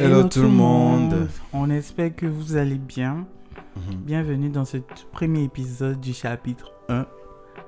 Hello, 0.00 0.26
tout 0.26 0.40
le 0.40 0.48
monde. 0.48 1.28
On 1.52 1.68
espère 1.68 2.16
que 2.16 2.24
vous 2.24 2.56
allez 2.56 2.78
bien. 2.78 3.26
Mhm. 3.76 3.96
Bienvenue 3.98 4.48
dans 4.48 4.64
ce 4.64 4.78
premier 5.12 5.44
épisode 5.44 6.00
du 6.00 6.14
chapitre 6.14 6.72
1, 6.88 7.06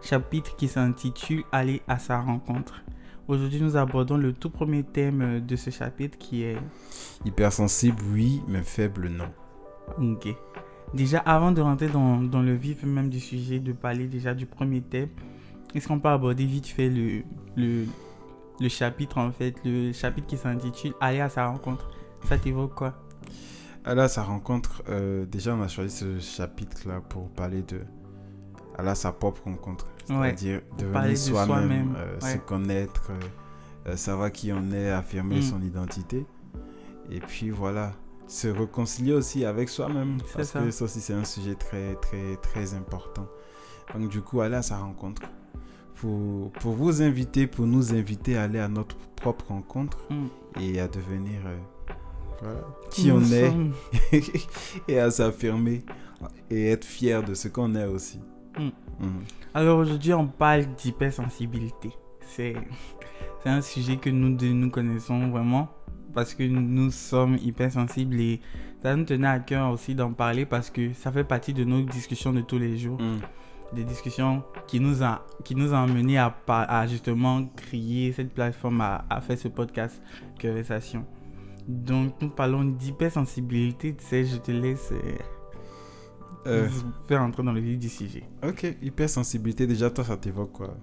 chapitre 0.01 0.57
qui 0.57 0.67
s'intitule 0.67 1.45
Aller 1.53 1.83
à 1.87 1.99
sa 1.99 2.21
rencontre. 2.23 2.83
Aujourd'hui, 3.29 3.61
nous 3.61 3.77
abordons 3.77 4.17
le 4.17 4.33
tout 4.33 4.49
premier 4.49 4.83
thème 4.83 5.45
de 5.47 5.57
ce 5.57 5.69
chapitre 5.69 6.17
qui 6.17 6.43
est 6.43 6.57
Hypersensible, 7.27 8.03
oui, 8.11 8.41
mais 8.49 8.63
faible, 8.63 9.11
non. 9.11 9.29
Ok. 10.15 10.35
Déjà, 10.95 11.19
avant 11.19 11.53
de 11.53 11.61
rentrer 11.61 11.89
dans, 11.89 12.23
dans 12.23 12.41
le 12.41 12.55
vif 12.55 12.83
même 12.83 13.11
du 13.11 13.21
sujet, 13.21 13.59
de 13.59 13.73
parler 13.73 14.07
déjà 14.07 14.33
du 14.33 14.47
premier 14.47 14.81
thème, 14.81 15.11
est-ce 15.75 15.87
qu'on 15.87 16.01
peut 16.01 16.09
aborder 16.09 16.47
vite 16.47 16.67
fait 16.67 16.89
le, 16.89 17.25
le, 17.57 17.85
le 18.59 18.69
chapitre 18.71 19.19
en 19.19 19.31
fait, 19.33 19.55
le 19.67 19.93
chapitre 19.93 20.27
qui 20.27 20.39
s'intitule 20.39 20.95
Aller 20.99 21.21
à 21.21 21.29
sa 21.29 21.47
rencontre? 21.47 21.91
Ça 22.29 22.39
t'évoque 22.39 22.75
quoi 22.75 22.95
Ah 23.85 23.95
là, 23.95 24.09
sa 24.09 24.23
rencontre, 24.23 24.83
euh, 24.89 25.27
déjà, 25.27 25.55
on 25.55 25.63
a 25.63 25.69
choisi 25.69 25.95
ce 25.97 26.19
chapitre-là 26.19 27.01
pour 27.01 27.29
parler 27.31 27.63
de. 27.63 27.81
Ah 28.79 28.83
là, 28.83 28.95
sa 28.95 29.13
propre 29.13 29.43
rencontre. 29.45 29.87
Ouais. 30.09 30.29
C'est-à-dire 30.29 30.63
devenir 30.79 30.93
parler 30.93 31.11
de 31.11 31.17
soi-même, 31.17 31.95
euh, 31.97 32.19
ouais. 32.21 32.33
se 32.33 32.39
connaître, 32.39 33.11
euh, 33.11 33.91
euh, 33.93 33.97
savoir 33.97 34.33
qui 34.33 34.53
on 34.53 34.73
est, 34.73 34.91
affirmer 34.91 35.39
Mm. 35.39 35.43
son 35.43 35.63
identité. 35.63 36.27
Et 37.11 37.21
puis 37.21 37.51
voilà, 37.51 37.93
se 38.27 38.49
réconcilier 38.49 39.13
aussi 39.13 39.45
avec 39.45 39.69
soi-même. 39.69 40.19
C'est 40.27 40.37
Parce 40.37 40.49
ça. 40.51 40.61
que 40.61 40.71
ça 40.71 40.85
aussi, 40.87 41.01
c'est 41.01 41.13
un 41.15 41.25
sujet 41.25 41.55
très, 41.55 41.95
très, 41.97 42.37
très 42.37 42.75
important. 42.75 43.27
Donc, 43.95 44.09
du 44.09 44.23
coup, 44.23 44.41
aller 44.41 44.57
à 44.57 44.63
sa 44.63 44.79
rencontre. 44.79 45.23
Pour, 45.97 46.51
pour 46.53 46.73
vous 46.73 47.01
inviter, 47.03 47.47
pour 47.47 47.67
nous 47.67 47.93
inviter 47.95 48.37
à 48.37 48.45
aller 48.45 48.59
à 48.59 48.67
notre 48.69 48.97
propre 49.17 49.49
rencontre 49.49 49.99
Hmm. 50.11 50.27
et 50.61 50.81
à 50.81 50.89
devenir 50.89 51.41
euh, 51.47 51.57
voilà, 52.43 52.61
qui 52.91 53.09
Nous 53.09 53.15
on 53.15 53.33
est 53.33 53.53
et 54.89 54.99
à 54.99 55.11
s'affirmer 55.11 55.85
et 56.51 56.71
être 56.71 56.85
fier 56.85 57.23
de 57.23 57.35
ce 57.35 57.49
qu'on 57.49 57.75
est 57.77 57.85
aussi. 57.85 58.21
Mm. 58.59 59.07
Mm. 59.07 59.21
Alors 59.55 59.79
aujourd'hui, 59.79 60.13
on 60.13 60.27
parle 60.27 60.67
d'hypersensibilité. 60.75 61.91
C'est 62.21 62.55
un 63.45 63.61
sujet 63.61 63.97
que 63.97 64.11
nous 64.11 64.35
deux 64.35 64.53
nous 64.53 64.71
connaissons 64.71 65.29
vraiment 65.31 65.69
parce 66.15 66.35
que 66.35 66.43
nous 66.43 66.91
sommes 66.91 67.37
hypersensibles 67.37 68.21
et 68.21 68.41
ça 68.83 68.97
nous 68.97 69.05
tenait 69.05 69.29
à 69.29 69.39
cœur 69.39 69.71
aussi 69.71 69.95
d'en 69.95 70.13
parler 70.13 70.45
parce 70.45 70.69
que 70.71 70.93
ça 70.93 71.13
fait 71.13 71.25
partie 71.25 71.55
de 71.55 71.65
nos 71.65 71.83
discussions 71.83 72.33
de 72.33 72.41
tous 72.41 72.59
les 72.59 72.77
jours. 72.77 73.01
Mm. 73.01 73.21
Des 73.77 73.85
discussions 73.85 74.43
qui 74.67 74.81
nous 74.81 75.03
a, 75.03 75.25
qui 75.45 75.55
nous 75.55 75.73
ont 75.73 75.77
amené 75.77 76.19
à 76.19 76.87
justement 76.89 77.47
créer 77.57 78.13
cette 78.13 78.35
plateforme, 78.35 78.81
à, 78.81 79.05
à 79.09 79.21
faire 79.21 79.39
ce 79.39 79.49
podcast 79.49 80.03
Conversation. 80.41 81.07
Donc 81.69 82.15
nous 82.21 82.29
parlons 82.31 82.65
d'hypersensibilité. 82.65 83.95
Tu 83.95 84.05
sais, 84.05 84.25
je 84.25 84.37
te 84.37 84.51
laisse 84.51 84.91
euh, 84.93 85.17
Euh, 86.47 86.69
faire 87.07 87.23
entrer 87.23 87.43
dans 87.45 87.53
le 87.53 87.61
vif 87.61 87.79
du 87.79 87.89
sujet. 87.89 88.25
ok, 88.47 88.77
hypersensibilité, 88.83 89.67
déjà 89.67 89.91
toi 89.91 90.03
ça 90.05 90.17
t'évoque 90.17 90.51
quoi? 90.53 90.77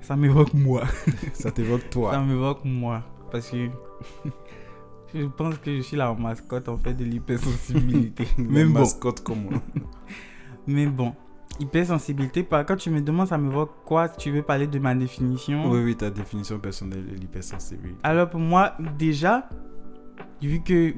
Ça 0.00 0.16
m'évoque 0.16 0.54
moi. 0.54 0.82
Ça 1.34 1.50
t'évoque 1.52 1.82
Ça 1.82 1.88
toi. 1.90 2.18
m'évoque 2.24 2.64
moi. 2.64 3.02
Parce 3.30 3.50
que 3.50 3.68
je 5.14 5.26
pense 5.26 5.58
que 5.58 5.76
je 5.76 5.82
suis 5.82 5.96
la 5.96 6.12
mascotte 6.14 6.68
en 6.68 6.76
fait 6.78 6.94
de 6.94 7.04
l'hypersensibilité. 7.04 8.26
Mais 8.38 8.64
Même 8.64 8.72
bon. 8.72 8.80
mascotte 8.80 9.22
comme 9.22 9.42
moi. 9.44 9.60
Mais 10.66 10.86
bon. 10.86 11.14
Hypersensibilité, 11.60 12.42
par- 12.42 12.64
quand 12.64 12.76
tu 12.76 12.88
me 12.90 13.00
demandes 13.02 13.28
ça 13.28 13.36
m'évoque 13.38 13.84
quoi, 13.84 14.08
tu 14.08 14.30
veux 14.32 14.42
parler 14.42 14.66
de 14.66 14.78
ma 14.78 14.94
définition? 14.94 15.70
Oui, 15.70 15.80
oui, 15.84 15.96
ta 15.96 16.10
définition 16.10 16.58
personnelle 16.58 17.04
de 17.06 17.14
l'hypersensibilité. 17.14 18.00
Alors 18.02 18.30
pour 18.30 18.40
moi, 18.40 18.72
déjà, 18.98 19.48
vu 20.48 20.60
que, 20.62 20.94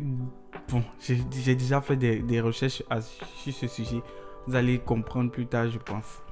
bon, 0.71 0.83
j'ai 1.01 1.55
déjà 1.55 1.81
fait 1.81 1.97
des, 1.97 2.21
des 2.21 2.41
recherches 2.41 2.83
à- 2.91 3.01
sur 3.01 3.53
ce 3.53 3.67
sujet, 3.67 4.01
vous 4.47 4.55
allez 4.55 4.79
comprendre 4.79 5.31
plus 5.31 5.47
tard, 5.47 5.69
je 5.71 5.79
pense. 5.79 6.23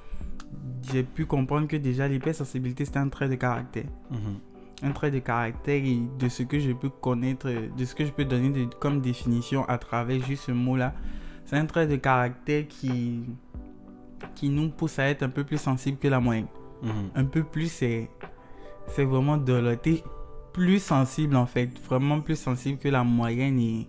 J'ai 0.91 1.03
pu 1.03 1.25
comprendre 1.27 1.67
que 1.67 1.77
déjà 1.77 2.07
l'hypersensibilité, 2.09 2.85
c'est 2.85 2.97
un 2.99 3.09
trait 3.09 3.29
de 3.29 3.35
caractère. 3.37 3.85
Mhm. 4.11 4.39
un 4.85 4.91
trait 4.91 5.13
de 5.13 5.21
caractère 5.21 5.81
et 5.85 6.01
de 6.19 6.29
ce 6.29 6.43
que 6.43 6.59
je 6.59 6.73
peux 6.73 6.89
connaître, 6.89 7.49
de 7.49 7.85
ce 7.85 7.95
que 7.95 8.05
je 8.05 8.11
peux 8.11 8.25
donner 8.25 8.51
de- 8.51 8.75
comme 8.81 9.01
définition 9.01 9.65
à 9.69 9.79
travers 9.79 10.21
juste 10.25 10.45
ce 10.47 10.51
mot-là. 10.53 10.93
C'est 11.45 11.57
un 11.57 11.67
trait 11.67 11.87
de 11.87 11.95
caractère 11.95 12.67
qui, 12.67 13.23
qui 14.35 14.49
nous 14.49 14.71
pousse 14.71 14.99
à 14.99 15.05
être 15.05 15.23
un 15.23 15.29
peu 15.29 15.45
plus 15.45 15.59
sensible 15.59 15.99
que 15.99 16.09
la 16.09 16.19
moyenne. 16.19 16.49
Mhm. 16.83 17.11
Un 17.15 17.25
peu 17.27 17.45
plus, 17.45 17.71
c'est, 17.71 18.11
vraiment 18.99 19.37
de 19.37 19.53
l'autre. 19.53 20.03
Plus 20.53 20.81
sensible 20.83 21.37
en 21.37 21.47
fait, 21.47 21.71
vraiment 21.89 22.21
plus 22.21 22.37
sensible 22.37 22.79
que 22.79 22.89
la 22.89 23.05
moyenne 23.05 23.59
et 23.59 23.89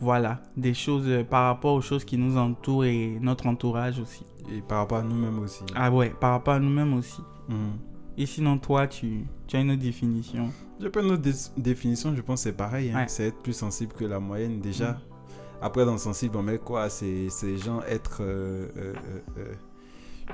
voilà, 0.00 0.42
des 0.56 0.74
choses 0.74 1.04
euh, 1.06 1.22
par 1.24 1.44
rapport 1.46 1.74
aux 1.74 1.80
choses 1.80 2.04
qui 2.04 2.16
nous 2.18 2.36
entourent 2.36 2.84
et 2.84 3.18
notre 3.20 3.46
entourage 3.46 4.00
aussi. 4.00 4.24
Et 4.52 4.60
par 4.60 4.78
rapport 4.78 4.98
à 4.98 5.02
nous-mêmes 5.02 5.38
aussi. 5.38 5.62
Ah 5.74 5.90
ouais, 5.92 6.10
par 6.10 6.32
rapport 6.32 6.54
à 6.54 6.58
nous-mêmes 6.58 6.94
aussi. 6.94 7.22
Mhm. 7.48 7.78
Et 8.18 8.26
sinon 8.26 8.58
toi, 8.58 8.86
tu, 8.88 9.24
tu 9.46 9.56
as 9.56 9.60
une 9.60 9.70
autre 9.70 9.80
définition? 9.82 10.50
J'ai 10.80 10.90
pas 10.90 11.02
une 11.02 11.12
autre 11.12 11.22
dé- 11.22 11.32
définition, 11.56 12.14
je 12.16 12.20
pense 12.22 12.40
que 12.42 12.50
c'est 12.50 12.56
pareil. 12.56 12.90
hein. 12.90 12.96
Ouais. 13.02 13.04
C'est 13.08 13.28
être 13.28 13.40
plus 13.42 13.52
sensible 13.52 13.92
que 13.92 14.04
la 14.04 14.18
moyenne 14.18 14.60
déjà. 14.60 14.92
Mm. 14.92 14.98
Après, 15.62 15.84
dans 15.86 15.96
sensible, 15.96 16.36
on 16.36 16.42
met 16.42 16.58
quoi? 16.58 16.90
C'est 16.90 17.28
ces 17.30 17.56
gens 17.56 17.80
être. 17.82 18.18
euh, 18.20 18.66
euh, 18.76 19.54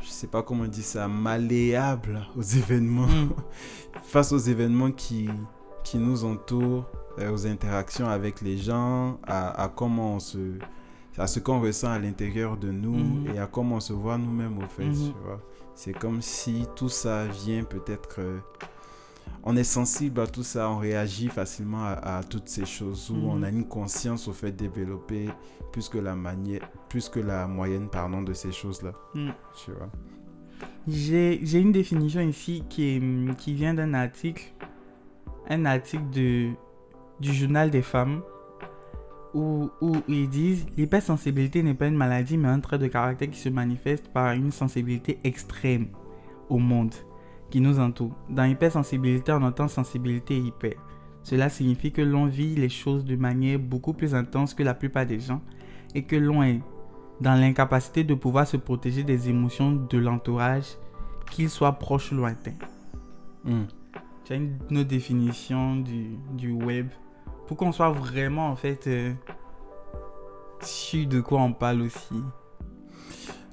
je 0.00 0.09
sais 0.09 0.26
pas 0.26 0.43
comment 0.43 0.65
on 0.65 0.69
dit 0.69 0.82
ça, 0.82 1.09
malléable 1.09 2.26
aux 2.37 2.43
événements. 2.43 3.06
Mm. 3.06 3.31
Face 4.03 4.32
aux 4.32 4.38
événements 4.38 4.91
qui, 4.93 5.28
qui 5.84 5.99
nous 5.99 6.25
entourent, 6.25 6.84
euh, 7.19 7.32
aux 7.32 7.47
interactions 7.47 8.09
avec 8.09 8.41
les 8.43 8.56
gens, 8.59 9.19
à, 9.27 9.62
à 9.62 9.69
comment 9.69 10.15
on 10.16 10.21
se. 10.21 10.38
à 11.16 11.27
ce 11.27 11.41
qu'on 11.41 11.60
ressent 11.60 11.91
à 11.91 11.98
l'intérieur 11.98 12.56
de 12.56 12.71
nous 12.71 12.94
Mhm. 12.97 13.34
et 13.34 13.38
à 13.41 13.47
comment 13.48 13.77
on 13.77 13.81
se 13.81 13.93
voit 13.93 14.19
nous-mêmes 14.19 14.59
au 14.59 14.69
fait. 14.69 14.84
Mhm. 14.84 14.94
tu 14.94 15.15
vois. 15.25 15.41
C'est 15.75 15.93
comme 15.93 16.22
si 16.22 16.65
tout 16.77 16.88
ça 16.88 17.27
vient 17.27 17.65
peut-être. 17.65 18.16
euh, 18.21 18.38
on 19.44 19.56
est 19.56 19.65
sensible 19.65 20.21
à 20.21 20.27
tout 20.27 20.43
ça, 20.43 20.71
on 20.71 20.78
réagit 20.78 21.28
facilement 21.28 21.84
à, 21.84 22.19
à 22.19 22.22
toutes 22.25 22.48
ces 22.48 22.65
choses 22.66 23.10
où 23.10 23.16
on 23.28 23.43
a 23.43 23.48
une 23.48 23.65
conscience 23.66 24.27
au 24.28 24.32
fait 24.32 24.53
développée 24.53 25.28
plus 25.73 25.89
que 25.89 25.99
la 25.99 26.15
manière, 26.15 26.69
plus 26.89 27.09
que 27.09 27.21
la 27.21 27.47
moyenne 27.47 27.89
pardon 27.89 28.23
de 28.23 28.33
ces 28.33 28.53
choses-là. 28.53 28.93
Mm. 29.15 29.31
Tu 29.65 29.71
vois. 29.73 29.91
J'ai 30.87 31.61
une 31.61 31.73
définition 31.73 32.21
ici 32.21 32.65
qui, 32.69 32.97
est, 32.97 33.37
qui 33.37 33.55
vient 33.55 33.75
d'un 33.75 33.95
article, 33.95 34.53
un 35.49 35.65
article 35.67 36.09
de, 36.11 36.51
du 37.21 37.33
journal 37.33 37.71
des 37.71 37.83
femmes, 37.83 38.23
où, 39.34 39.71
où 39.81 39.97
ils 40.09 40.28
disent 40.28 40.67
l'hypersensibilité 40.77 41.62
n'est 41.62 41.75
pas 41.75 41.87
une 41.87 41.97
maladie, 41.97 42.39
mais 42.39 42.49
un 42.49 42.61
trait 42.61 42.78
de 42.78 42.87
caractère 42.87 43.31
qui 43.31 43.39
se 43.39 43.51
manifeste 43.51 44.09
par 44.09 44.33
une 44.33 44.51
sensibilité 44.51 45.19
extrême 45.25 45.89
au 46.49 46.59
monde 46.59 46.95
qui 47.51 47.61
nous 47.61 47.78
entoure. 47.78 48.15
Dans 48.28 48.45
hypersensibilité, 48.45 49.33
on 49.33 49.43
entend 49.43 49.69
sensibilité 49.69 50.39
hyper. 50.39 50.75
Cela 51.23 51.49
signifie 51.49 51.93
que 51.93 52.03
l'on 52.03 52.27
vit 52.27 52.55
les 52.55 52.69
choses 52.69 53.05
de 53.05 53.17
manière 53.17 53.59
beaucoup 53.59 53.93
plus 53.93 54.15
intense 54.15 54.55
que 54.55 54.62
la 54.62 54.75
plupart 54.75 55.07
des 55.07 55.21
gens 55.21 55.43
et 55.94 56.04
que 56.04 56.16
l'on 56.16 56.43
est 56.43 56.60
dans 57.21 57.34
l'incapacité 57.34 58.04
de 58.04 58.15
pouvoir 58.15 58.47
se 58.47 58.56
protéger 58.56 59.03
des 59.03 59.28
émotions 59.28 59.72
de 59.72 59.99
l'entourage, 59.99 60.76
qu'ils 61.31 61.50
soient 61.50 61.72
proches 61.72 62.12
ou 62.12 62.16
lointains. 62.16 62.54
Mm. 63.44 63.62
Tu 64.25 64.32
as 64.32 64.37
une 64.37 64.59
autre 64.72 64.88
définition 64.88 65.77
du, 65.77 66.16
du 66.32 66.53
web 66.53 66.88
pour 67.47 67.56
qu'on 67.56 67.72
soit 67.72 67.91
vraiment 67.91 68.48
en 68.48 68.56
fait 68.56 68.87
euh, 68.87 69.15
sûr 70.60 71.06
de 71.09 71.21
quoi 71.21 71.41
on 71.41 71.53
parle 71.53 71.82
aussi. 71.82 72.22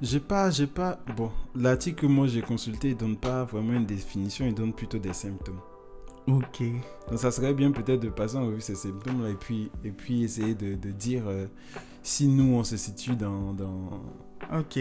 J'ai 0.01 0.19
pas, 0.19 0.51
j'ai 0.51 0.67
pas. 0.67 0.99
Bon, 1.15 1.31
l'article 1.55 2.01
que 2.01 2.05
moi 2.05 2.27
j'ai 2.27 2.41
consulté, 2.41 2.89
il 2.89 2.97
donne 2.97 3.15
pas 3.15 3.45
vraiment 3.45 3.73
une 3.73 3.85
définition, 3.85 4.45
il 4.45 4.53
donne 4.53 4.73
plutôt 4.73 4.97
des 4.97 5.13
symptômes. 5.13 5.61
Ok. 6.27 6.63
Donc 7.09 7.19
ça 7.19 7.29
serait 7.31 7.53
bien 7.53 7.71
peut-être 7.71 7.99
de 8.01 8.09
passer 8.09 8.35
en 8.37 8.47
revue 8.47 8.61
ces 8.61 8.75
symptômes-là 8.75 9.29
et 9.29 9.35
puis, 9.35 9.69
et 9.83 9.91
puis 9.91 10.23
essayer 10.23 10.55
de, 10.55 10.73
de 10.75 10.89
dire 10.91 11.23
euh, 11.27 11.45
si 12.01 12.27
nous 12.27 12.55
on 12.55 12.63
se 12.63 12.77
situe 12.77 13.15
dans. 13.15 13.53
dans, 13.53 14.01
Ok. 14.59 14.79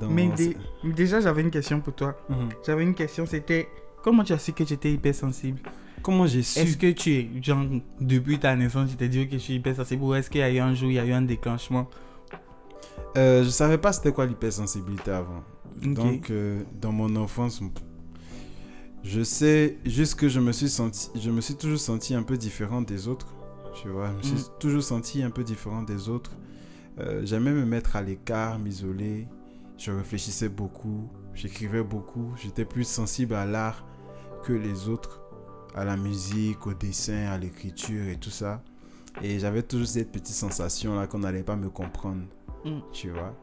dans 0.00 0.08
Mais, 0.10 0.28
dé- 0.28 0.56
mais 0.84 0.92
déjà, 0.92 1.20
j'avais 1.20 1.42
une 1.42 1.50
question 1.50 1.80
pour 1.80 1.94
toi. 1.94 2.16
Mhm. 2.28 2.48
J'avais 2.66 2.82
une 2.82 2.94
question, 2.94 3.26
c'était 3.26 3.68
comment 4.02 4.24
tu 4.24 4.32
as 4.32 4.38
su 4.38 4.52
que 4.52 4.64
tu 4.64 4.72
étais 4.74 4.92
hypersensible? 4.92 5.60
Comment 6.02 6.26
j'ai 6.26 6.42
su? 6.42 6.58
Est-ce 6.58 6.76
que 6.76 6.90
tu 6.90 7.12
es, 7.12 7.28
genre, 7.40 7.64
depuis 8.00 8.40
ta 8.40 8.56
naissance, 8.56 8.90
tu 8.90 8.96
t'es 8.96 9.08
dit 9.08 9.26
que 9.28 9.34
je 9.34 9.38
suis 9.38 9.54
hypersensible 9.54 10.02
ou 10.02 10.14
est-ce 10.14 10.28
qu'il 10.30 10.40
y 10.40 10.44
a 10.44 10.50
eu 10.50 10.58
un 10.58 10.74
jour, 10.74 10.90
il 10.90 10.94
y 10.94 10.98
a 10.98 11.04
eu 11.04 11.12
un 11.12 11.22
déclenchement? 11.22 11.88
Euh, 13.16 13.44
je 13.44 13.50
savais 13.50 13.78
pas 13.78 13.92
c'était 13.92 14.10
quoi 14.12 14.26
l'hypersensibilité 14.26 15.10
avant. 15.12 15.42
Donc, 15.80 16.30
euh, 16.30 16.62
dans 16.80 16.92
mon 16.92 17.14
enfance, 17.16 17.60
je 19.02 19.22
sais 19.22 19.78
juste 19.84 20.14
que 20.14 20.28
je 20.28 20.40
me 20.40 20.52
suis 20.52 20.68
senti, 20.68 21.10
je 21.18 21.30
me 21.30 21.40
suis 21.40 21.54
toujours 21.54 21.78
senti 21.80 22.14
un 22.14 22.22
peu 22.22 22.36
différent 22.36 22.82
des 22.82 23.08
autres. 23.08 23.34
Tu 23.74 23.88
vois, 23.88 24.08
je 24.10 24.16
me 24.18 24.22
suis 24.22 24.34
Mm. 24.48 24.58
toujours 24.60 24.82
senti 24.82 25.22
un 25.22 25.30
peu 25.30 25.44
différent 25.44 25.82
des 25.82 26.08
autres. 26.08 26.32
Euh, 26.98 27.22
J'aimais 27.24 27.52
me 27.52 27.64
mettre 27.64 27.96
à 27.96 28.02
l'écart, 28.02 28.58
m'isoler. 28.58 29.26
Je 29.78 29.90
réfléchissais 29.90 30.48
beaucoup, 30.50 31.08
j'écrivais 31.34 31.82
beaucoup. 31.82 32.32
J'étais 32.36 32.64
plus 32.66 32.84
sensible 32.86 33.34
à 33.34 33.46
l'art 33.46 33.84
que 34.44 34.52
les 34.52 34.88
autres, 34.88 35.22
à 35.74 35.84
la 35.84 35.96
musique, 35.96 36.66
au 36.66 36.74
dessin, 36.74 37.28
à 37.30 37.38
l'écriture 37.38 38.06
et 38.08 38.16
tout 38.16 38.30
ça. 38.30 38.62
Et 39.22 39.38
j'avais 39.38 39.62
toujours 39.62 39.86
cette 39.88 40.12
petite 40.12 40.34
sensation 40.34 40.94
là 40.94 41.06
qu'on 41.06 41.20
n'allait 41.20 41.42
pas 41.42 41.56
me 41.56 41.70
comprendre, 41.70 42.22
Mm. 42.64 42.78
tu 42.92 43.10
vois. 43.10 43.34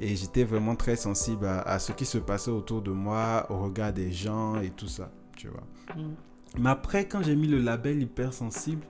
Et 0.00 0.14
j'étais 0.14 0.44
vraiment 0.44 0.76
très 0.76 0.96
sensible 0.96 1.46
à, 1.46 1.60
à 1.62 1.78
ce 1.78 1.92
qui 1.92 2.04
se 2.04 2.18
passait 2.18 2.50
autour 2.52 2.82
de 2.82 2.90
moi, 2.92 3.46
au 3.50 3.58
regard 3.58 3.92
des 3.92 4.12
gens 4.12 4.60
et 4.60 4.70
tout 4.70 4.86
ça, 4.86 5.10
tu 5.36 5.48
vois. 5.48 5.64
Mm. 5.96 6.14
Mais 6.58 6.70
après, 6.70 7.06
quand 7.06 7.22
j'ai 7.22 7.36
mis 7.36 7.48
le 7.48 7.58
label 7.58 8.00
hypersensible, 8.02 8.82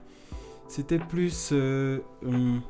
c'était 0.67 0.99
plus. 0.99 1.49
euh, 1.51 1.99
hum, 2.25 2.61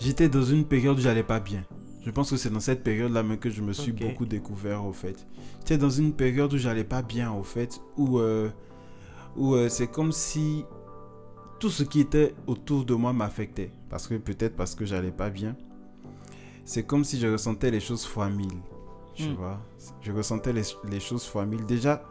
J'étais 0.00 0.28
dans 0.28 0.42
une 0.42 0.64
période 0.64 0.98
où 0.98 1.00
j'allais 1.00 1.22
pas 1.22 1.40
bien. 1.40 1.64
Je 2.04 2.10
pense 2.10 2.30
que 2.30 2.36
c'est 2.36 2.50
dans 2.50 2.60
cette 2.60 2.82
période-là 2.82 3.22
même 3.22 3.38
que 3.38 3.48
je 3.48 3.62
me 3.62 3.72
suis 3.72 3.92
beaucoup 3.92 4.26
découvert, 4.26 4.84
au 4.84 4.92
fait. 4.92 5.26
J'étais 5.60 5.78
dans 5.78 5.88
une 5.88 6.12
période 6.12 6.52
où 6.52 6.58
j'allais 6.58 6.84
pas 6.84 7.00
bien, 7.00 7.32
au 7.32 7.42
fait, 7.42 7.80
où, 7.96 8.18
euh, 8.18 8.50
où 9.36 9.54
euh, 9.54 9.68
c'est 9.70 9.86
comme 9.86 10.12
si 10.12 10.64
tout 11.60 11.70
ce 11.70 11.82
qui 11.84 12.00
était 12.00 12.34
autour 12.46 12.84
de 12.84 12.92
moi 12.94 13.12
m'affectait. 13.14 13.70
Parce 13.88 14.06
que 14.08 14.16
peut-être 14.16 14.56
parce 14.56 14.74
que 14.74 14.84
j'allais 14.84 15.12
pas 15.12 15.30
bien. 15.30 15.56
C'est 16.64 16.84
comme 16.84 17.04
si 17.04 17.18
je 17.20 17.26
ressentais 17.28 17.70
les 17.70 17.80
choses 17.80 18.04
fois 18.06 18.28
mille. 18.28 18.60
Tu 19.14 19.28
Mm. 19.28 19.34
vois 19.34 19.60
Je 20.00 20.12
ressentais 20.12 20.52
les, 20.52 20.62
les 20.88 21.00
choses 21.00 21.24
fois 21.26 21.44
mille. 21.46 21.64
Déjà, 21.66 22.02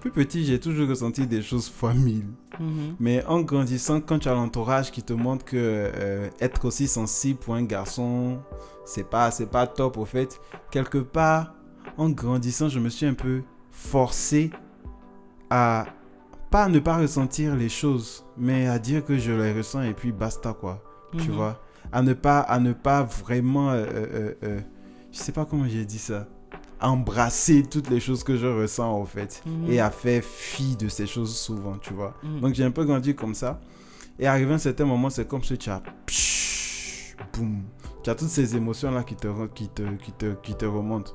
plus 0.00 0.10
petit, 0.10 0.44
j'ai 0.44 0.60
toujours 0.60 0.88
ressenti 0.88 1.26
des 1.26 1.42
choses 1.42 1.68
fois 1.68 1.94
mille. 1.94 2.26
Mhm. 2.60 2.96
Mais 3.00 3.24
en 3.26 3.40
grandissant, 3.40 4.00
quand 4.00 4.18
tu 4.20 4.28
as 4.28 4.34
l'entourage 4.34 4.90
qui 4.90 5.02
te 5.02 5.12
montre 5.12 5.44
que 5.44 5.56
euh, 5.56 6.28
être 6.40 6.64
aussi 6.66 6.86
sensible 6.88 7.38
pour 7.38 7.54
un 7.54 7.64
garçon, 7.64 8.40
c'est 8.84 9.08
pas, 9.08 9.30
c'est 9.30 9.46
pas 9.46 9.66
top 9.66 9.96
au 9.96 10.04
fait. 10.04 10.40
Quelque 10.70 10.98
part, 10.98 11.54
en 11.96 12.10
grandissant, 12.10 12.68
je 12.68 12.78
me 12.78 12.88
suis 12.90 13.06
un 13.06 13.14
peu 13.14 13.42
forcé 13.70 14.50
à 15.50 15.86
pas 16.50 16.68
ne 16.68 16.78
pas 16.80 16.98
ressentir 16.98 17.56
les 17.56 17.68
choses, 17.70 18.24
mais 18.36 18.66
à 18.66 18.78
dire 18.78 19.04
que 19.04 19.16
je 19.16 19.32
les 19.32 19.52
ressens 19.52 19.82
et 19.82 19.94
puis 19.94 20.12
basta 20.12 20.52
quoi. 20.52 20.82
Tu 21.16 21.30
Mhm. 21.30 21.36
vois? 21.36 21.60
À 21.92 22.02
ne 22.02 22.14
pas, 22.14 22.40
à 22.40 22.58
ne 22.58 22.72
pas 22.72 23.02
vraiment, 23.02 23.70
euh, 23.70 23.84
euh, 23.84 24.34
euh, 24.44 24.60
je 25.12 25.18
sais 25.18 25.32
pas 25.32 25.44
comment 25.44 25.66
j'ai 25.68 25.84
dit 25.84 25.98
ça, 25.98 26.26
embrasser 26.80 27.62
toutes 27.62 27.90
les 27.90 28.00
choses 28.00 28.24
que 28.24 28.36
je 28.36 28.46
ressens 28.46 28.98
au 29.00 29.04
fait 29.04 29.42
Mhm. 29.46 29.70
et 29.70 29.80
à 29.80 29.90
faire 29.90 30.22
fi 30.24 30.74
de 30.76 30.88
ces 30.88 31.06
choses 31.06 31.36
souvent, 31.36 31.76
tu 31.78 31.92
vois. 31.94 32.14
Mm. 32.22 32.40
Donc 32.40 32.54
j'ai 32.54 32.64
un 32.64 32.70
peu 32.70 32.84
grandi 32.84 33.14
comme 33.14 33.34
ça. 33.34 33.60
Et 34.18 34.26
arrivé 34.26 34.52
à 34.52 34.54
un 34.54 34.58
certain 34.58 34.84
moment, 34.84 35.10
c'est 35.10 35.26
comme 35.28 35.42
si 35.44 35.56
tu 35.58 35.70
as... 35.70 35.82
psh, 36.06 37.16
boum. 37.32 37.62
Tu 38.02 38.10
as 38.10 38.14
toutes 38.16 38.28
ces 38.28 38.56
émotions-là 38.56 39.04
qui 39.04 39.14
te, 39.14 39.28
qui, 39.54 39.68
te, 39.68 39.82
qui, 39.96 40.12
te, 40.12 40.34
qui 40.42 40.54
te 40.56 40.64
remontent. 40.64 41.12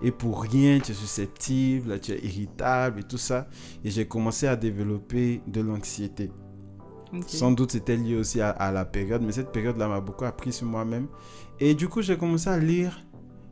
Et 0.00 0.12
pour 0.12 0.42
rien, 0.42 0.78
tu 0.78 0.92
es 0.92 0.94
susceptible, 0.94 1.98
tu 2.00 2.12
es 2.12 2.20
irritable 2.24 3.00
et 3.00 3.02
tout 3.02 3.18
ça. 3.18 3.48
Et 3.84 3.90
j'ai 3.90 4.06
commencé 4.06 4.46
à 4.46 4.54
développer 4.56 5.42
de 5.48 5.60
l'anxiété. 5.60 6.30
Sans 7.26 7.50
doute 7.52 7.72
c'était 7.72 7.96
lié 7.96 8.16
aussi 8.16 8.40
à, 8.40 8.70
la 8.72 8.84
période, 8.84 9.22
mais 9.22 9.32
cette 9.32 9.50
période-là 9.52 9.88
m'a 9.88 10.00
beaucoup 10.00 10.24
appris 10.24 10.52
sur 10.52 10.66
moi-même. 10.66 11.06
Et 11.58 11.74
du 11.74 11.88
coup, 11.88 12.02
j'ai 12.02 12.16
commencé 12.16 12.48
à 12.48 12.58
lire, 12.58 13.04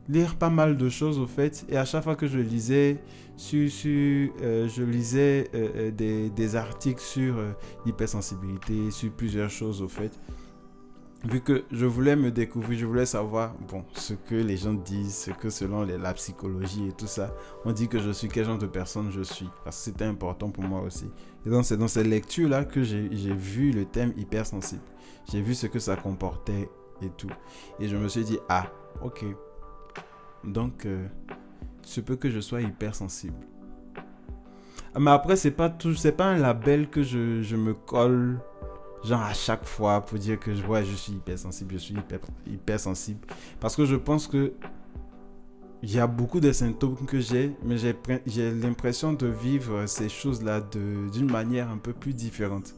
lire 0.07 0.35
pas 0.35 0.49
mal 0.49 0.77
de 0.77 0.89
choses 0.89 1.19
au 1.19 1.27
fait. 1.27 1.65
Et 1.69 1.77
à 1.77 1.85
chaque 1.85 2.03
fois 2.03 2.15
que 2.15 2.27
je 2.27 2.39
lisais, 2.39 2.97
sur, 3.35 3.69
sur, 3.69 3.89
euh, 4.41 4.67
je 4.67 4.83
lisais 4.83 5.49
euh, 5.53 5.69
euh, 5.75 5.91
des, 5.91 6.29
des 6.29 6.55
articles 6.55 7.01
sur 7.01 7.35
l'hypersensibilité, 7.85 8.91
sur 8.91 9.11
plusieurs 9.11 9.49
choses 9.49 9.81
au 9.81 9.87
fait. 9.87 10.11
Vu 11.25 11.41
que 11.41 11.65
je 11.69 11.85
voulais 11.85 12.15
me 12.15 12.31
découvrir, 12.31 12.79
je 12.79 12.85
voulais 12.85 13.05
savoir 13.05 13.53
bon, 13.69 13.83
ce 13.93 14.13
que 14.13 14.35
les 14.35 14.55
gens 14.55 14.73
disent, 14.73 15.15
ce 15.15 15.31
que 15.31 15.49
selon 15.49 15.83
les- 15.83 15.97
la 15.97 16.13
psychologie 16.13 16.87
et 16.87 16.91
tout 16.93 17.07
ça, 17.07 17.35
on 17.65 17.73
dit 17.73 17.89
que 17.89 17.99
je 17.99 18.09
suis 18.11 18.29
quel 18.29 18.45
genre 18.45 18.57
de 18.57 18.67
personne 18.67 19.11
je 19.11 19.21
suis. 19.21 19.49
Parce 19.65 19.75
que 19.77 19.83
c'était 19.83 20.05
important 20.05 20.49
pour 20.49 20.63
moi 20.63 20.79
aussi. 20.81 21.11
C'est 21.45 21.77
dans 21.77 21.87
ces 21.87 22.03
lectures-là 22.03 22.65
que 22.65 22.83
j'ai 22.83 23.33
vu 23.33 23.71
le 23.71 23.85
thème 23.85 24.13
hypersensible. 24.17 24.81
J'ai 25.31 25.41
vu 25.41 25.55
ce 25.55 25.67
que 25.67 25.79
ça 25.79 25.95
comportait 25.95 26.69
et 27.01 27.09
tout. 27.17 27.29
Et 27.79 27.87
je 27.87 27.95
me 27.95 28.07
suis 28.07 28.23
dit, 28.23 28.39
ah, 28.49 28.67
ok. 29.01 29.25
Donc, 30.43 30.85
euh, 30.85 31.07
se 31.81 32.01
peut 32.01 32.15
que 32.15 32.29
je 32.29 32.39
sois 32.39 32.61
hypersensible. 32.61 33.37
Ah, 34.93 34.99
Mais 34.99 35.11
après, 35.11 35.35
c'est 35.35 35.51
pas 35.51 35.69
tout, 35.69 35.95
c'est 35.95 36.11
pas 36.11 36.25
un 36.25 36.37
label 36.37 36.89
que 36.89 37.03
je, 37.03 37.55
me 37.55 37.73
colle, 37.73 38.39
genre 39.03 39.21
à 39.21 39.33
chaque 39.33 39.65
fois 39.65 40.01
pour 40.01 40.17
dire 40.17 40.39
que 40.39 40.53
je 40.53 40.95
suis 40.95 41.13
hypersensible, 41.13 41.73
je 41.73 41.77
suis 41.77 41.93
hyper, 41.95 42.19
hypersensible. 42.47 43.25
Parce 43.59 43.75
que 43.75 43.85
je 43.85 43.95
pense 43.95 44.27
que 44.27 44.53
il 45.81 45.91
y 45.93 45.99
a 45.99 46.07
beaucoup 46.07 46.39
de 46.39 46.51
symptômes 46.51 46.97
que 47.07 47.19
j'ai, 47.19 47.51
mais 47.63 47.77
j'ai 47.77 47.93
pre- 47.93 48.21
j'ai 48.25 48.51
l'impression 48.51 49.13
de 49.13 49.27
vivre 49.27 49.85
ces 49.85 50.09
choses-là 50.09 50.61
d'une 51.13 51.31
manière 51.31 51.69
un 51.69 51.77
peu 51.77 51.93
plus 51.93 52.13
différente. 52.13 52.75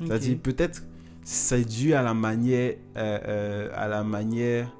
C'est-à-dire 0.00 0.38
peut-être 0.38 0.82
c'est 1.24 1.64
dû 1.64 1.92
à 1.92 2.02
la 2.02 2.14
manière, 2.14 2.74
euh, 2.96 3.18
euh, 3.26 3.70
à 3.74 3.86
la 3.88 4.02
manière 4.02 4.72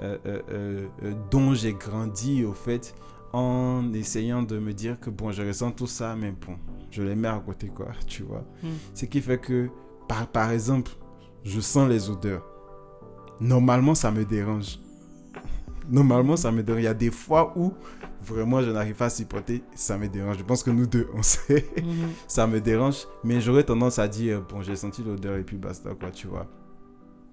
euh, 0.00 0.86
dont 1.30 1.54
j'ai 1.54 1.72
grandi 1.72 2.44
au 2.44 2.52
fait, 2.52 2.94
en 3.32 3.92
essayant 3.92 4.42
de 4.42 4.58
me 4.58 4.72
dire 4.72 5.00
que 5.00 5.10
bon, 5.10 5.32
je 5.32 5.42
ressens 5.42 5.72
tout 5.72 5.88
ça, 5.88 6.14
mais 6.14 6.30
bon, 6.30 6.56
je 6.90 7.02
les 7.02 7.16
mets 7.16 7.28
à 7.28 7.42
côté 7.44 7.66
quoi, 7.68 7.88
tu 8.06 8.22
vois. 8.22 8.44
Mm. 8.62 8.68
Ce 8.94 9.04
qui 9.06 9.20
fait 9.20 9.38
que, 9.38 9.68
par, 10.06 10.26
par 10.28 10.50
exemple, 10.52 10.92
je 11.42 11.60
sens 11.60 11.88
les 11.88 12.10
odeurs. 12.10 12.46
Normalement, 13.40 13.94
ça 13.94 14.10
me 14.10 14.24
dérange. 14.24 14.78
Normalement, 15.88 16.36
ça 16.36 16.52
me 16.52 16.62
dérange. 16.62 16.82
Il 16.82 16.84
y 16.84 16.88
a 16.88 16.94
des 16.94 17.10
fois 17.10 17.52
où 17.56 17.72
vraiment 18.22 18.60
je 18.62 18.70
n'arrive 18.70 18.94
pas 18.94 19.06
à 19.06 19.10
supporter, 19.10 19.62
ça 19.74 19.96
me 19.96 20.08
dérange. 20.08 20.38
Je 20.38 20.44
pense 20.44 20.62
que 20.62 20.70
nous 20.70 20.86
deux, 20.86 21.08
on 21.14 21.22
sait 21.22 21.66
Mhm. 21.82 22.10
ça 22.28 22.46
me 22.46 22.60
dérange, 22.60 23.06
mais 23.24 23.40
j'aurais 23.40 23.64
tendance 23.64 23.98
à 23.98 24.06
dire, 24.08 24.42
bon, 24.42 24.60
j'ai 24.62 24.76
senti 24.76 25.02
l'odeur 25.02 25.36
et 25.36 25.42
puis 25.44 25.56
basta, 25.56 25.94
quoi, 25.94 26.10
tu 26.10 26.26
vois. 26.26 26.46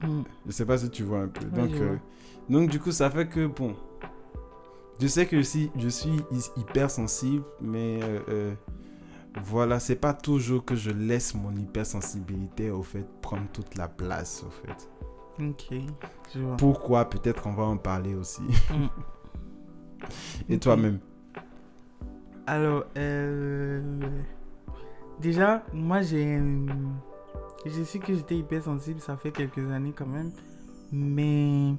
Mm. 0.04 0.22
Je 0.46 0.52
sais 0.52 0.66
pas 0.66 0.78
si 0.78 0.90
tu 0.90 1.04
vois 1.04 1.20
un 1.22 1.28
peu. 1.28 1.46
Donc, 1.46 1.72
euh, 1.82 1.96
donc, 2.50 2.70
du 2.70 2.80
coup, 2.80 2.92
ça 2.92 3.10
fait 3.10 3.28
que, 3.28 3.48
bon, 3.48 3.76
je 5.02 5.08
sais 5.08 5.26
que 5.26 5.42
si 5.42 5.72
je 5.78 5.90
suis 5.90 6.18
hy- 6.32 6.52
hypersensible, 6.62 7.44
mais 7.62 8.00
euh, 8.04 8.20
euh, 8.30 8.54
voilà, 9.44 9.80
c'est 9.80 9.96
pas 9.98 10.14
toujours 10.14 10.64
que 10.64 10.76
je 10.76 10.92
laisse 10.92 11.34
mon 11.36 11.54
hypersensibilité, 11.56 12.70
au 12.72 12.84
fait, 12.84 13.06
prendre 13.22 13.48
toute 13.52 13.76
la 13.76 13.88
place, 13.90 14.44
au 14.48 14.50
fait. 14.50 14.90
Ok, 15.40 15.74
je 16.34 16.40
vois. 16.40 16.56
Pourquoi? 16.58 17.10
Peut-être 17.10 17.46
on 17.48 17.54
va 17.54 17.64
en 17.64 17.78
parler 17.78 18.16
aussi. 18.16 18.42
Mm. 18.70 18.88
Et 20.50 20.60
toi-même 20.60 21.00
Alors, 22.48 22.86
euh, 22.98 23.82
déjà, 25.20 25.64
moi 25.74 26.02
j'ai. 26.02 26.40
Je 27.66 27.84
sais 27.84 28.00
que 28.00 28.14
j'étais 28.14 28.38
hypersensible, 28.38 29.00
ça 29.00 29.18
fait 29.18 29.32
quelques 29.32 29.70
années 29.72 29.94
quand 29.98 30.06
même. 30.06 30.32
Mais 30.92 31.74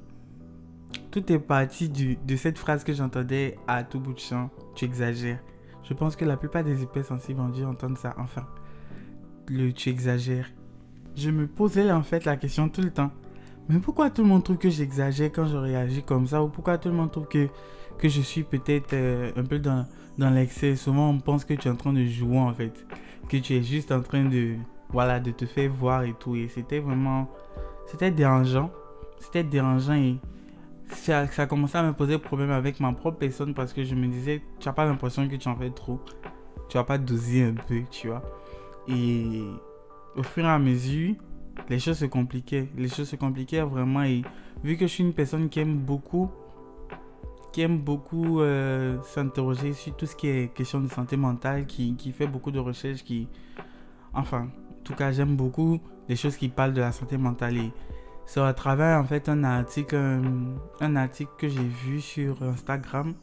tout 1.11 1.31
est 1.31 1.39
parti 1.39 1.87
du- 1.89 2.17
de 2.17 2.35
cette 2.35 2.57
phrase 2.59 2.83
que 2.83 2.93
j'entendais 2.93 3.57
à 3.67 3.83
tout 3.83 3.99
bout 3.99 4.13
de 4.13 4.19
champ. 4.19 4.49
Tu 4.75 4.83
exagères. 4.85 5.39
Je 5.83 5.93
pense 5.93 6.15
que 6.17 6.25
la 6.25 6.35
plupart 6.35 6.63
des 6.65 6.83
hypersensibles 6.83 7.39
ont 7.39 7.49
dû 7.49 7.63
entendre 7.63 7.97
ça. 7.97 8.13
Enfin, 8.17 8.45
le 9.47 9.71
tu 9.71 9.89
exagères. 9.89 10.49
Je 11.15 11.29
me 11.31 11.47
posais 11.47 11.89
en 11.91 12.03
fait 12.03 12.25
la 12.25 12.35
question 12.35 12.67
tout 12.67 12.81
le 12.81 12.91
temps. 12.91 13.11
Mais 13.69 13.79
pourquoi 13.79 14.09
tout 14.09 14.21
le 14.21 14.27
monde 14.29 14.43
trouve 14.43 14.57
que 14.57 14.69
j'exagère 14.69 15.31
quand 15.31 15.45
je 15.45 15.57
réagis 15.57 16.03
comme 16.03 16.27
ça? 16.27 16.41
Ou 16.43 16.47
pourquoi 16.47 16.77
tout 16.77 16.89
le 16.89 16.95
monde 16.95 17.11
trouve 17.11 17.27
que, 17.27 17.47
que 17.97 18.07
je 18.07 18.21
suis 18.21 18.43
peut-être 18.43 18.93
euh, 18.93 19.31
un 19.35 19.43
peu 19.43 19.59
dans, 19.59 19.85
dans 20.17 20.29
l'excès? 20.29 20.75
Souvent 20.75 21.09
on 21.09 21.19
pense 21.19 21.43
que 21.43 21.53
tu 21.53 21.67
es 21.67 21.71
en 21.71 21.75
train 21.75 21.93
de 21.93 22.05
jouer 22.05 22.39
en 22.39 22.53
fait. 22.53 22.85
Que 23.27 23.37
tu 23.37 23.55
es 23.55 23.63
juste 23.63 23.91
en 23.91 24.01
train 24.01 24.23
de, 24.23 24.55
voilà, 24.89 25.19
de 25.19 25.31
te 25.31 25.45
faire 25.45 25.69
voir 25.69 26.03
et 26.03 26.13
tout. 26.13 26.35
Et 26.35 26.47
c'était 26.47 26.79
vraiment... 26.79 27.29
C'était 27.87 28.11
dérangeant. 28.11 28.71
C'était 29.19 29.43
dérangeant 29.43 29.95
et 29.95 30.17
ça, 30.89 31.27
ça 31.27 31.45
commençait 31.45 31.77
à 31.77 31.83
me 31.83 31.93
poser 31.93 32.17
problème 32.17 32.51
avec 32.51 32.79
ma 32.79 32.93
propre 32.93 33.17
personne 33.17 33.53
parce 33.53 33.73
que 33.73 33.83
je 33.83 33.95
me 33.95 34.07
disais, 34.07 34.41
tu 34.59 34.67
n'as 34.67 34.73
pas 34.73 34.85
l'impression 34.85 35.27
que 35.27 35.35
tu 35.35 35.47
en 35.49 35.55
fais 35.55 35.71
trop. 35.71 35.99
Tu 36.69 36.77
vas 36.77 36.83
pas 36.83 36.97
doser 36.97 37.43
un 37.43 37.53
peu, 37.53 37.81
tu 37.89 38.07
vois. 38.07 38.21
Et 38.87 39.43
au 40.15 40.23
fur 40.23 40.45
et 40.45 40.47
à 40.47 40.59
mesure, 40.59 41.15
les 41.69 41.79
choses 41.79 41.97
se 41.97 42.05
compliquaient. 42.05 42.67
Les 42.77 42.87
choses 42.87 43.09
se 43.09 43.15
compliquaient 43.15 43.61
vraiment. 43.61 44.03
Et 44.03 44.21
vu 44.63 44.77
que 44.77 44.87
je 44.87 44.91
suis 44.91 45.03
une 45.03 45.13
personne 45.13 45.49
qui 45.49 45.59
aime 45.59 45.77
beaucoup, 45.77 46.29
qui 47.51 47.61
aime 47.61 47.79
beaucoup 47.79 48.41
euh, 48.41 48.97
s'interroger 49.03 49.73
sur 49.73 49.95
tout 49.95 50.05
ce 50.05 50.15
qui 50.15 50.27
est 50.27 50.53
question 50.53 50.79
de 50.79 50.87
santé 50.87 51.17
mentale, 51.17 51.65
qui, 51.65 51.95
fait 52.11 52.27
beaucoup 52.27 52.51
de 52.51 52.59
recherches, 52.59 53.03
qui... 53.03 53.27
Enfin, 54.13 54.43
en 54.43 54.83
tout 54.83 54.93
cas, 54.93 55.11
j'aime 55.11 55.35
beaucoup 55.35 55.79
les 56.07 56.15
choses 56.15 56.37
qui 56.37 56.49
parlent 56.49 56.73
de 56.73 56.81
la 56.81 56.91
santé 56.91 57.17
mentale. 57.17 57.57
Et 57.57 57.71
c'est 58.25 58.41
à 58.41 58.53
travers, 58.53 58.99
en 58.99 59.03
fait, 59.03 59.29
un 59.29 59.43
article, 59.43 59.95
un, 60.79 60.95
article 60.95 61.31
que 61.37 61.47
j'ai 61.47 61.63
vu 61.63 62.01
sur 62.01 62.41
Instagram, 62.43 63.13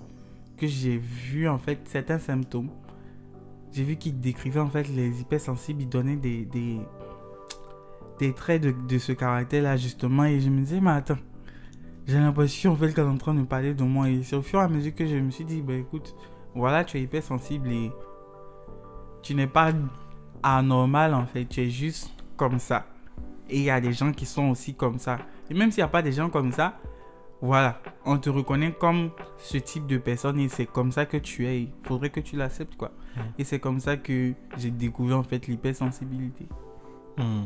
que 0.57 0.67
j'ai 0.67 0.99
vu, 0.99 1.49
en 1.49 1.59
fait, 1.59 1.81
certains 1.85 2.19
symptômes. 2.19 2.71
J'ai 3.73 3.83
vu 3.83 3.97
qu'il 3.97 4.21
décrivait, 4.21 4.61
en 4.61 4.69
fait, 4.69 4.88
les 4.88 5.21
hypersensibles. 5.21 5.83
Il 5.83 5.88
donnait 5.88 6.17
des, 6.17 6.79
des 8.18 8.33
traits 8.33 8.62
de, 8.62 8.75
de 8.88 8.99
ce 8.99 9.12
caractère-là, 9.12 9.76
justement. 9.76 10.25
Et 10.25 10.40
je 10.40 10.50
me 10.50 10.61
disais, 10.61 10.80
mais 10.80 10.90
attends, 10.90 11.18
j'ai 12.06 12.18
l'impression, 12.18 12.73
en 12.73 12.76
fait, 12.76 12.92
qu'elle 12.92 13.04
est 13.04 13.09
en 13.09 13.16
train 13.16 13.35
de 13.35 13.42
parler 13.42 13.75
de 13.75 13.85
moi. 13.85 14.09
Et 14.09 14.23
c'est 14.23 14.37
au 14.37 14.42
fur 14.42 14.61
et 14.61 14.62
à 14.62 14.68
mesure 14.68 14.94
que 14.94 15.06
je 15.06 15.16
me 15.16 15.30
suis 15.30 15.44
dit, 15.44 15.62
bah 15.62 15.75
écoute, 15.75 16.14
voilà, 16.54 16.85
tu 16.85 16.99
es 16.99 17.02
hypersensible 17.02 17.71
et 17.71 17.90
tu 19.23 19.35
n'es 19.35 19.47
pas 19.47 19.73
anormal, 20.42 21.14
en 21.14 21.26
fait. 21.26 21.47
Tu 21.47 21.62
es 21.62 21.71
juste 21.71 22.12
comme 22.37 22.59
ça. 22.59 22.87
Et 23.49 23.59
il 23.59 23.64
y 23.64 23.71
a 23.71 23.80
des 23.80 23.92
gens 23.92 24.12
qui 24.12 24.26
sont 24.26 24.50
aussi 24.50 24.75
comme 24.75 24.99
ça. 24.99 25.18
Et 25.50 25.54
même 25.54 25.71
s'il 25.71 25.83
n'y 25.83 25.87
a 25.87 25.88
pas 25.88 26.02
des 26.02 26.12
gens 26.12 26.30
comme 26.30 26.52
ça, 26.52 26.78
voilà, 27.40 27.78
on 28.06 28.16
te 28.16 28.30
reconnaît 28.30 28.73
comme 28.73 29.11
ce 29.37 29.59
type 29.59 29.87
de 29.87 29.99
personne 29.99 30.40
et 30.40 30.49
c'est 30.49 30.64
comme 30.64 30.92
ça 30.92 31.04
que 31.04 31.18
tu 31.18 31.47
es. 31.47 31.62
Il 31.62 31.73
faudrait 31.83 32.09
que 32.09 32.21
tu 32.21 32.37
l'acceptes, 32.37 32.75
quoi. 32.76 32.92
Et 33.38 33.44
c'est 33.44 33.59
comme 33.59 33.80
ça 33.80 33.99
que 33.99 34.33
j'ai 34.56 34.71
découvert 34.71 35.18
en 35.18 35.23
fait 35.23 35.47
l'hypersensibilité. 35.47 36.47
Hmm. 37.18 37.44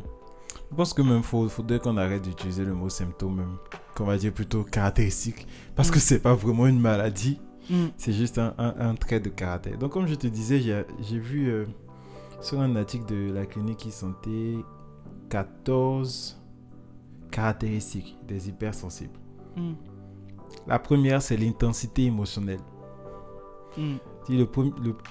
Je 0.71 0.77
pense 0.77 0.93
que 0.93 1.03
même 1.03 1.23
faut, 1.23 1.49
faudrait 1.49 1.79
qu'on 1.79 1.97
arrête 1.97 2.23
d'utiliser 2.23 2.65
le 2.65 2.75
mot 2.75 2.89
symptôme, 2.89 3.37
même, 3.37 3.57
qu'on 3.97 4.05
va 4.05 4.17
dire 4.19 4.33
plutôt 4.33 4.65
caractéristique, 4.65 5.47
parce 5.75 5.91
que 5.91 5.97
Mm. 5.97 6.01
c'est 6.01 6.19
pas 6.21 6.35
vraiment 6.35 6.67
une 6.67 6.79
maladie, 6.81 7.41
Mm. 7.71 7.87
c'est 7.97 8.13
juste 8.13 8.39
un, 8.39 8.55
un- 8.59 8.75
un 8.91 8.95
trait 8.95 9.21
de 9.21 9.29
caractère. 9.31 9.79
Donc 9.79 9.93
comme 9.93 10.07
je 10.07 10.15
te 10.15 10.27
disais, 10.27 10.61
j'ai 10.61 10.85
j'ai 11.01 11.19
vu 11.19 11.49
euh, 11.49 11.65
sur 12.41 12.61
un 12.61 12.77
article 12.77 13.07
de 13.07 13.33
la 13.33 13.47
clinique 13.47 13.87
e-santé 13.89 14.59
14 15.31 16.39
caractéristiques 17.31 18.17
des 18.27 18.49
hypersensibles. 18.49 19.19
Mm. 19.57 19.73
La 20.67 20.79
première, 20.79 21.21
c'est 21.23 21.37
l'intensité 21.37 22.05
émotionnelle. 22.05 22.61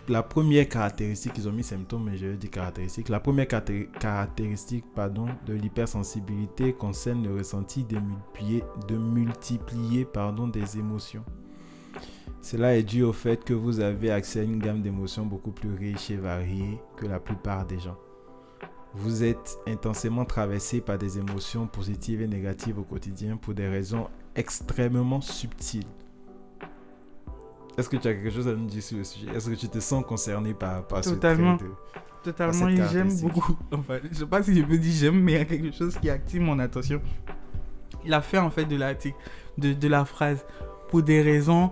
La 0.10 0.22
première 0.24 0.70
caractéristique, 0.70 1.34
ils 1.38 1.48
ont 1.48 1.52
mis 1.52 1.64
symptômes, 1.64 2.04
mais 2.06 2.18
je 2.18 2.28
dis 2.28 2.50
caractéristique. 2.50 3.10
La 3.10 3.20
première 3.20 3.48
caracté- 3.48 3.90
caractéristique 4.00 4.86
pardon, 4.94 5.26
de 5.46 5.54
l'hypersensibilité 5.54 6.74
concerne 6.74 7.24
le 7.24 7.36
ressenti 7.36 7.84
de 7.84 7.98
multiplier, 8.00 8.64
de 8.88 8.98
multiplier 8.98 10.06
pardon, 10.06 10.48
des 10.48 10.78
émotions. 10.78 11.24
Cela 12.42 12.78
est 12.78 12.84
dû 12.84 13.02
au 13.04 13.12
fait 13.12 13.44
que 13.44 13.54
vous 13.54 13.80
avez 13.80 14.12
accès 14.12 14.42
à 14.42 14.44
une 14.44 14.60
gamme 14.60 14.82
d'émotions 14.82 15.26
beaucoup 15.26 15.52
plus 15.52 15.74
riche 15.74 16.12
et 16.12 16.18
variée 16.18 16.80
que 16.96 17.08
la 17.08 17.20
plupart 17.20 17.66
des 17.66 17.80
gens. 17.80 17.98
Vous 18.94 19.24
êtes 19.24 19.58
intensément 19.68 20.26
traversé 20.26 20.80
par 20.80 20.98
des 20.98 21.18
émotions 21.18 21.68
positives 21.68 22.22
et 22.22 22.28
négatives 22.28 22.80
au 22.80 22.84
quotidien 22.84 23.36
pour 23.38 23.54
des 23.54 23.68
raisons 23.68 24.08
extrêmement 24.36 25.22
subtiles. 25.22 25.86
Est-ce 27.78 27.88
que 27.90 27.98
tu 27.98 28.08
as 28.08 28.14
quelque 28.14 28.32
chose 28.32 28.48
à 28.48 28.54
nous 28.54 28.66
dire 28.66 28.82
sur 28.82 28.98
le 28.98 29.04
sujet? 29.04 29.28
Est-ce 29.36 29.50
que 29.50 29.56
tu 29.56 29.70
te 29.70 29.80
sens 29.80 30.04
concerné 30.06 30.54
par, 30.54 30.84
par 30.88 31.04
ce 31.04 31.10
trait 31.12 31.16
Totalement. 31.16 31.56
de- 31.56 31.64
Totalement, 32.24 32.68
et 32.68 32.82
j'aime 32.92 33.16
beaucoup. 33.22 33.56
Enfin, 33.72 34.00
je 34.12 34.18
sais 34.18 34.26
pas 34.26 34.44
si 34.44 34.54
je 34.58 34.62
peux 34.64 34.78
dire 34.78 34.92
j'aime, 34.94 35.22
mais 35.22 35.34
il 35.34 35.38
y 35.38 35.42
a 35.42 35.46
quelque 35.46 35.72
chose 35.72 35.96
qui 35.98 36.10
active 36.10 36.42
mon 36.42 36.60
attention. 36.60 37.00
Il 38.04 38.14
a 38.14 38.22
fait 38.22 38.38
en 38.40 38.50
fait 38.50 38.66
de 38.66 38.76
l'article, 38.76 39.16
de, 39.58 39.72
de 39.74 39.88
la 39.88 40.04
phrase, 40.04 40.44
pour 40.90 41.04
des 41.04 41.22
raisons 41.22 41.72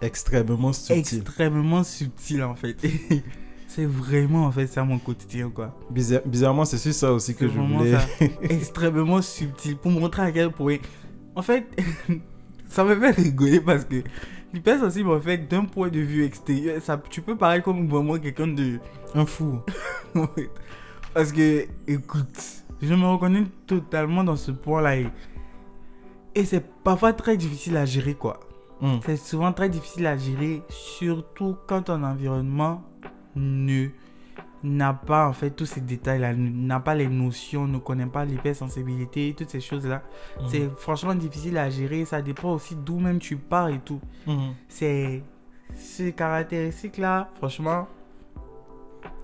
extrêmement 0.00 0.72
subtil 0.72 1.18
extrêmement 1.18 1.82
subtiles 1.84 2.42
en 2.44 2.54
fait. 2.54 2.76
C'est 3.68 3.84
vraiment 3.86 4.46
en 4.46 4.52
fait 4.52 4.66
ça 4.68 4.84
mon 4.84 4.98
quotidien 4.98 5.50
quoi. 5.50 5.76
Bizarre- 5.90 6.22
bizarrement, 6.24 6.64
c'est 6.64 6.78
sur 6.78 6.94
ça 6.94 7.12
aussi 7.12 7.34
que 7.34 7.46
je 7.46 7.58
voulais. 7.58 7.92
ça. 7.92 8.00
extrêmement 8.42 9.20
subtil 9.20 9.76
pour 9.76 9.90
montrer 9.90 10.22
à 10.22 10.32
quel 10.32 10.50
point. 10.50 10.76
En 11.34 11.42
fait, 11.42 11.66
ça 12.70 12.84
me 12.84 12.98
fait 12.98 13.10
rigoler 13.10 13.60
parce 13.60 13.84
que 13.84 14.02
l'hypersensible, 14.56 15.10
en 15.10 15.20
fait, 15.20 15.38
d'un 15.48 15.64
point 15.64 15.90
de 15.90 16.00
vue 16.00 16.24
extérieur, 16.24 16.80
ça, 16.80 17.00
tu 17.10 17.20
peux 17.20 17.36
paraître 17.36 17.64
comme 17.64 17.86
vraiment 17.86 18.18
quelqu'un 18.18 18.48
de. 18.48 18.78
Un 19.14 19.26
fou. 19.26 19.60
Parce 21.14 21.32
que, 21.32 21.66
écoute, 21.86 22.64
je 22.80 22.94
me 22.94 23.06
reconnais 23.06 23.44
totalement 23.66 24.24
dans 24.24 24.36
ce 24.36 24.50
point-là. 24.50 24.96
Et, 24.96 25.06
et 26.34 26.44
c'est 26.44 26.64
parfois 26.82 27.12
très 27.12 27.36
difficile 27.36 27.76
à 27.76 27.84
gérer, 27.84 28.14
quoi. 28.14 28.40
Hmm. 28.80 28.98
C'est 29.04 29.16
souvent 29.16 29.52
très 29.52 29.68
difficile 29.68 30.06
à 30.06 30.16
gérer, 30.16 30.62
surtout 30.68 31.56
quand 31.66 31.82
ton 31.82 32.02
environnement 32.02 32.82
ne 33.34 33.88
n'a 34.62 34.92
pas 34.94 35.28
en 35.28 35.32
fait 35.32 35.50
tous 35.50 35.66
ces 35.66 35.80
détails-là, 35.80 36.34
n'a 36.34 36.80
pas 36.80 36.94
les 36.94 37.08
notions, 37.08 37.66
ne 37.68 37.78
connaît 37.78 38.06
pas 38.06 38.24
l'hypersensibilité, 38.24 39.34
toutes 39.36 39.50
ces 39.50 39.60
choses-là. 39.60 40.02
Hmm. 40.40 40.44
C'est 40.48 40.68
franchement 40.78 41.14
difficile 41.14 41.56
à 41.58 41.70
gérer. 41.70 42.04
Ça 42.04 42.22
dépend 42.22 42.52
aussi 42.54 42.74
d'où 42.74 42.98
même 42.98 43.18
tu 43.18 43.36
pars 43.36 43.68
et 43.68 43.78
tout. 43.80 44.00
Mhm. 44.26 44.54
C'est 44.68 45.22
ces 45.76 46.12
caractéristiques-là, 46.12 47.30
franchement. 47.36 47.86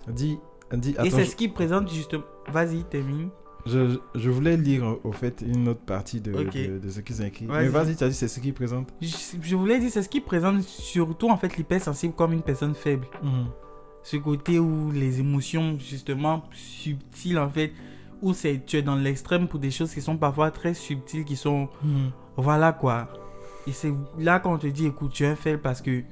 Dis, 0.09 0.39
dis, 0.73 0.91
et 0.91 0.99
attends, 0.99 1.11
c'est 1.11 1.25
je, 1.25 1.31
ce 1.31 1.37
qui 1.37 1.49
présente 1.49 1.91
justement. 1.93 2.25
Vas-y, 2.49 2.83
termine. 2.85 3.29
je, 3.67 3.99
je 4.17 4.31
voulais 4.31 4.57
lire 4.57 4.97
au- 5.05 5.13
fait 5.13 5.43
une 5.47 5.69
autre 5.69 5.81
partie 5.81 6.21
de, 6.21 6.33
de, 6.33 6.79
de 6.79 6.91
ce 6.91 7.01
qu'ils 7.01 7.23
ont 7.23 7.25
écrit. 7.27 7.47
Mais 7.47 7.69
vas-y, 7.69 7.95
tu 7.97 8.03
as 8.05 8.09
dit 8.09 8.15
c'est 8.15 8.27
ce 8.29 8.41
qu'ils 8.41 8.53
présentent. 8.55 8.93
Je, 9.01 9.09
je 9.41 9.57
voulais 9.57 9.79
dire, 9.79 9.91
c'est 9.91 10.03
ce 10.03 10.09
qui 10.09 10.21
présente 10.21 10.61
surtout 10.63 11.31
en 11.31 11.37
fait 11.37 11.57
l'hypersensible 11.57 12.15
comme 12.15 12.33
une 12.33 12.43
personne 12.43 12.75
faible. 12.75 13.07
Mhm. 13.23 13.47
Ce 14.03 14.17
côté 14.17 14.59
où 14.59 14.91
les 14.91 15.21
émotions 15.21 15.79
justement 15.79 16.43
subtiles 16.53 17.39
en 17.39 17.49
fait 17.49 17.73
où 18.21 18.33
c'est 18.33 18.65
tu 18.67 18.77
es 18.77 18.83
dans 18.83 18.95
l'extrême 18.97 19.49
pour 19.49 19.59
des 19.61 19.71
choses 19.71 19.93
qui 19.93 20.01
sont 20.01 20.17
parfois 20.17 20.51
très 20.51 20.75
subtiles 20.75 21.25
qui 21.25 21.37
sont 21.37 21.69
Mhm. 21.83 22.11
voilà 22.37 22.73
quoi 22.73 23.09
et 23.67 23.73
c'est 23.73 23.93
là 24.19 24.41
qu'on 24.41 24.59
te 24.59 24.67
dit 24.67 24.87
écoute 24.87 25.13
tu 25.13 25.25
es 25.25 25.29
un 25.29 25.37
faible 25.37 25.61
parce 25.61 25.81
que 25.83 26.03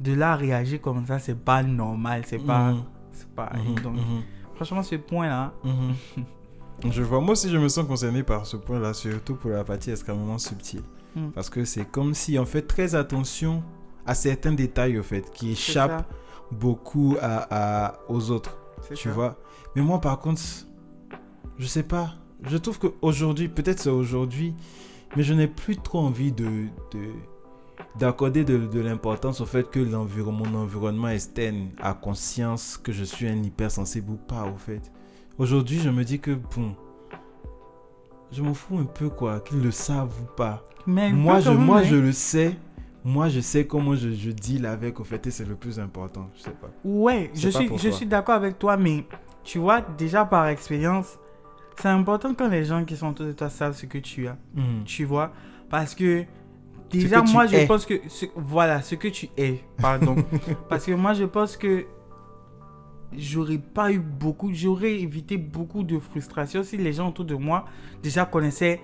de 0.00 0.12
là 0.12 0.32
à 0.32 0.36
réagir 0.36 0.80
comme 0.80 1.06
ça 1.06 1.18
c'est 1.18 1.38
pas 1.38 1.62
normal 1.62 2.22
c'est 2.26 2.38
pas 2.44 2.72
Mhm. 2.72 2.82
c'est 3.12 3.28
pas 3.34 3.52
donc 3.82 3.94
Mhm. 3.94 4.22
franchement 4.54 4.82
ce 4.82 4.96
point 4.96 5.26
là 5.28 5.52
Mhm. 5.64 5.94
Je 6.90 7.02
vois, 7.02 7.20
moi 7.20 7.32
aussi 7.32 7.48
je 7.48 7.56
me 7.56 7.68
sens 7.68 7.86
concerné 7.86 8.24
par 8.24 8.46
ce 8.46 8.56
point-là, 8.56 8.92
surtout 8.94 9.36
pour 9.36 9.50
la 9.50 9.62
partie 9.62 9.90
extrêmement 9.92 10.38
subtile. 10.38 10.82
Parce 11.32 11.48
que 11.48 11.64
c'est 11.64 11.84
comme 11.84 12.14
si 12.14 12.36
on 12.36 12.44
fait 12.44 12.62
très 12.62 12.96
attention 12.96 13.62
à 14.04 14.12
certains 14.16 14.50
détails, 14.52 14.98
au 14.98 15.04
fait, 15.04 15.30
qui 15.32 15.52
échappent 15.52 16.04
beaucoup 16.50 17.16
à, 17.20 17.86
à- 17.88 17.98
aux 18.08 18.30
autres, 18.30 18.56
tu 18.94 19.08
vois. 19.08 19.36
Mais 19.74 19.82
moi, 19.82 20.00
par 20.00 20.18
contre, 20.18 20.40
je 21.58 21.66
sais 21.66 21.82
pas. 21.82 22.14
Je 22.42 22.56
trouve 22.56 22.78
qu'aujourd'hui, 22.78 23.48
peut-être 23.48 23.80
c'est 23.80 23.90
aujourd'hui, 23.90 24.54
mais 25.16 25.22
je 25.22 25.34
n'ai 25.34 25.48
plus 25.48 25.76
trop 25.76 26.00
envie 26.00 26.32
de... 26.32 26.44
de- 26.92 27.12
d'accorder 27.98 28.44
de, 28.44 28.56
de 28.58 28.80
l'importance 28.80 29.40
au 29.40 29.46
fait 29.46 29.68
que 29.70 29.78
l'environnement, 29.80 30.44
mon 30.46 30.58
environnement 30.62 31.08
externe 31.08 31.70
a 31.80 31.92
conscience 31.94 32.76
que 32.76 32.92
je 32.92 33.04
suis 33.04 33.26
un 33.28 33.40
hypersensible 33.42 34.10
ou 34.12 34.16
pas, 34.16 34.44
au 34.44 34.56
fait. 34.56 34.80
Aujourd'hui, 35.38 35.78
je 35.80 35.90
me 35.90 36.04
dis 36.04 36.18
que, 36.20 36.32
bon, 36.32 36.74
je 38.32 38.42
m'en 38.42 38.54
fous 38.54 38.78
un 38.78 38.84
peu, 38.84 39.08
quoi, 39.10 39.40
qu'ils 39.40 39.60
le 39.62 39.70
savent 39.70 40.12
ou 40.22 40.36
pas. 40.36 40.64
mais 40.86 41.12
Moi, 41.12 41.40
je, 41.40 41.50
moi 41.50 41.78
hein. 41.78 41.82
je 41.84 41.96
le 41.96 42.12
sais. 42.12 42.56
Moi, 43.04 43.28
je 43.28 43.40
sais 43.40 43.66
comment 43.66 43.94
je, 43.94 44.10
je 44.10 44.30
deal 44.30 44.64
avec, 44.64 44.98
au 44.98 45.04
fait, 45.04 45.26
et 45.26 45.30
c'est 45.30 45.44
le 45.44 45.56
plus 45.56 45.78
important. 45.78 46.30
Je 46.36 46.42
sais 46.42 46.50
pas. 46.50 46.70
Ouais, 46.84 47.30
je 47.34 47.50
pas 47.50 47.58
suis, 47.58 47.68
je 47.78 47.88
suis 47.90 48.06
d'accord 48.06 48.34
avec 48.36 48.58
toi, 48.58 48.76
mais 48.78 49.04
tu 49.42 49.58
vois, 49.58 49.82
déjà 49.82 50.24
par 50.24 50.46
expérience, 50.48 51.18
c'est 51.78 51.88
important 51.88 52.32
quand 52.34 52.48
les 52.48 52.64
gens 52.64 52.84
qui 52.84 52.96
sont 52.96 53.08
autour 53.08 53.26
de 53.26 53.32
toi 53.32 53.50
savent 53.50 53.76
ce 53.76 53.84
que 53.86 53.98
tu 53.98 54.26
as. 54.26 54.38
Tu 54.86 55.04
vois? 55.04 55.32
Parce 55.68 55.94
que 55.94 56.24
déjà, 56.88 57.20
que 57.20 57.30
moi, 57.30 57.46
je 57.46 57.56
es. 57.56 57.66
pense 57.66 57.84
que. 57.84 58.00
ce- 58.08 58.26
voilà, 58.36 58.80
ce 58.80 58.94
que 58.94 59.08
tu 59.08 59.28
es. 59.36 59.60
Pardon. 59.76 60.16
Parce 60.70 60.86
que 60.86 60.92
moi, 60.92 61.12
je 61.14 61.24
pense 61.24 61.56
que 61.58 61.84
j'aurais 63.16 63.58
pas 63.58 63.92
eu 63.92 63.98
beaucoup. 63.98 64.50
J'aurais 64.54 64.92
évité 65.00 65.36
beaucoup 65.36 65.82
de 65.82 65.98
frustration 65.98 66.62
si 66.62 66.76
les 66.76 66.92
gens 66.94 67.08
autour 67.08 67.24
de 67.24 67.34
moi 67.34 67.66
déjà 68.02 68.24
connaissaient 68.24 68.80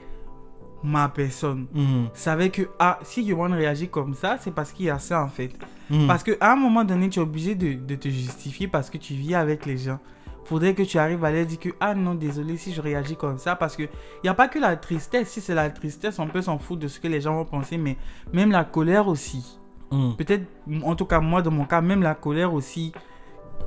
ma 0.82 1.08
personne. 1.08 1.66
Mhm. 1.74 2.08
Savaient 2.14 2.50
que, 2.50 2.62
ah, 2.78 2.98
si 3.02 3.22
Yohan 3.22 3.52
réagit 3.52 3.88
comme 3.88 4.14
ça, 4.14 4.36
c'est 4.40 4.52
parce 4.52 4.72
qu'il 4.72 4.86
y 4.86 4.90
a 4.90 4.98
ça 4.98 5.22
en 5.22 5.28
fait. 5.28 5.50
Mhm. 5.90 6.06
Parce 6.06 6.22
qu'à 6.22 6.52
un 6.52 6.56
moment 6.56 6.84
donné, 6.84 7.08
tu 7.08 7.18
es 7.18 7.22
obligé 7.22 7.54
de, 7.54 7.74
de 7.74 7.94
te 7.94 8.08
justifier 8.08 8.68
parce 8.68 8.90
que 8.90 8.98
tu 8.98 9.14
vis 9.14 9.34
avec 9.34 9.66
les 9.66 9.76
gens. 9.76 9.98
Faudrait 10.44 10.74
que 10.74 10.82
tu 10.82 10.98
arrives 10.98 11.24
à 11.24 11.30
leur 11.30 11.46
dire 11.46 11.60
que, 11.60 11.68
ah 11.80 11.94
non, 11.94 12.14
désolé 12.14 12.56
si 12.56 12.72
je 12.72 12.80
réagis 12.80 13.14
comme 13.14 13.38
ça. 13.38 13.54
Parce 13.54 13.76
qu'il 13.76 13.88
n'y 14.24 14.30
a 14.30 14.34
pas 14.34 14.48
que 14.48 14.58
la 14.58 14.76
tristesse. 14.76 15.28
Si 15.28 15.40
c'est 15.40 15.54
la 15.54 15.70
tristesse, 15.70 16.18
on 16.18 16.26
peut 16.26 16.42
s'en 16.42 16.58
foutre 16.58 16.80
de 16.80 16.88
ce 16.88 16.98
que 16.98 17.06
les 17.06 17.20
gens 17.20 17.34
vont 17.36 17.44
penser. 17.44 17.78
Mais 17.78 17.96
même 18.32 18.50
la 18.50 18.64
colère 18.64 19.06
aussi. 19.06 19.60
Mhm. 19.92 20.16
Peut-être, 20.16 20.44
en 20.82 20.96
tout 20.96 21.04
cas, 21.04 21.20
moi, 21.20 21.42
dans 21.42 21.50
mon 21.50 21.66
cas, 21.66 21.80
même 21.80 22.02
la 22.02 22.14
colère 22.14 22.52
aussi. 22.52 22.92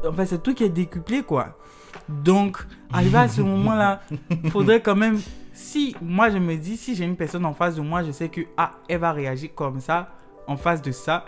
Enfin, 0.05 0.25
c'est 0.25 0.41
tout 0.43 0.53
qui 0.53 0.63
est 0.63 0.69
décuplé, 0.69 1.23
quoi. 1.23 1.57
Donc, 2.09 2.57
arrivé 2.91 3.17
à 3.17 3.27
ce 3.27 3.41
moment-là, 3.41 4.01
faudrait 4.49 4.81
quand 4.81 4.95
même. 4.95 5.19
Si 5.55 5.95
moi 6.01 6.29
je 6.31 6.37
me 6.39 6.55
dis, 6.55 6.77
si 6.77 6.95
j'ai 6.95 7.05
une 7.05 7.15
personne 7.15 7.45
en 7.45 7.53
face 7.53 7.75
de 7.75 7.81
moi, 7.81 8.03
je 8.03 8.11
sais 8.11 8.27
que 8.29 8.41
ah, 8.57 8.71
elle 8.89 8.99
va 8.99 9.11
réagir 9.11 9.51
comme 9.53 9.79
ça, 9.79 10.09
en 10.47 10.57
face 10.57 10.81
de 10.81 10.91
ça, 10.91 11.25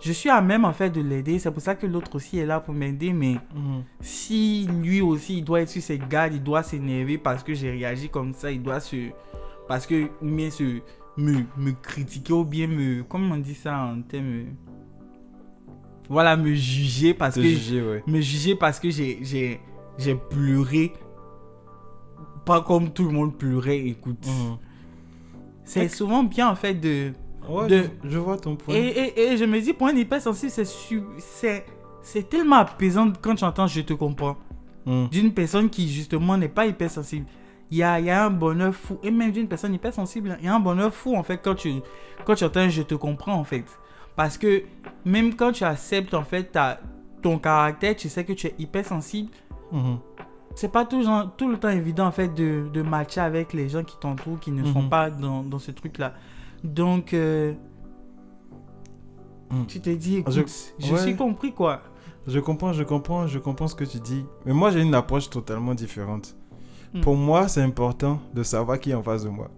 je 0.00 0.12
suis 0.12 0.30
à 0.30 0.40
même 0.40 0.64
en 0.64 0.72
fait 0.72 0.88
de 0.88 1.02
l'aider. 1.02 1.38
C'est 1.38 1.50
pour 1.50 1.60
ça 1.60 1.74
que 1.74 1.86
l'autre 1.86 2.14
aussi 2.16 2.38
est 2.38 2.46
là 2.46 2.58
pour 2.60 2.72
m'aider. 2.72 3.12
Mais 3.12 3.34
Mhm. 3.54 3.82
si 4.00 4.66
lui 4.82 5.02
aussi 5.02 5.38
il 5.38 5.44
doit 5.44 5.60
être 5.60 5.68
sur 5.68 5.82
ses 5.82 5.98
gardes, 5.98 6.32
il 6.32 6.42
doit 6.42 6.62
s'énerver 6.62 7.18
parce 7.18 7.42
que 7.42 7.52
j'ai 7.52 7.70
réagi 7.70 8.08
comme 8.08 8.32
ça, 8.32 8.50
il 8.50 8.62
doit 8.62 8.80
se. 8.80 9.10
Parce 9.68 9.86
que. 9.86 10.08
Mais 10.22 10.48
se. 10.50 10.80
Me, 11.18 11.40
me 11.58 11.72
critiquer 11.82 12.32
ou 12.32 12.44
bien 12.46 12.66
me. 12.66 13.02
Comment 13.02 13.34
on 13.34 13.38
dit 13.38 13.54
ça 13.54 13.76
en 13.76 14.00
termes. 14.00 14.44
Voilà, 16.08 16.36
me 16.36 16.54
juger 16.54 17.14
parce 17.14 17.34
Te 17.36 17.40
que 17.40 17.46
juger, 17.46 17.82
ouais. 17.82 18.02
me 18.06 18.20
juger 18.20 18.56
parce 18.56 18.80
que 18.80 18.90
j'ai 18.90 19.60
j'ai 19.98 20.14
pleuré 20.14 20.92
pas 22.44 22.60
comme 22.62 22.90
tout 22.90 23.04
le 23.04 23.10
monde 23.10 23.36
pleurait 23.36 23.78
écoute 23.78 24.26
Mhm. 24.26 24.56
c'est 25.64 25.88
souvent 25.88 26.22
bien 26.24 26.48
en 26.48 26.54
fait 26.56 26.74
de 26.74 27.12
Ouais, 27.48 27.66
De- 27.68 27.84
je, 28.04 28.10
je 28.10 28.18
vois 28.18 28.36
ton 28.36 28.54
point. 28.54 28.74
et, 28.74 28.86
et, 28.88 29.20
et 29.32 29.36
je 29.38 29.44
me 29.46 29.58
dis 29.60 29.72
pour 29.72 29.86
un 29.86 29.96
hypersensible 29.96 30.52
c'est 30.52 30.64
su- 30.66 31.02
c'est 31.18 31.64
c'est 32.02 32.28
tellement 32.28 32.56
apaisant 32.56 33.10
quand 33.20 33.34
tu 33.34 33.44
entends 33.44 33.66
je 33.66 33.80
te 33.80 33.94
comprends 33.94 34.36
Mhm. 34.86 35.08
d'une 35.08 35.32
personne 35.32 35.68
qui 35.70 35.88
justement 35.88 36.36
n'est 36.36 36.48
pas 36.48 36.66
hypersensible 36.66 37.26
il 37.70 37.78
y 37.78 37.82
a, 37.82 38.00
y 38.00 38.10
a 38.10 38.24
un 38.26 38.30
bonheur 38.30 38.74
fou. 38.74 38.98
Et 39.02 39.12
même 39.12 39.30
d'une 39.30 39.46
personne 39.46 39.72
hypersensible, 39.72 40.36
il 40.40 40.46
y 40.46 40.48
a 40.48 40.54
un 40.56 40.58
bonheur 40.58 40.92
fou, 40.92 41.14
en 41.14 41.22
fait, 41.22 41.38
quand 41.40 41.54
tu, 41.54 41.72
quand 42.24 42.34
tu 42.34 42.42
entends 42.42 42.68
je 42.68 42.82
te 42.82 42.96
comprends, 42.96 43.34
en 43.34 43.44
fait. 43.44 43.62
Parce 44.16 44.36
que 44.36 44.64
même 45.04 45.36
quand 45.36 45.52
tu 45.52 45.62
acceptes, 45.62 46.12
en 46.14 46.24
fait, 46.24 46.50
ta, 46.50 46.80
ton 47.22 47.38
caractère, 47.38 47.94
tu 47.94 48.08
sais 48.08 48.24
que 48.24 48.32
tu 48.32 48.48
es 48.48 48.54
hypersensible, 48.58 49.30
Mhm. 49.72 49.98
c'est 50.54 50.70
pas 50.72 50.84
tout, 50.84 51.00
le 51.00 51.56
temps 51.58 51.68
évident, 51.68 52.06
en 52.06 52.10
fait, 52.12 52.28
de, 52.34 52.68
de 52.72 52.82
matcher 52.82 53.20
avec 53.20 53.52
les 53.52 53.68
gens 53.68 53.84
qui 53.84 53.96
t'entourent, 53.98 54.40
qui 54.40 54.50
ne 54.50 54.64
sont 54.64 54.82
Mhm. 54.82 54.88
pas 54.90 55.10
dans, 55.10 55.42
dans 55.42 55.58
ce 55.58 55.70
truc-là. 55.70 56.12
Donc, 56.64 57.14
euh, 57.14 57.52
Mhm. 59.50 59.66
tu 59.66 59.80
te 59.80 59.90
dis, 59.90 60.16
écoute, 60.18 60.32
Je- 60.34 60.86
je, 60.86 60.92
ouais. 60.92 60.98
suis 61.00 61.16
compris, 61.16 61.52
quoi. 61.52 61.80
Je 62.26 62.38
comprends, 62.38 62.72
je 62.72 62.82
comprends, 62.84 63.26
je 63.26 63.38
comprends 63.38 63.66
ce 63.68 63.74
que 63.74 63.84
tu 63.84 63.98
dis. 63.98 64.24
Mais 64.44 64.52
moi, 64.52 64.70
j'ai 64.70 64.82
une 64.82 64.94
approche 64.94 65.28
totalement 65.30 65.74
différente. 65.74 66.36
Mm. 66.94 67.00
Pour 67.00 67.16
moi, 67.16 67.48
c'est 67.48 67.62
important 67.62 68.20
de 68.34 68.42
savoir 68.42 68.78
qui 68.78 68.90
est 68.90 68.94
en 68.94 69.02
face 69.02 69.24
de 69.24 69.28
moi. 69.30 69.48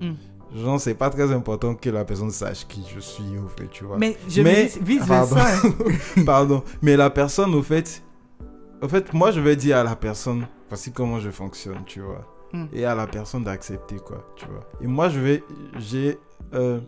Mm. 0.00 0.12
Genre, 0.56 0.80
c'est 0.80 0.94
pas 0.94 1.10
très 1.10 1.30
important 1.32 1.74
que 1.74 1.90
la 1.90 2.04
personne 2.04 2.30
sache 2.30 2.66
qui 2.66 2.82
je 2.94 3.00
suis, 3.00 3.36
au 3.44 3.48
fait, 3.48 3.68
tu 3.70 3.84
vois. 3.84 3.98
Mais 3.98 4.16
je 4.28 4.42
Mais- 4.42 4.66
dis 4.66 4.78
vice 4.80 5.06
Pardon. 5.06 5.36
hein. 5.36 6.22
Pardon. 6.24 6.62
Mais 6.82 6.96
la 6.96 7.10
personne, 7.10 7.54
au 7.54 7.62
fait, 7.62 8.02
au 8.82 8.88
fait, 8.88 9.12
moi, 9.12 9.30
je 9.30 9.40
vais 9.40 9.56
dire 9.56 9.78
à 9.78 9.84
la 9.84 9.96
personne, 9.96 10.46
voici 10.68 10.92
comment 10.92 11.20
je 11.20 11.30
fonctionne, 11.30 11.84
tu 11.86 12.00
vois. 12.00 12.26
Mm. 12.52 12.66
Et 12.72 12.84
à 12.84 12.94
la 12.94 13.06
personne 13.06 13.44
d'accepter, 13.44 13.96
quoi, 13.96 14.26
tu 14.36 14.46
vois. 14.46 14.68
Et 14.80 14.86
moi, 14.86 15.08
je 15.08 15.20
vais, 15.20 15.44
j'ai, 15.78 16.18
euh, 16.54 16.80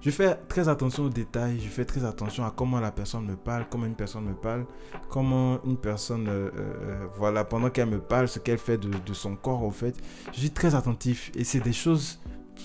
je 0.00 0.10
fais 0.10 0.34
très 0.48 0.68
attention 0.68 1.04
aux 1.04 1.08
détails, 1.08 1.60
je 1.60 1.68
fais 1.68 1.84
très 1.84 2.04
attention 2.04 2.44
à 2.44 2.50
comment 2.50 2.80
la 2.80 2.90
personne 2.90 3.26
me 3.26 3.36
parle, 3.36 3.66
comment 3.70 3.86
une 3.86 3.94
personne 3.94 4.24
me 4.24 4.34
parle, 4.34 4.64
comment 5.08 5.60
une 5.64 5.76
personne, 5.76 6.28
euh, 6.28 6.50
euh, 6.56 7.06
voilà, 7.16 7.44
pendant 7.44 7.70
qu'elle 7.70 7.88
me 7.88 8.00
parle, 8.00 8.28
ce 8.28 8.38
qu'elle 8.38 8.58
fait 8.58 8.78
de, 8.78 8.90
de 8.90 9.14
son 9.14 9.36
corps, 9.36 9.62
au 9.62 9.70
fait. 9.70 9.96
Je 10.32 10.40
suis 10.40 10.50
très 10.50 10.74
attentif. 10.74 11.30
Et 11.34 11.44
c'est 11.44 11.60
des 11.60 11.72
choses, 11.72 12.20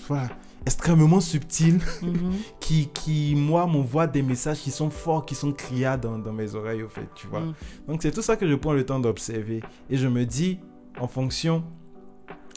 voilà, 0.08 0.28
extrêmement 0.66 1.20
subtiles 1.20 1.80
Mhm. 2.02 2.32
qui, 2.60 2.88
qui 2.88 3.34
moi, 3.36 3.66
m'envoient 3.66 4.06
des 4.06 4.22
messages 4.22 4.60
qui 4.60 4.70
sont 4.70 4.90
forts, 4.90 5.26
qui 5.26 5.34
sont 5.34 5.52
criards 5.52 5.98
dans, 5.98 6.18
dans 6.18 6.32
mes 6.32 6.54
oreilles, 6.54 6.82
au 6.82 6.88
fait, 6.88 7.08
tu 7.14 7.26
vois. 7.26 7.40
Mm. 7.40 7.54
Donc 7.88 8.02
c'est 8.02 8.10
tout 8.10 8.22
ça 8.22 8.36
que 8.36 8.48
je 8.48 8.54
prends 8.54 8.72
le 8.72 8.84
temps 8.84 9.00
d'observer. 9.00 9.62
Et 9.90 9.96
je 9.96 10.08
me 10.08 10.24
dis, 10.24 10.58
en 11.00 11.08
fonction, 11.08 11.64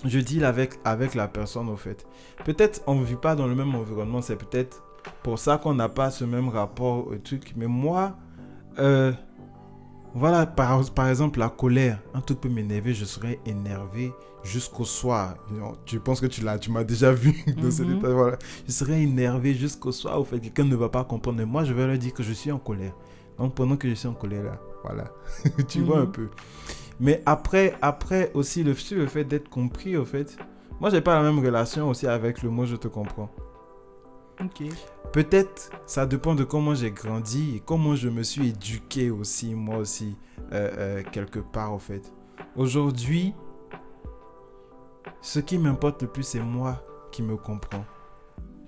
je 0.06 0.20
deal 0.20 0.46
avec, 0.46 0.76
avec 0.84 1.16
la 1.16 1.28
personne, 1.28 1.70
au 1.70 1.76
fait. 1.78 2.06
Peut-être 2.46 2.82
on 2.88 2.96
ne 2.96 3.04
vit 3.04 3.16
pas 3.16 3.36
dans 3.36 3.48
le 3.48 3.56
même 3.56 3.74
environnement, 3.76 4.22
c'est 4.22 4.36
peut-être 4.36 4.84
pour 5.24 5.40
ça 5.40 5.58
qu'on 5.58 5.74
n'a 5.74 5.90
pas 5.90 6.12
ce 6.12 6.24
même 6.26 6.50
rapport 6.50 7.08
au 7.08 7.16
truc. 7.16 7.54
Mais 7.56 7.68
moi, 7.68 8.16
euh, 8.80 9.12
voilà, 10.14 10.46
par, 10.46 10.84
par 10.92 11.10
exemple, 11.10 11.40
la 11.40 11.50
colère, 11.50 12.00
un 12.14 12.22
truc 12.22 12.42
peut 12.42 12.50
m'énerver, 12.50 12.94
je 12.94 13.06
serais 13.06 13.40
énervé 13.46 14.12
jusqu'au 14.48 14.86
soir. 14.86 15.36
Tu 15.86 16.00
penses 16.00 16.20
que 16.22 16.26
tu 16.26 16.42
l'as, 16.44 16.58
tu 16.58 16.72
m'as 16.72 16.84
déjà 16.84 17.12
vu 17.12 17.44
dans 17.62 17.70
cet 17.72 17.88
Mhm. 17.88 17.98
état, 17.98 18.10
voilà. 18.10 18.38
Je 18.68 18.72
serais 18.72 19.02
énervé 19.02 19.54
jusqu'au 19.54 19.92
soir, 19.92 20.20
au 20.20 20.24
fait, 20.24 20.40
quelqu'un 20.40 20.64
ne 20.66 20.76
va 20.76 20.90
pas 20.90 21.04
comprendre. 21.04 21.38
Mais 21.38 21.46
moi, 21.46 21.64
je 21.64 21.74
vais 21.74 21.86
leur 21.86 21.98
dire 21.98 22.14
que 22.14 22.24
je 22.24 22.34
suis 22.34 22.52
en 22.52 22.60
colère. 22.60 22.94
Donc 23.38 23.54
pendant 23.54 23.78
que 23.78 23.88
je 23.88 23.94
suis 23.94 24.08
en 24.08 24.14
colère 24.16 24.44
là, 24.44 24.60
voilà. 24.84 25.12
tu 25.68 25.82
vois 25.82 26.00
un 26.00 26.06
Mhm. 26.06 26.12
peu. 26.12 26.30
Mais 27.00 27.22
après, 27.28 27.76
après 27.82 28.32
aussi, 28.34 28.64
le 28.64 28.74
fait 28.74 29.24
d'être 29.24 29.50
compris, 29.50 29.96
au 29.98 30.06
fait, 30.06 30.36
moi, 30.80 30.90
j'ai 30.90 31.02
pas 31.02 31.16
la 31.16 31.22
même 31.22 31.44
relation 31.44 31.90
aussi 31.90 32.08
avec 32.08 32.42
le 32.42 32.50
mot 32.50 32.66
je 32.66 32.76
te 32.76 32.88
comprends. 32.88 33.30
Ok. 34.44 34.64
Peut-être 35.14 35.72
ça 35.86 36.06
dépend 36.06 36.36
de 36.36 36.44
comment 36.44 36.76
j'ai 36.76 36.92
grandi 36.92 37.56
et 37.56 37.60
comment 37.60 37.96
je 37.96 38.10
me 38.10 38.22
suis 38.24 38.50
éduqué 38.50 39.10
aussi, 39.10 39.56
moi 39.56 39.78
aussi, 39.78 40.16
euh, 40.52 40.70
euh, 40.78 41.04
quelque 41.12 41.40
part, 41.40 41.74
au 41.74 41.80
fait. 41.80 42.14
Aujourd'hui, 42.56 43.34
ce 45.22 45.40
qui 45.40 45.58
m'importe 45.58 46.02
le 46.02 46.08
plus, 46.08 46.24
c'est 46.24 46.40
moi 46.40 46.84
qui 47.12 47.22
me 47.22 47.36
comprends. 47.38 47.86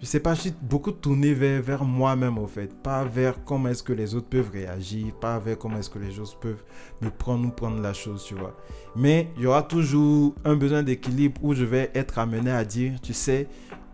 Je 0.01 0.05
sais 0.05 0.21
pas, 0.21 0.33
je 0.33 0.41
suis 0.41 0.53
beaucoup 0.61 0.93
tourné 0.93 1.33
vers, 1.33 1.61
vers 1.61 1.83
moi-même, 1.83 2.37
au 2.37 2.47
fait. 2.47 2.73
Pas 2.81 3.03
vers 3.03 3.43
comment 3.43 3.67
est-ce 3.67 3.83
que 3.83 3.91
les 3.91 4.15
autres 4.15 4.29
peuvent 4.29 4.49
réagir, 4.49 5.13
pas 5.19 5.37
vers 5.39 5.57
comment 5.57 5.77
est-ce 5.77 5.89
que 5.89 5.99
les 5.99 6.11
choses 6.11 6.37
peuvent 6.39 6.63
me 7.01 7.09
prendre 7.09 7.45
ou 7.45 7.51
prendre 7.51 7.81
la 7.81 7.91
chose, 7.91 8.23
tu 8.23 8.33
vois. 8.33 8.55
Mais 8.95 9.29
il 9.35 9.43
y 9.43 9.45
aura 9.45 9.61
toujours 9.61 10.35
un 10.45 10.55
besoin 10.55 10.83
d'équilibre 10.83 11.43
où 11.43 11.53
je 11.53 11.65
vais 11.65 11.91
être 11.93 12.17
amené 12.17 12.49
à 12.49 12.63
dire, 12.63 13.01
tu 13.01 13.13
sais, 13.13 13.49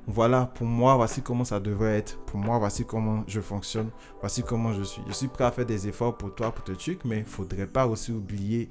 voilà, 0.05 0.45
pour 0.45 0.67
moi, 0.67 0.95
voici 0.95 1.23
comment 1.23 1.43
ça 1.43 1.59
devrait 1.59 1.97
être. 1.97 2.19
Pour 2.25 2.39
moi, 2.39 2.59
voici 2.59 2.85
comment 2.85 3.23
je 3.27 3.41
fonctionne. 3.41 3.89
Voici 4.19 4.43
comment 4.43 4.73
je 4.73 4.83
suis. 4.83 5.01
Je 5.07 5.13
suis 5.13 5.27
prêt 5.27 5.45
à 5.45 5.51
faire 5.51 5.65
des 5.65 5.87
efforts 5.87 6.15
pour 6.15 6.35
toi, 6.35 6.51
pour 6.51 6.63
te 6.63 6.73
truc, 6.73 6.99
mais 7.03 7.19
il 7.19 7.25
faudrait 7.25 7.65
pas 7.65 7.87
aussi 7.87 8.11
oublier 8.11 8.69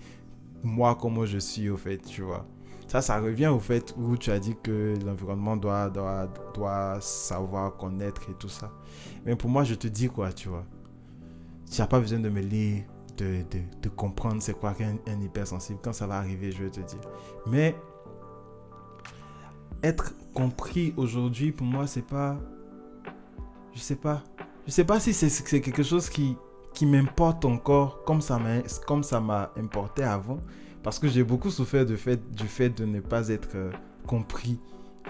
moi, 0.62 0.96
comment 0.98 1.26
je 1.26 1.38
suis, 1.38 1.68
au 1.68 1.76
fait, 1.76 1.98
tu 1.98 2.22
vois. 2.22 2.46
Ça, 2.94 3.02
ça 3.02 3.18
revient 3.18 3.48
au 3.48 3.58
fait 3.58 3.92
où 3.96 4.16
tu 4.16 4.30
as 4.30 4.38
dit 4.38 4.54
que 4.62 4.94
l'environnement 5.04 5.56
doit, 5.56 5.90
doit, 5.90 6.28
doit 6.54 6.98
savoir, 7.00 7.76
connaître 7.76 8.30
et 8.30 8.34
tout 8.34 8.48
ça. 8.48 8.70
Mais 9.26 9.34
pour 9.34 9.50
moi, 9.50 9.64
je 9.64 9.74
te 9.74 9.88
dis 9.88 10.06
quoi, 10.06 10.32
tu 10.32 10.48
vois. 10.48 10.64
Tu 11.68 11.80
n'as 11.80 11.88
pas 11.88 11.98
besoin 11.98 12.20
de 12.20 12.28
me 12.28 12.40
lire, 12.40 12.84
de, 13.16 13.42
de, 13.50 13.58
de 13.82 13.88
comprendre 13.88 14.40
c'est 14.40 14.56
quoi 14.56 14.74
qu'un 14.74 14.94
un 15.08 15.20
hypersensible. 15.20 15.80
Quand 15.82 15.92
ça 15.92 16.06
va 16.06 16.18
arriver, 16.18 16.52
je 16.52 16.62
vais 16.62 16.70
te 16.70 16.78
dire. 16.82 17.00
Mais 17.48 17.74
être 19.82 20.14
compris 20.32 20.94
aujourd'hui, 20.96 21.50
pour 21.50 21.66
moi, 21.66 21.88
c'est 21.88 22.06
pas. 22.06 22.38
Je 23.74 23.80
sais 23.80 23.96
pas. 23.96 24.22
Je 24.68 24.70
sais 24.70 24.84
pas 24.84 25.00
si 25.00 25.12
c'est 25.12 25.60
quelque 25.60 25.82
chose 25.82 26.08
qui, 26.08 26.36
qui 26.72 26.86
m'importe 26.86 27.44
encore 27.44 28.04
comme 28.04 28.22
ça 28.22 28.38
m'a 28.38 29.50
importé 29.56 30.04
avant. 30.04 30.38
Parce 30.84 30.98
que 30.98 31.08
j'ai 31.08 31.24
beaucoup 31.24 31.50
souffert 31.50 31.86
du 31.86 31.96
fait 31.96 32.68
de 32.68 32.84
ne 32.84 33.00
pas 33.00 33.30
être 33.30 33.56
euh, 33.56 33.72
compris, 34.06 34.60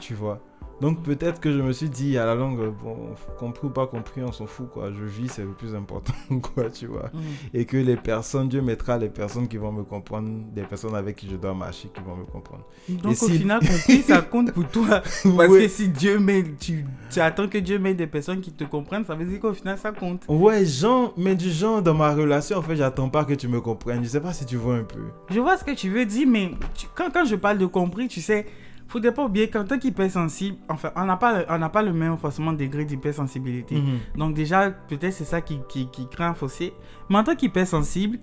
tu 0.01 0.15
vois. 0.15 0.41
Donc 0.81 1.03
peut-être 1.03 1.41
que 1.41 1.53
je 1.53 1.59
me 1.61 1.73
suis 1.73 1.89
dit 1.89 2.19
à 2.19 2.27
la 2.27 2.35
longue, 2.35 2.73
bon, 2.83 2.97
compris 3.39 3.67
ou 3.69 3.71
pas 3.71 3.87
compris, 3.87 4.23
on 4.23 4.33
s'en 4.33 4.47
fout, 4.47 4.69
quoi. 4.71 4.91
Je 4.93 5.05
vis, 5.05 5.29
c'est 5.29 5.43
le 5.43 5.53
plus 5.53 5.75
important, 5.75 6.13
quoi, 6.55 6.69
tu 6.71 6.87
vois 6.87 7.11
Mm. 7.15 7.19
et 7.55 7.65
que 7.65 7.77
les 7.77 7.97
personnes, 7.97 8.49
Dieu 8.49 8.61
mettra 8.61 8.99
les 8.99 9.09
personnes 9.09 9.47
qui 9.49 9.57
vont 9.57 9.71
me 9.73 9.85
comprendre, 9.85 10.29
des 10.53 10.63
personnes 10.63 10.95
avec 10.95 11.17
qui 11.17 11.29
je 11.31 11.37
dois 11.37 11.55
marcher 11.55 11.89
qui 11.95 12.01
vont 12.03 12.17
me 12.17 12.25
comprendre. 12.25 12.65
Donc 12.89 13.13
au 13.23 13.29
si- 13.29 13.39
final, 13.39 13.61
compris, 13.61 14.03
ça 14.03 14.21
compte 14.23 14.53
pour 14.53 14.67
toi. 14.69 15.01
Parce 15.01 15.25
Ouais. 15.25 15.49
que 15.63 15.69
si 15.69 15.89
Dieu 15.89 16.19
met, 16.19 16.45
tu, 16.59 16.85
tu 17.11 17.21
attends 17.21 17.49
que 17.49 17.59
Dieu 17.59 17.79
mette 17.79 17.97
des 17.97 18.07
personnes 18.07 18.41
qui 18.41 18.51
te 18.53 18.65
comprennent, 18.65 19.05
ça 19.05 19.15
veut 19.15 19.25
dire 19.25 19.39
qu'au 19.41 19.53
final, 19.55 19.79
ça 19.79 19.93
compte. 19.93 20.23
Ouais, 20.29 20.65
genre, 20.67 21.15
mais 21.17 21.35
du 21.37 21.51
genre, 21.51 21.81
dans 21.83 21.95
ma 21.95 22.13
relation, 22.15 22.59
en 22.59 22.63
fait, 22.63 22.77
j'attends 22.77 23.09
pas 23.09 23.25
que 23.25 23.35
tu 23.35 23.47
me 23.49 23.61
comprennes. 23.61 24.03
Je 24.03 24.09
sais 24.09 24.21
pas 24.21 24.33
si 24.33 24.45
tu 24.45 24.57
vois 24.57 24.75
un 24.77 24.85
peu. 24.85 25.01
Je 25.31 25.39
vois 25.41 25.57
ce 25.57 25.65
que 25.65 25.71
tu 25.73 25.89
veux 25.89 26.05
dire, 26.05 26.27
mais 26.29 26.51
tu- 26.75 26.87
quand, 26.95 27.11
quand 27.13 27.25
je 27.25 27.37
parle 27.37 27.59
de 27.59 27.67
compris, 27.67 28.09
tu 28.09 28.21
sais, 28.21 28.47
faudrait 28.95 29.13
pas 29.13 29.25
oublier 29.25 29.51
qu'en 29.51 29.65
tant 29.65 29.79
qu'hypersensible, 29.79 30.57
enfin, 30.69 30.91
on 30.95 31.05
n'a 31.05 31.17
pas, 31.17 31.45
on 31.49 31.59
n'a 31.59 31.69
pas 31.69 31.83
le 31.83 31.93
même 31.93 32.17
forcément 32.17 32.53
degré 32.53 32.85
d'hypersensibilité. 32.85 33.75
Mhm. 33.77 33.99
Donc 34.17 34.35
déjà, 34.35 34.71
peut-être 34.71 35.13
c'est 35.13 35.25
ça 35.25 35.41
qui, 35.41 35.59
qui, 35.69 35.89
qui 35.91 36.07
crée 36.09 36.25
un 36.25 36.35
fossé. 36.35 36.73
Mais 37.11 37.19
en 37.19 37.25
tant 37.25 37.35
qu'hypersensible, 37.35 38.19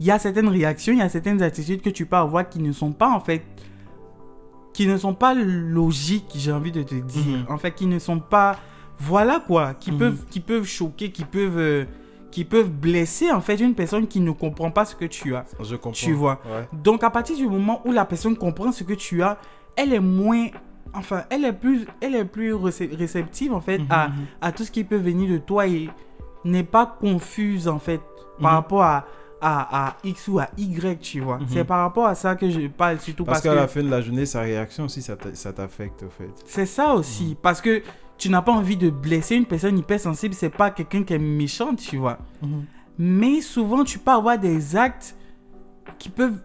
il 0.00 0.06
y 0.06 0.10
a 0.10 0.18
certaines 0.18 0.48
réactions, 0.48 0.92
il 0.94 0.98
y 1.00 1.02
a 1.02 1.08
certaines 1.08 1.42
attitudes 1.42 1.82
que 1.82 1.90
tu 1.90 2.06
peux 2.06 2.16
avoir 2.16 2.48
qui 2.48 2.60
ne 2.60 2.72
sont 2.72 2.92
pas 2.92 3.10
en 3.10 3.20
fait, 3.20 3.42
qui 4.72 4.86
ne 4.86 4.96
sont 4.96 5.14
pas 5.14 5.34
logiques, 5.34 6.32
j'ai 6.34 6.50
envie 6.52 6.72
de 6.72 6.82
te 6.82 6.94
dire. 6.94 7.22
Mhm. 7.40 7.46
En 7.50 7.58
fait, 7.58 7.72
qui 7.72 7.86
ne 7.86 7.98
sont 7.98 8.18
pas, 8.20 8.58
voilà 8.98 9.38
quoi, 9.46 9.74
qui 9.74 9.92
Mhm. 9.92 9.98
peuvent, 9.98 10.24
qui 10.30 10.40
peuvent 10.40 10.64
choquer, 10.64 11.10
qui 11.12 11.24
peuvent, 11.24 11.58
euh, 11.58 11.84
qui 12.32 12.44
peuvent 12.44 12.70
blesser 12.70 13.30
en 13.30 13.40
fait 13.40 13.56
une 13.60 13.74
personne 13.74 14.08
qui 14.08 14.18
ne 14.18 14.32
comprend 14.32 14.70
pas 14.72 14.84
ce 14.84 14.96
que 14.96 15.04
tu 15.04 15.36
as. 15.36 15.44
Je 15.62 15.76
comprends. 15.76 15.92
Tu 15.92 16.12
vois. 16.12 16.40
Ouais. 16.44 16.66
Donc 16.72 17.04
à 17.04 17.10
partir 17.10 17.36
du 17.36 17.46
moment 17.46 17.80
où 17.84 17.92
la 17.92 18.04
personne 18.04 18.36
comprend 18.36 18.72
ce 18.72 18.82
que 18.82 18.94
tu 18.94 19.22
as, 19.22 19.38
elle 19.76 19.92
est 19.92 20.00
moins, 20.00 20.48
enfin, 20.94 21.22
elle 21.30 21.44
est 21.44 21.52
plus, 21.52 21.86
elle 22.00 22.16
est 22.16 22.24
plus 22.24 22.52
récep- 22.54 22.96
réceptive 22.96 23.52
en 23.54 23.60
fait 23.60 23.78
Mhm, 23.78 23.86
à 23.90 24.08
mhm. 24.08 24.14
à 24.40 24.50
tout 24.52 24.64
ce 24.64 24.70
qui 24.72 24.82
peut 24.82 24.96
venir 24.96 25.30
de 25.30 25.38
toi 25.38 25.66
et 25.68 25.88
n'est 26.44 26.64
pas 26.64 26.86
confuse 27.00 27.68
en 27.68 27.78
fait 27.78 28.00
par 28.40 28.50
Mhm. 28.52 28.56
rapport 28.56 28.82
à, 28.82 29.04
à, 29.44 29.86
à 29.88 29.96
X 30.04 30.28
ou 30.28 30.38
à 30.38 30.48
Y, 30.56 31.00
tu 31.00 31.20
vois. 31.20 31.38
C'est 31.48 31.64
par 31.64 31.80
rapport 31.80 32.06
à 32.06 32.14
ça 32.14 32.34
que 32.36 32.48
je 32.48 32.66
parle 32.68 32.98
surtout 33.00 33.24
Parce, 33.24 33.38
parce, 33.38 33.42
qu'à 33.42 33.50
que 33.50 33.60
la 33.62 33.68
fin 33.68 33.82
de 33.82 33.90
la 33.90 34.00
journée, 34.00 34.24
sa 34.24 34.40
réaction 34.40 34.84
aussi, 34.84 35.02
ça 35.02 35.16
t'a- 35.16 35.34
ça 35.34 35.52
t'affecte, 35.52 36.02
au 36.04 36.08
fait. 36.10 36.30
c'est 36.46 36.66
ça 36.66 36.94
aussi. 36.94 37.36
Parce 37.42 37.60
que 37.60 37.82
tu 38.22 38.30
n'as 38.30 38.40
pas 38.42 38.52
envie 38.52 38.76
de 38.76 38.88
blesser 38.88 39.34
une 39.34 39.46
personne 39.46 39.76
hypersensible, 39.76 40.32
c'est 40.34 40.48
pas 40.50 40.70
quelqu'un 40.70 41.02
qui 41.02 41.12
est 41.12 41.18
méchant, 41.18 41.74
tu 41.74 41.96
vois. 41.96 42.18
Mais 42.98 43.40
souvent, 43.40 43.82
tu 43.84 43.98
peux 43.98 44.12
avoir 44.12 44.38
des 44.38 44.76
actes 44.76 45.16
qui 45.98 46.08
peuvent... 46.08 46.40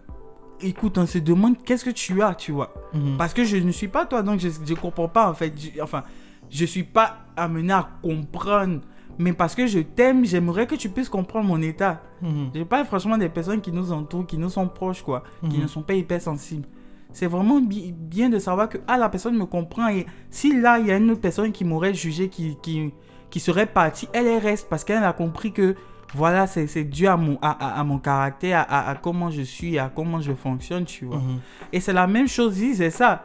Écoute, 0.60 0.98
on 0.98 1.06
se 1.06 1.18
demande 1.18 1.56
qu'est-ce 1.64 1.84
que 1.84 1.90
tu 1.90 2.20
as, 2.20 2.34
tu 2.34 2.50
vois. 2.50 2.74
Mhm. 2.92 3.16
Parce 3.16 3.32
que 3.32 3.44
je 3.44 3.56
ne 3.58 3.70
suis 3.70 3.86
pas 3.86 4.06
toi, 4.06 4.22
donc 4.24 4.40
je 4.40 4.48
ne 4.48 4.74
comprends 4.76 5.06
pas 5.06 5.30
en 5.30 5.34
fait. 5.34 5.52
Je- 5.56 5.80
enfin, 5.80 6.02
je 6.50 6.64
suis 6.64 6.82
pas 6.82 7.18
amené 7.36 7.72
à 7.72 7.88
comprendre. 8.02 8.80
Mais 9.20 9.32
parce 9.32 9.54
que 9.54 9.68
je 9.68 9.78
t'aime, 9.78 10.24
j'aimerais 10.24 10.66
que 10.66 10.74
tu 10.74 10.88
puisses 10.88 11.08
comprendre 11.08 11.46
mon 11.46 11.62
état. 11.62 12.02
Mhm. 12.22 12.50
Je 12.56 12.62
parle 12.64 12.86
franchement 12.86 13.16
des 13.18 13.28
personnes 13.28 13.60
qui 13.60 13.70
nous 13.70 13.92
entourent, 13.92 14.26
qui 14.26 14.36
nous 14.36 14.48
sont 14.48 14.66
proches, 14.66 15.02
quoi. 15.02 15.22
Qui 15.48 15.56
Mhm. 15.58 15.62
ne 15.62 15.66
sont 15.68 15.82
pas 15.82 15.94
hypersensibles. 15.94 16.66
C'est 17.12 17.26
vraiment 17.26 17.60
bi- 17.60 17.92
bien 17.92 18.28
de 18.28 18.38
savoir 18.38 18.68
que 18.68 18.78
ah, 18.86 18.96
la 18.98 19.08
personne 19.08 19.36
me 19.36 19.46
comprend. 19.46 19.88
Et 19.88 20.06
si 20.30 20.58
là, 20.60 20.78
il 20.78 20.86
y 20.86 20.90
a 20.92 20.96
une 20.96 21.10
autre 21.10 21.20
personne 21.20 21.50
qui 21.52 21.64
m'aurait 21.64 21.94
jugé, 21.94 22.28
qui, 22.28 22.56
qui, 22.62 22.92
qui 23.30 23.40
serait 23.40 23.66
partie, 23.66 24.08
elle 24.12 24.28
reste 24.38 24.68
parce 24.68 24.84
qu'elle 24.84 25.02
a 25.02 25.12
compris 25.12 25.52
que 25.52 25.74
voilà, 26.14 26.46
c'est 26.46 26.84
dû 26.84 27.06
à 27.06 27.16
mon, 27.16 27.38
à, 27.42 27.78
à- 27.80 27.84
mon 27.84 27.98
caractère, 27.98 28.64
à, 28.68 28.88
à 28.90 28.94
comment 28.94 29.30
je 29.30 29.42
suis, 29.42 29.78
à 29.78 29.90
comment 29.94 30.20
je 30.20 30.32
fonctionne, 30.32 30.84
tu 30.84 31.04
vois. 31.06 31.18
Mhm. 31.18 31.38
Et 31.72 31.80
c'est 31.80 31.92
la 31.92 32.06
même 32.06 32.28
chose 32.28 32.54
c'est 32.74 32.90
ça. 32.90 33.24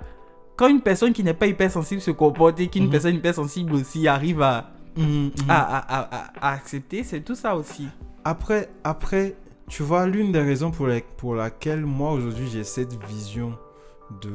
Quand 0.56 0.68
une 0.68 0.82
personne 0.82 1.14
qui 1.14 1.24
n'est 1.24 1.34
pas 1.34 1.48
hypersensible 1.48 2.02
se 2.02 2.12
comporte 2.12 2.60
et 2.60 2.68
qu'une 2.68 2.86
Mhm. 2.86 2.90
personne 2.92 3.16
hypersensible 3.16 3.74
aussi 3.74 4.08
arrive 4.08 4.42
à, 4.42 4.70
à, 5.48 5.60
à- 5.78 5.78
à- 5.78 6.18
à- 6.18 6.48
à 6.50 6.52
accepter, 6.54 7.04
c'est 7.04 7.22
tout 7.22 7.36
ça 7.36 7.56
aussi. 7.56 7.88
Après, 8.24 8.70
après, 8.84 9.36
tu 9.70 9.82
vois, 9.84 10.06
l'une 10.06 10.32
des 10.32 10.42
raisons 10.42 10.70
pour, 10.72 10.88
les- 10.88 11.04
pour 11.18 11.36
laquelle 11.36 11.86
moi 11.86 12.12
aujourd'hui 12.12 12.48
j'ai 12.52 12.64
cette 12.64 13.02
vision 13.06 13.54
de, 14.22 14.32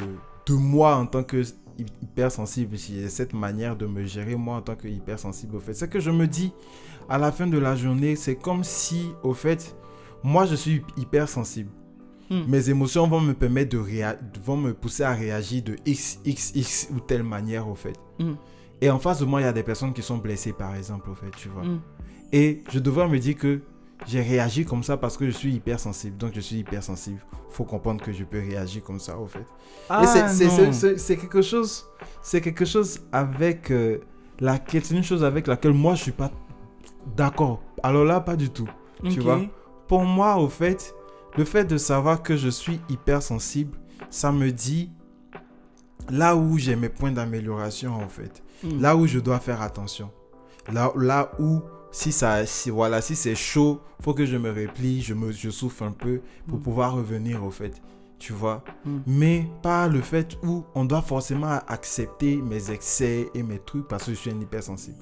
de 0.46 0.54
moi 0.54 0.96
en 0.96 1.06
tant 1.06 1.22
que 1.22 1.42
hy- 1.42 1.86
hypersensible, 2.02 2.76
j'ai 2.76 3.08
cette 3.08 3.32
manière 3.34 3.76
de 3.76 3.86
me 3.86 4.04
gérer 4.04 4.36
moi 4.36 4.56
en 4.56 4.62
tant 4.62 4.76
que 4.76 4.88
hypersensible 4.88 5.56
au 5.56 5.60
fait, 5.60 5.74
c'est 5.74 5.88
que 5.88 6.00
je 6.00 6.10
me 6.10 6.26
dis 6.26 6.52
à 7.08 7.18
la 7.18 7.32
fin 7.32 7.46
de 7.46 7.58
la 7.58 7.74
journée, 7.76 8.16
c'est 8.16 8.36
comme 8.36 8.64
si 8.64 9.10
au 9.22 9.34
fait, 9.34 9.76
moi 10.22 10.46
je 10.46 10.54
suis 10.54 10.82
hypersensible. 10.96 11.70
Hmm. 12.30 12.42
Mes 12.46 12.68
émotions 12.68 13.06
vont 13.08 13.20
me 13.22 13.32
permettre 13.32 13.70
de 13.70 13.78
réa- 13.78 14.18
vont 14.44 14.56
me 14.58 14.74
pousser 14.74 15.02
à 15.02 15.14
réagir 15.14 15.62
de 15.62 15.76
x, 15.86 16.18
x, 16.26 16.52
x 16.54 16.88
ou 16.94 17.00
telle 17.00 17.22
manière 17.22 17.66
au 17.68 17.74
fait. 17.74 17.94
Mm. 18.18 18.32
Et 18.82 18.90
en 18.90 18.98
face 18.98 19.20
de 19.20 19.24
moi, 19.24 19.40
il 19.40 19.44
y 19.44 19.46
a 19.46 19.52
des 19.52 19.62
personnes 19.62 19.94
qui 19.94 20.02
sont 20.02 20.18
blessées 20.18 20.52
par 20.52 20.74
exemple 20.74 21.08
au 21.08 21.14
fait, 21.14 21.30
tu 21.38 21.48
vois. 21.48 21.64
Mm. 21.64 21.80
Et 22.32 22.62
je 22.70 22.80
devrais 22.80 23.08
me 23.08 23.18
dire 23.18 23.34
que 23.36 23.62
j'ai 24.06 24.22
réagi 24.22 24.64
comme 24.64 24.82
ça 24.82 24.96
parce 24.96 25.16
que 25.16 25.26
je 25.26 25.30
suis 25.32 25.54
hypersensible. 25.54 26.16
Donc 26.16 26.32
je 26.34 26.40
suis 26.40 26.56
hypersensible. 26.56 27.20
Faut 27.50 27.64
comprendre 27.64 28.02
que 28.02 28.12
je 28.12 28.24
peux 28.24 28.38
réagir 28.40 28.82
comme 28.84 29.00
ça, 29.00 29.18
au 29.18 29.26
fait. 29.26 29.44
Ah, 29.88 30.06
c'est- 30.06 31.16
quelque 31.16 31.42
chose, 31.42 31.86
c'est 32.22 32.40
quelque 32.40 32.64
chose 32.64 33.00
avec 33.12 33.70
euh, 33.70 33.98
laquelle, 34.40 34.84
c'est 34.84 34.94
une 34.94 35.02
chose 35.02 35.24
avec 35.24 35.46
laquelle 35.46 35.72
moi 35.72 35.94
je 35.94 36.02
suis 36.04 36.12
pas 36.12 36.30
d'accord. 37.16 37.60
Alors 37.82 38.04
là, 38.04 38.20
pas 38.20 38.36
du 38.36 38.50
tout. 38.50 38.68
tu 39.10 39.20
vois? 39.20 39.40
Pour 39.86 40.04
moi, 40.04 40.36
au 40.36 40.48
fait, 40.48 40.94
le 41.36 41.44
fait 41.44 41.64
de 41.64 41.76
savoir 41.78 42.22
que 42.22 42.36
je 42.36 42.48
suis 42.48 42.80
hypersensible, 42.88 43.78
ça 44.10 44.32
me 44.32 44.50
dit 44.50 44.90
là 46.10 46.36
où 46.36 46.58
j'ai 46.58 46.76
mes 46.76 46.88
points 46.88 47.12
d'amélioration, 47.12 47.94
en 47.94 48.08
fait 48.08 48.42
Mm. 48.64 48.80
là 48.80 48.96
où 48.96 49.06
je 49.06 49.18
dois 49.20 49.38
faire 49.38 49.62
attention. 49.62 50.10
Là, 50.72 50.92
là 50.96 51.30
où, 51.38 51.60
si, 51.90 52.12
ça, 52.12 52.44
si, 52.46 52.70
voilà, 52.70 53.00
si 53.00 53.16
c'est 53.16 53.34
chaud, 53.34 53.80
faut 54.00 54.14
que 54.14 54.26
je 54.26 54.36
me 54.36 54.50
replie, 54.50 55.00
je, 55.02 55.14
me, 55.14 55.32
je 55.32 55.50
souffle 55.50 55.84
un 55.84 55.92
peu 55.92 56.20
pour 56.46 56.58
Mm. 56.58 56.62
pouvoir 56.62 56.94
revenir 56.94 57.44
au 57.44 57.50
fait. 57.50 57.80
Tu 58.18 58.32
vois? 58.32 58.64
Mm. 58.84 58.98
Mais 59.06 59.46
pas 59.62 59.86
le 59.88 60.00
fait 60.00 60.36
où 60.44 60.64
on 60.74 60.84
doit 60.84 61.02
forcément 61.02 61.60
accepter 61.68 62.36
mes 62.36 62.70
excès 62.70 63.28
et 63.34 63.42
mes 63.42 63.58
trucs 63.60 63.86
parce 63.88 64.04
que 64.04 64.10
je 64.12 64.16
suis 64.16 64.30
un 64.30 64.40
hypersensible. 64.40 64.98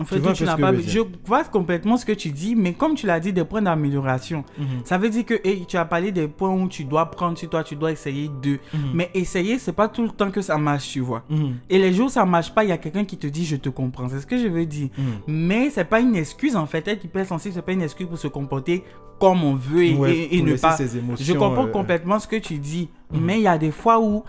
En 0.00 0.04
Tu 0.04 0.14
fait, 0.14 0.18
vois 0.20 0.32
tu 0.32 0.44
n'as 0.44 0.56
pas. 0.56 0.72
je 0.74 0.80
Je 0.88 1.00
vois 1.26 1.44
complètement 1.44 1.98
ce 1.98 2.06
que 2.06 2.12
tu 2.12 2.30
dis, 2.30 2.54
mais 2.56 2.72
comme 2.72 2.94
tu 2.94 3.06
l'as 3.06 3.20
dit, 3.20 3.32
des 3.32 3.44
points 3.44 3.60
d'amélioration. 3.60 4.42
Ça 4.84 4.96
veut 4.96 5.10
dire 5.10 5.26
que 5.26 5.34
hey, 5.44 5.66
tu 5.66 5.76
as 5.76 5.84
parlé 5.84 6.12
des 6.12 6.28
points 6.28 6.50
où 6.50 6.66
tu 6.66 6.84
dois 6.84 7.10
prendre 7.10 7.36
sur 7.36 7.50
toi, 7.50 7.62
tu 7.62 7.76
dois 7.76 7.92
essayer 7.92 8.30
de. 8.42 8.52
Mhm. 8.72 8.80
Mais 8.94 9.10
essayer, 9.12 9.58
c'est 9.58 9.72
pas 9.74 9.88
tout 9.88 10.02
le 10.02 10.08
temps 10.08 10.30
que 10.30 10.40
ça 10.40 10.56
marche, 10.56 10.88
tu 10.88 11.00
vois. 11.00 11.24
Mhm. 11.28 11.56
Et 11.68 11.78
les 11.78 11.92
jours 11.92 12.06
où 12.06 12.10
ça 12.10 12.24
marche 12.24 12.54
pas, 12.54 12.64
il 12.64 12.70
y 12.70 12.72
a 12.72 12.78
quelqu'un 12.78 13.04
qui 13.04 13.18
te 13.18 13.26
dit 13.26 13.44
je 13.44 13.56
te 13.56 13.68
comprends. 13.68 14.08
C'est 14.08 14.20
ce 14.20 14.26
que 14.26 14.38
je 14.38 14.48
veux 14.48 14.64
dire. 14.66 14.88
Mhm. 14.96 15.04
Mais 15.26 15.68
c'est 15.70 15.84
pas 15.84 16.00
une 16.00 16.16
excuse 16.16 16.56
en 16.56 16.66
fait. 16.66 16.88
Être 16.88 17.04
hypersensible, 17.04 17.54
c'est 17.54 17.62
pas 17.62 17.72
une 17.72 17.82
excuse 17.82 18.06
pour 18.08 18.18
se 18.18 18.28
comporter 18.28 18.84
comme 19.20 19.44
on 19.44 19.54
veut 19.54 19.84
et, 19.84 19.94
Ouais, 19.94 20.16
et- 20.16 20.36
et 20.36 20.38
pour 20.38 20.48
ne 20.48 20.56
pas. 20.56 20.72
ses 20.76 20.96
émotions, 20.96 21.24
Je 21.24 21.32
comprends 21.38 21.66
euh, 21.66 21.70
complètement 21.70 22.18
ce 22.18 22.26
que 22.26 22.36
tu 22.36 22.58
dis. 22.58 22.88
Mhm. 23.12 23.20
Mais 23.20 23.36
il 23.38 23.42
y 23.42 23.46
a 23.46 23.58
des 23.58 23.70
fois 23.70 24.00
où, 24.00 24.24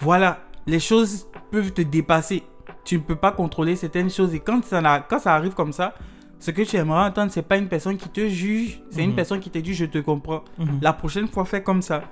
voilà, 0.00 0.40
les 0.66 0.80
choses 0.80 1.26
peuvent 1.50 1.72
te 1.72 1.82
dépasser. 1.82 2.42
Tu 2.84 2.96
ne 2.96 3.02
peux 3.02 3.16
pas 3.16 3.32
contrôler 3.32 3.76
certaines 3.76 4.10
choses. 4.10 4.34
Et 4.34 4.40
quand 4.40 4.64
ça, 4.64 4.80
n'a- 4.80 5.00
quand 5.00 5.18
ça 5.18 5.34
arrive 5.34 5.54
comme 5.54 5.72
ça, 5.72 5.94
ce 6.38 6.50
que 6.50 6.62
tu 6.62 6.76
aimerais 6.76 7.04
entendre, 7.06 7.30
c'est 7.30 7.42
pas 7.42 7.56
une 7.56 7.68
personne 7.68 7.96
qui 7.96 8.08
te 8.08 8.26
juge, 8.28 8.82
c'est 8.90 9.04
une 9.04 9.10
Mhm. 9.10 9.16
personne 9.16 9.40
qui 9.40 9.50
te 9.50 9.58
dit 9.58 9.74
je 9.74 9.84
te 9.84 9.98
comprends. 9.98 10.42
Mhm. 10.58 10.80
La 10.82 10.92
prochaine 10.92 11.28
fois, 11.28 11.44
fais 11.44 11.62
comme 11.62 11.82
ça. 11.82 12.02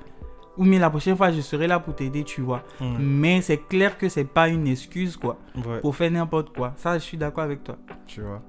Ou 0.57 0.65
bien 0.65 0.79
la 0.79 0.91
prochaine 0.91 1.17
fois, 1.17 1.31
je 1.33 1.41
serai 1.41 1.67
là 1.67 1.79
pour 1.81 1.95
t'aider, 1.97 2.23
tu 2.23 2.41
vois. 2.43 2.63
Mais 2.99 3.41
c'est 3.41 3.57
clair 3.69 3.97
que 3.99 4.09
c'est 4.09 4.25
pas 4.25 4.49
une 4.49 4.67
excuse, 4.67 5.17
quoi, 5.17 5.39
Ouais. 5.57 5.81
pour 5.81 5.97
faire 5.97 6.11
n'importe 6.11 6.55
quoi. 6.55 6.73
Ça, 6.77 6.99
je 6.99 7.03
suis 7.05 7.17
d'accord 7.17 7.45
avec 7.45 7.65
toi. 7.65 7.77
tu 8.07 8.21
vois. 8.21 8.43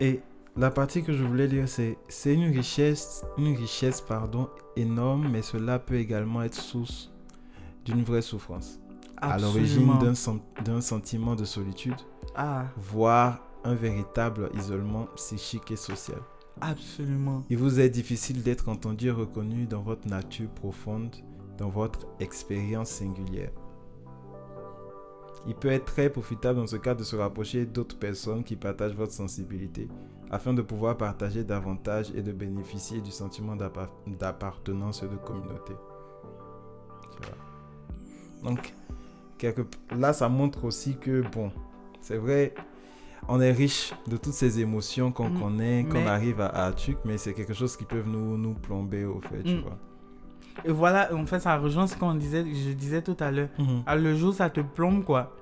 Et 0.00 0.20
la 0.56 0.70
partie 0.70 1.02
que 1.02 1.12
je 1.12 1.22
voulais 1.24 1.48
dire, 1.48 1.68
c'est 1.68 1.98
c'est 2.08 2.34
une 2.34 2.50
richesse, 2.54 3.24
une 3.36 3.54
richesse 3.56 4.00
pardon, 4.00 4.48
énorme, 4.76 5.28
mais 5.30 5.42
cela 5.42 5.78
peut 5.78 5.96
également 5.96 6.42
être 6.42 6.54
source 6.54 7.12
d'une 7.84 8.02
vraie 8.02 8.22
souffrance. 8.22 8.80
À 9.20 9.38
l'origine 9.38 9.98
d'un 9.98 10.14
sen- 10.14 10.40
d'un 10.64 10.80
sentiment 10.80 11.34
de 11.34 11.44
solitude, 11.44 11.96
Ah, 12.34 12.66
voire 12.76 13.40
un 13.64 13.74
véritable 13.74 14.50
isolement 14.54 15.06
psychique 15.16 15.70
et 15.72 15.76
social. 15.76 16.18
absolument. 16.60 17.42
Il 17.50 17.58
vous 17.58 17.80
est 17.80 17.88
difficile 17.90 18.42
d'être 18.42 18.68
entendu 18.68 19.08
et 19.08 19.10
reconnu 19.12 19.66
dans 19.66 19.82
votre 19.82 20.06
nature 20.08 20.48
profonde, 20.50 21.14
dans 21.56 21.68
votre 21.68 22.06
expérience 22.20 22.88
singulière. 22.90 23.50
Il 25.46 25.54
peut 25.54 25.68
être 25.70 25.84
très 25.86 26.10
profitable 26.10 26.58
dans 26.58 26.66
ce 26.66 26.76
cas 26.76 26.94
de 26.94 27.04
se 27.04 27.16
rapprocher 27.16 27.64
d'autres 27.64 27.98
personnes 27.98 28.44
qui 28.44 28.56
partagent 28.56 28.94
votre 28.96 29.12
sensibilité 29.12 29.88
afin 30.30 30.52
de 30.52 30.62
pouvoir 30.62 30.96
partager 30.96 31.42
davantage 31.42 32.10
et 32.14 32.22
de 32.22 32.32
bénéficier 32.32 33.00
du 33.00 33.10
sentiment 33.10 33.56
d'appa- 33.56 33.88
d'appartenance 34.06 35.02
et 35.02 35.08
de 35.08 35.16
communauté. 35.16 35.72
Donc, 38.42 38.74
quelque... 39.38 39.62
là, 39.96 40.12
ça 40.12 40.28
montre 40.28 40.64
aussi 40.64 40.96
que, 40.96 41.22
bon, 41.32 41.50
c'est 42.00 42.16
vrai, 42.18 42.54
on 43.28 43.40
est 43.40 43.52
riche 43.52 43.92
de 44.06 44.16
toutes 44.16 44.32
ces 44.32 44.60
émotions 44.60 45.12
qu'on 45.12 45.30
Mm. 45.30 45.40
connaît, 45.40 45.84
qu'on 45.88 46.00
Mais- 46.00 46.06
arrive 46.06 46.40
à, 46.40 46.46
à 46.48 46.72
truc, 46.72 46.98
mais 47.04 47.18
c'est 47.18 47.32
quelque 47.34 47.54
chose 47.54 47.76
qui 47.76 47.84
peut 47.84 48.02
nous, 48.06 48.36
nous 48.36 48.54
plomber 48.54 49.04
au 49.04 49.20
fait, 49.20 49.42
tu 49.42 49.54
Mm. 49.56 49.60
vois. 49.60 49.78
Et 50.64 50.72
voilà, 50.72 51.14
en 51.14 51.24
fait, 51.24 51.38
ça 51.40 51.56
rejoint 51.56 51.86
ce 51.86 51.96
qu'on 51.96 52.14
disait, 52.14 52.44
je 52.44 52.72
disais 52.72 53.00
tout 53.02 53.16
à 53.20 53.30
l'heure. 53.30 53.48
Mhm. 53.60 53.82
Ah, 53.86 53.94
le 53.94 54.16
jour, 54.16 54.34
ça 54.34 54.50
te 54.50 54.60
plombe, 54.60 55.04
quoi. 55.04 55.36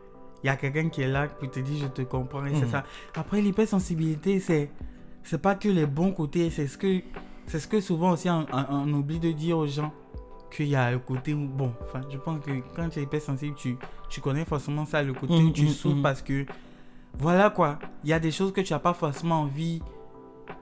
Il 0.44 0.48
y 0.48 0.50
a 0.50 0.56
quelqu'un 0.56 0.90
qui 0.90 1.00
est 1.00 1.08
là, 1.08 1.26
qui 1.28 1.48
te 1.48 1.58
dit, 1.58 1.78
je 1.78 1.86
te 1.86 2.02
comprends, 2.02 2.44
et 2.44 2.54
c'est 2.54 2.66
Mhm. 2.66 2.70
ça. 2.70 2.84
Après, 3.14 3.40
l'hypersensibilité, 3.40 4.40
c'est, 4.40 4.70
c'est 5.22 5.40
pas 5.40 5.54
que 5.54 5.68
les 5.68 5.86
bons 5.86 6.12
côtés, 6.12 6.50
c'est 6.50 6.66
ce 6.66 6.76
que, 6.76 7.00
c'est 7.46 7.58
ce 7.60 7.66
que 7.66 7.80
souvent 7.80 8.10
aussi 8.12 8.28
on, 8.28 8.46
on- 8.52 8.66
on 8.70 8.92
oublie 8.92 9.18
de 9.18 9.32
dire 9.32 9.56
aux 9.56 9.66
gens. 9.66 9.92
Qu'il 10.50 10.68
y 10.68 10.76
a 10.76 10.90
le 10.92 10.98
côté 11.00 11.34
où, 11.34 11.46
bon, 11.48 11.72
enfin, 11.82 12.00
je 12.10 12.16
pense 12.18 12.40
que 12.44 12.50
quand 12.74 12.88
tu 12.88 13.00
es 13.00 13.02
hypersensible, 13.02 13.54
tu, 13.56 13.76
tu 14.08 14.20
connais 14.20 14.44
forcément 14.44 14.86
ça, 14.86 15.02
le 15.02 15.12
côté 15.12 15.34
où 15.34 15.38
Mhm, 15.40 15.52
tu 15.52 15.64
mhm, 15.64 15.68
souffres 15.68 15.96
mhm. 15.96 16.02
parce 16.02 16.22
que, 16.22 16.46
voilà 17.18 17.50
quoi, 17.50 17.78
il 18.04 18.10
y 18.10 18.12
a 18.12 18.20
des 18.20 18.30
choses 18.30 18.52
que 18.52 18.60
tu 18.60 18.72
n'as 18.72 18.78
pas 18.78 18.94
forcément 18.94 19.40
envie, 19.42 19.82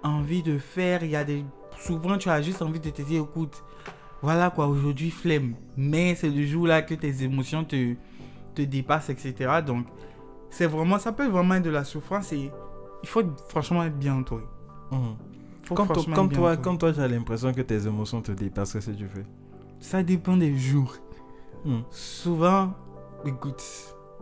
envie 0.02 0.42
de 0.42 0.58
faire, 0.58 1.04
il 1.04 1.10
y 1.10 1.16
a 1.16 1.24
des, 1.24 1.44
souvent 1.78 2.16
tu 2.18 2.28
as 2.30 2.40
juste 2.42 2.62
envie 2.62 2.80
de 2.80 2.90
te 2.90 3.02
dire, 3.02 3.22
écoute, 3.22 3.62
voilà 4.22 4.50
quoi, 4.50 4.66
aujourd'hui 4.68 5.10
flemme. 5.10 5.54
Mais 5.76 6.14
c'est 6.14 6.30
le 6.30 6.44
jour 6.46 6.66
là 6.66 6.80
que 6.82 6.94
tes 6.94 7.22
émotions 7.22 7.62
te, 7.64 7.94
te 8.54 8.62
dépassent, 8.62 9.10
etc. 9.10 9.60
Donc, 9.64 9.86
c'est 10.50 10.66
vraiment, 10.66 10.98
ça 10.98 11.12
peut 11.12 11.26
vraiment 11.28 11.54
être 11.56 11.64
de 11.64 11.70
la 11.70 11.84
souffrance 11.84 12.32
et 12.32 12.50
il 13.02 13.08
faut 13.08 13.22
franchement 13.48 13.84
être 13.84 13.98
bien 13.98 14.14
entouré. 14.14 14.42
Faut 15.64 15.74
Comme, 15.74 15.88
toi- 15.88 16.04
comme 16.14 16.28
toi, 16.30 16.56
toi, 16.78 16.88
as 17.00 17.08
l'impression 17.08 17.52
que 17.52 17.60
tes 17.62 17.86
émotions 17.86 18.20
te 18.22 18.32
dépassent, 18.32 18.72
qu'est-ce 18.74 18.90
que 18.90 18.96
tu 18.96 19.08
fais? 19.08 19.24
Ça 19.84 20.02
dépend 20.02 20.36
des 20.38 20.56
jours. 20.56 20.96
Mhm. 21.66 21.82
Souvent, 21.90 22.72
écoute, 23.26 23.62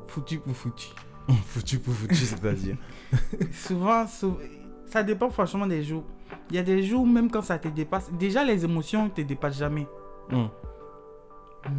foutu 0.09 0.39
pour 0.39 0.55
foutu. 0.57 0.89
Foutu 1.47 1.79
pour 1.79 1.95
foutu, 1.95 2.17
c'est-à-dire. 2.17 2.77
souvent, 3.53 4.07
sou- 4.09 4.39
ça 4.87 5.05
dépend 5.05 5.31
franchement 5.31 5.67
des 5.69 5.85
jours. 5.85 6.03
Il 6.51 6.57
y 6.57 6.59
a 6.59 6.65
des 6.65 6.83
jours, 6.83 7.07
même 7.07 7.31
quand 7.31 7.43
ça 7.43 7.59
te 7.61 7.69
dépasse, 7.69 8.11
déjà 8.19 8.43
les 8.45 8.65
émotions 8.65 9.05
ne 9.05 9.09
te 9.11 9.21
dépassent 9.21 9.59
jamais. 9.59 9.87
Mhm. 10.33 10.49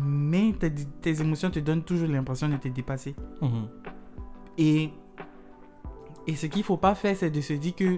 Mais 0.02 0.54
tes, 0.58 0.74
tes 1.02 1.20
émotions 1.20 1.52
te 1.52 1.60
donnent 1.60 1.84
toujours 1.84 2.08
l'impression 2.08 2.48
de 2.48 2.56
te 2.56 2.70
dépasser. 2.70 3.16
Mhm. 3.42 3.68
Et, 4.58 4.90
et 6.26 6.36
ce 6.38 6.46
qu'il 6.46 6.64
faut 6.64 6.78
pas 6.78 6.96
faire, 6.96 7.16
c'est 7.18 7.30
de 7.30 7.42
se 7.42 7.52
dire 7.54 7.76
que 7.76 7.98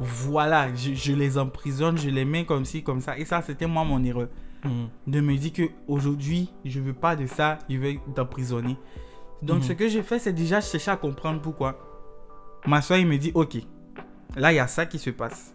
voilà, 0.00 0.74
je, 0.74 0.94
je 0.94 1.12
les 1.12 1.36
emprisonne, 1.36 1.98
je 1.98 2.08
les 2.08 2.24
mets 2.24 2.46
comme 2.46 2.64
ci, 2.64 2.82
comme 2.82 3.02
ça. 3.02 3.18
Et 3.18 3.26
ça, 3.26 3.42
c'était 3.42 3.66
moi 3.66 3.84
mon 3.84 4.02
erreur. 4.04 4.28
Mhm. 4.64 4.88
De 5.06 5.20
me 5.20 5.36
dire 5.36 5.52
que 5.52 5.62
aujourd'hui, 5.86 6.50
je 6.64 6.80
veux 6.80 6.92
pas 6.94 7.14
de 7.16 7.26
ça, 7.26 7.58
je 7.70 7.76
veux 7.76 7.94
t'emprisonner. 8.14 8.76
Donc, 9.42 9.58
Mhm. 9.58 9.62
ce 9.62 9.72
que 9.74 9.88
j'ai 9.88 10.02
fait, 10.02 10.18
c'est 10.18 10.32
déjà 10.32 10.60
chercher 10.60 10.90
à 10.90 10.96
comprendre 10.96 11.40
pourquoi. 11.40 11.78
Ma 12.66 12.82
soeur, 12.82 12.98
il 12.98 13.06
me 13.06 13.16
dit, 13.18 13.30
ok, 13.34 13.58
là, 14.36 14.52
il 14.52 14.56
y 14.56 14.58
a 14.58 14.66
ça 14.66 14.84
qui 14.86 14.98
se 14.98 15.10
passe. 15.10 15.54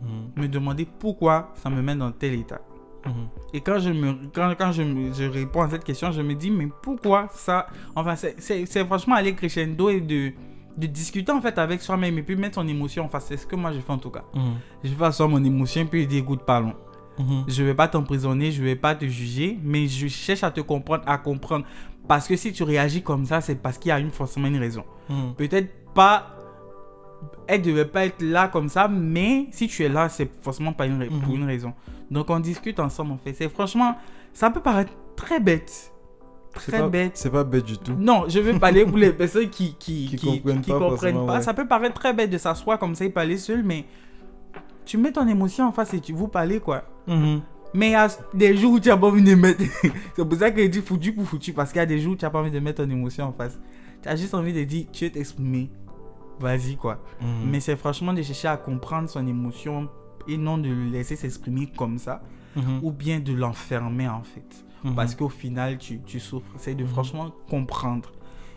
Mhm. 0.00 0.42
Me 0.42 0.48
demander 0.48 0.86
pourquoi 0.98 1.52
ça 1.56 1.68
me 1.70 1.82
met 1.82 1.94
dans 1.94 2.10
tel 2.10 2.34
état. 2.34 2.60
Mhm. 3.06 3.12
Et 3.52 3.60
quand 3.60 3.78
je, 3.80 3.90
me, 3.90 4.14
quand, 4.34 4.54
quand 4.56 4.72
je, 4.72 4.82
me- 4.82 5.12
je 5.12 5.24
réponds 5.24 5.62
à 5.62 5.68
cette 5.70 5.84
question, 5.84 6.10
je 6.12 6.22
me 6.22 6.34
dis, 6.34 6.50
mais 6.50 6.68
pourquoi 6.82 7.28
ça? 7.32 7.66
Enfin, 7.94 8.16
c'est- 8.16 8.84
franchement 8.86 9.16
aller 9.16 9.34
crescendo 9.34 9.90
et 9.90 10.00
de, 10.00 10.32
de 10.76 10.86
discuter 10.86 11.30
en 11.32 11.40
fait 11.40 11.58
avec 11.58 11.82
soi-même 11.82 12.16
et 12.16 12.22
puis 12.22 12.34
mettre 12.36 12.54
son 12.54 12.66
émotion 12.66 13.04
en 13.04 13.08
face. 13.08 13.26
C'est 13.26 13.36
ce 13.36 13.46
que 13.46 13.56
moi 13.56 13.72
je 13.72 13.80
fais 13.80 13.92
en 13.92 13.98
tout 13.98 14.10
cas. 14.10 14.24
Mhm. 14.34 14.54
Je 14.84 14.94
vais 14.94 15.04
asseoir 15.04 15.28
mon 15.28 15.42
émotion 15.44 15.84
puis 15.86 16.06
dire, 16.06 16.22
écoute, 16.22 16.42
parlons. 16.46 16.74
Mhm. 17.18 17.44
Je 17.48 17.62
vais 17.62 17.74
pas 17.74 17.88
t'emprisonner, 17.88 18.50
je 18.52 18.62
vais 18.62 18.76
pas 18.76 18.94
te 18.94 19.04
juger, 19.06 19.58
mais 19.62 19.86
je 19.86 20.06
cherche 20.08 20.42
à 20.44 20.50
te 20.50 20.60
comprendre, 20.60 21.04
à 21.06 21.18
comprendre. 21.18 21.64
Parce 22.08 22.26
que 22.26 22.36
si 22.36 22.52
tu 22.52 22.62
réagis 22.62 23.02
comme 23.02 23.26
ça, 23.26 23.40
c'est 23.40 23.54
parce 23.54 23.78
qu'il 23.78 23.90
y 23.90 23.92
a 23.92 23.98
une, 24.00 24.10
forcément 24.10 24.48
une 24.48 24.58
raison. 24.58 24.84
Mhm. 25.08 25.34
Peut-être 25.36 25.68
pas 25.94 26.26
elle 27.46 27.62
devait 27.62 27.84
pas 27.84 28.06
être 28.06 28.20
là 28.22 28.48
comme 28.48 28.68
ça, 28.68 28.88
mais 28.88 29.46
si 29.50 29.68
tu 29.68 29.84
es 29.84 29.88
là, 29.88 30.08
c'est 30.08 30.28
forcément 30.42 30.72
pas 30.72 30.86
une 30.86 31.06
pour 31.06 31.28
Mhm. 31.34 31.42
une 31.42 31.44
raison. 31.44 31.72
Donc 32.10 32.30
on 32.30 32.40
discute 32.40 32.80
ensemble 32.80 33.12
en 33.12 33.16
fait. 33.18 33.32
C'est 33.34 33.48
franchement, 33.48 33.96
ça 34.32 34.50
peut 34.50 34.60
paraître 34.60 34.92
très 35.16 35.38
bête. 35.40 35.92
Très 36.54 36.80
pas- 36.80 36.88
bête. 36.88 37.12
C'est 37.14 37.30
pas 37.30 37.44
bête 37.44 37.64
du 37.64 37.78
tout. 37.78 37.94
Non, 37.98 38.24
je 38.28 38.38
veux 38.40 38.58
parler 38.58 38.84
pour 38.84 38.98
les 38.98 39.12
personnes 39.12 39.48
qui 39.50 39.74
qui, 39.78 40.06
Qui 40.08 40.16
qui, 40.16 40.26
comprennent 40.40 40.60
qui 40.60 40.70
pas 40.70 40.78
comprennent 40.78 40.90
forcément, 40.98 41.26
pas. 41.26 41.34
ouais. 41.36 41.42
Ça 41.42 41.54
peut 41.54 41.66
paraître 41.66 41.94
très 41.94 42.12
bête 42.12 42.30
de 42.30 42.38
s'asseoir 42.38 42.78
comme 42.78 42.94
ça 42.94 43.04
et 43.04 43.10
parler 43.10 43.36
seul, 43.38 43.62
mais 43.62 43.84
tu 44.84 44.98
mets 44.98 45.12
ton 45.12 45.26
émotion 45.26 45.66
en 45.68 45.72
face 45.72 45.94
et 45.94 46.00
tu 46.00 46.12
vous 46.12 46.28
parlez 46.28 46.60
quoi. 46.60 46.84
Mais 47.74 47.88
il 47.88 47.92
y 47.92 47.94
a 47.94 48.08
des 48.34 48.54
jours 48.56 48.72
où 48.74 48.80
tu 48.80 48.88
n'as 48.90 48.96
pas 48.98 49.06
envie 49.06 49.22
de 49.22 49.34
mettre. 49.34 49.62
c'est 50.14 50.28
pour 50.28 50.38
ça 50.38 50.50
que 50.50 50.62
je 50.62 50.66
dis 50.68 50.80
foutu 50.82 51.12
pour 51.14 51.24
foutu. 51.24 51.54
Parce 51.54 51.70
qu'il 51.72 51.78
y 51.78 51.82
a 51.82 51.86
des 51.86 51.98
jours 51.98 52.12
où 52.12 52.16
tu 52.16 52.24
n'as 52.26 52.30
pas 52.30 52.40
envie 52.40 52.50
de 52.50 52.58
mettre 52.60 52.84
ton 52.84 52.90
émotion 52.90 53.24
en 53.24 53.32
face. 53.32 53.58
Tu 54.02 54.08
as 54.10 54.16
juste 54.16 54.34
envie 54.34 54.52
de 54.52 54.62
dire, 54.64 54.86
tu 54.92 55.04
veux 55.06 55.10
t'exprimer. 55.10 55.70
Vas-y, 56.38 56.76
quoi. 56.76 57.02
Mhm. 57.22 57.50
Mais 57.50 57.60
c'est 57.60 57.76
franchement 57.76 58.12
de 58.12 58.20
chercher 58.20 58.48
à 58.48 58.58
comprendre 58.58 59.08
son 59.08 59.26
émotion 59.26 59.88
et 60.28 60.36
non 60.36 60.58
de 60.58 60.68
le 60.68 60.84
laisser 60.90 61.16
s'exprimer 61.16 61.66
comme 61.74 61.96
ça. 61.98 62.22
Mhm. 62.56 62.80
Ou 62.82 62.90
bien 62.92 63.20
de 63.20 63.32
l'enfermer, 63.32 64.06
en 64.08 64.22
fait. 64.22 64.64
Mhm. 64.84 64.94
Parce 64.94 65.14
qu'au 65.14 65.30
final, 65.30 65.78
tu, 65.78 66.00
tu 66.04 66.20
souffres. 66.20 66.52
C'est 66.58 66.74
de 66.74 66.82
Mhm. 66.82 66.88
franchement 66.90 67.30
comprendre. 67.48 68.12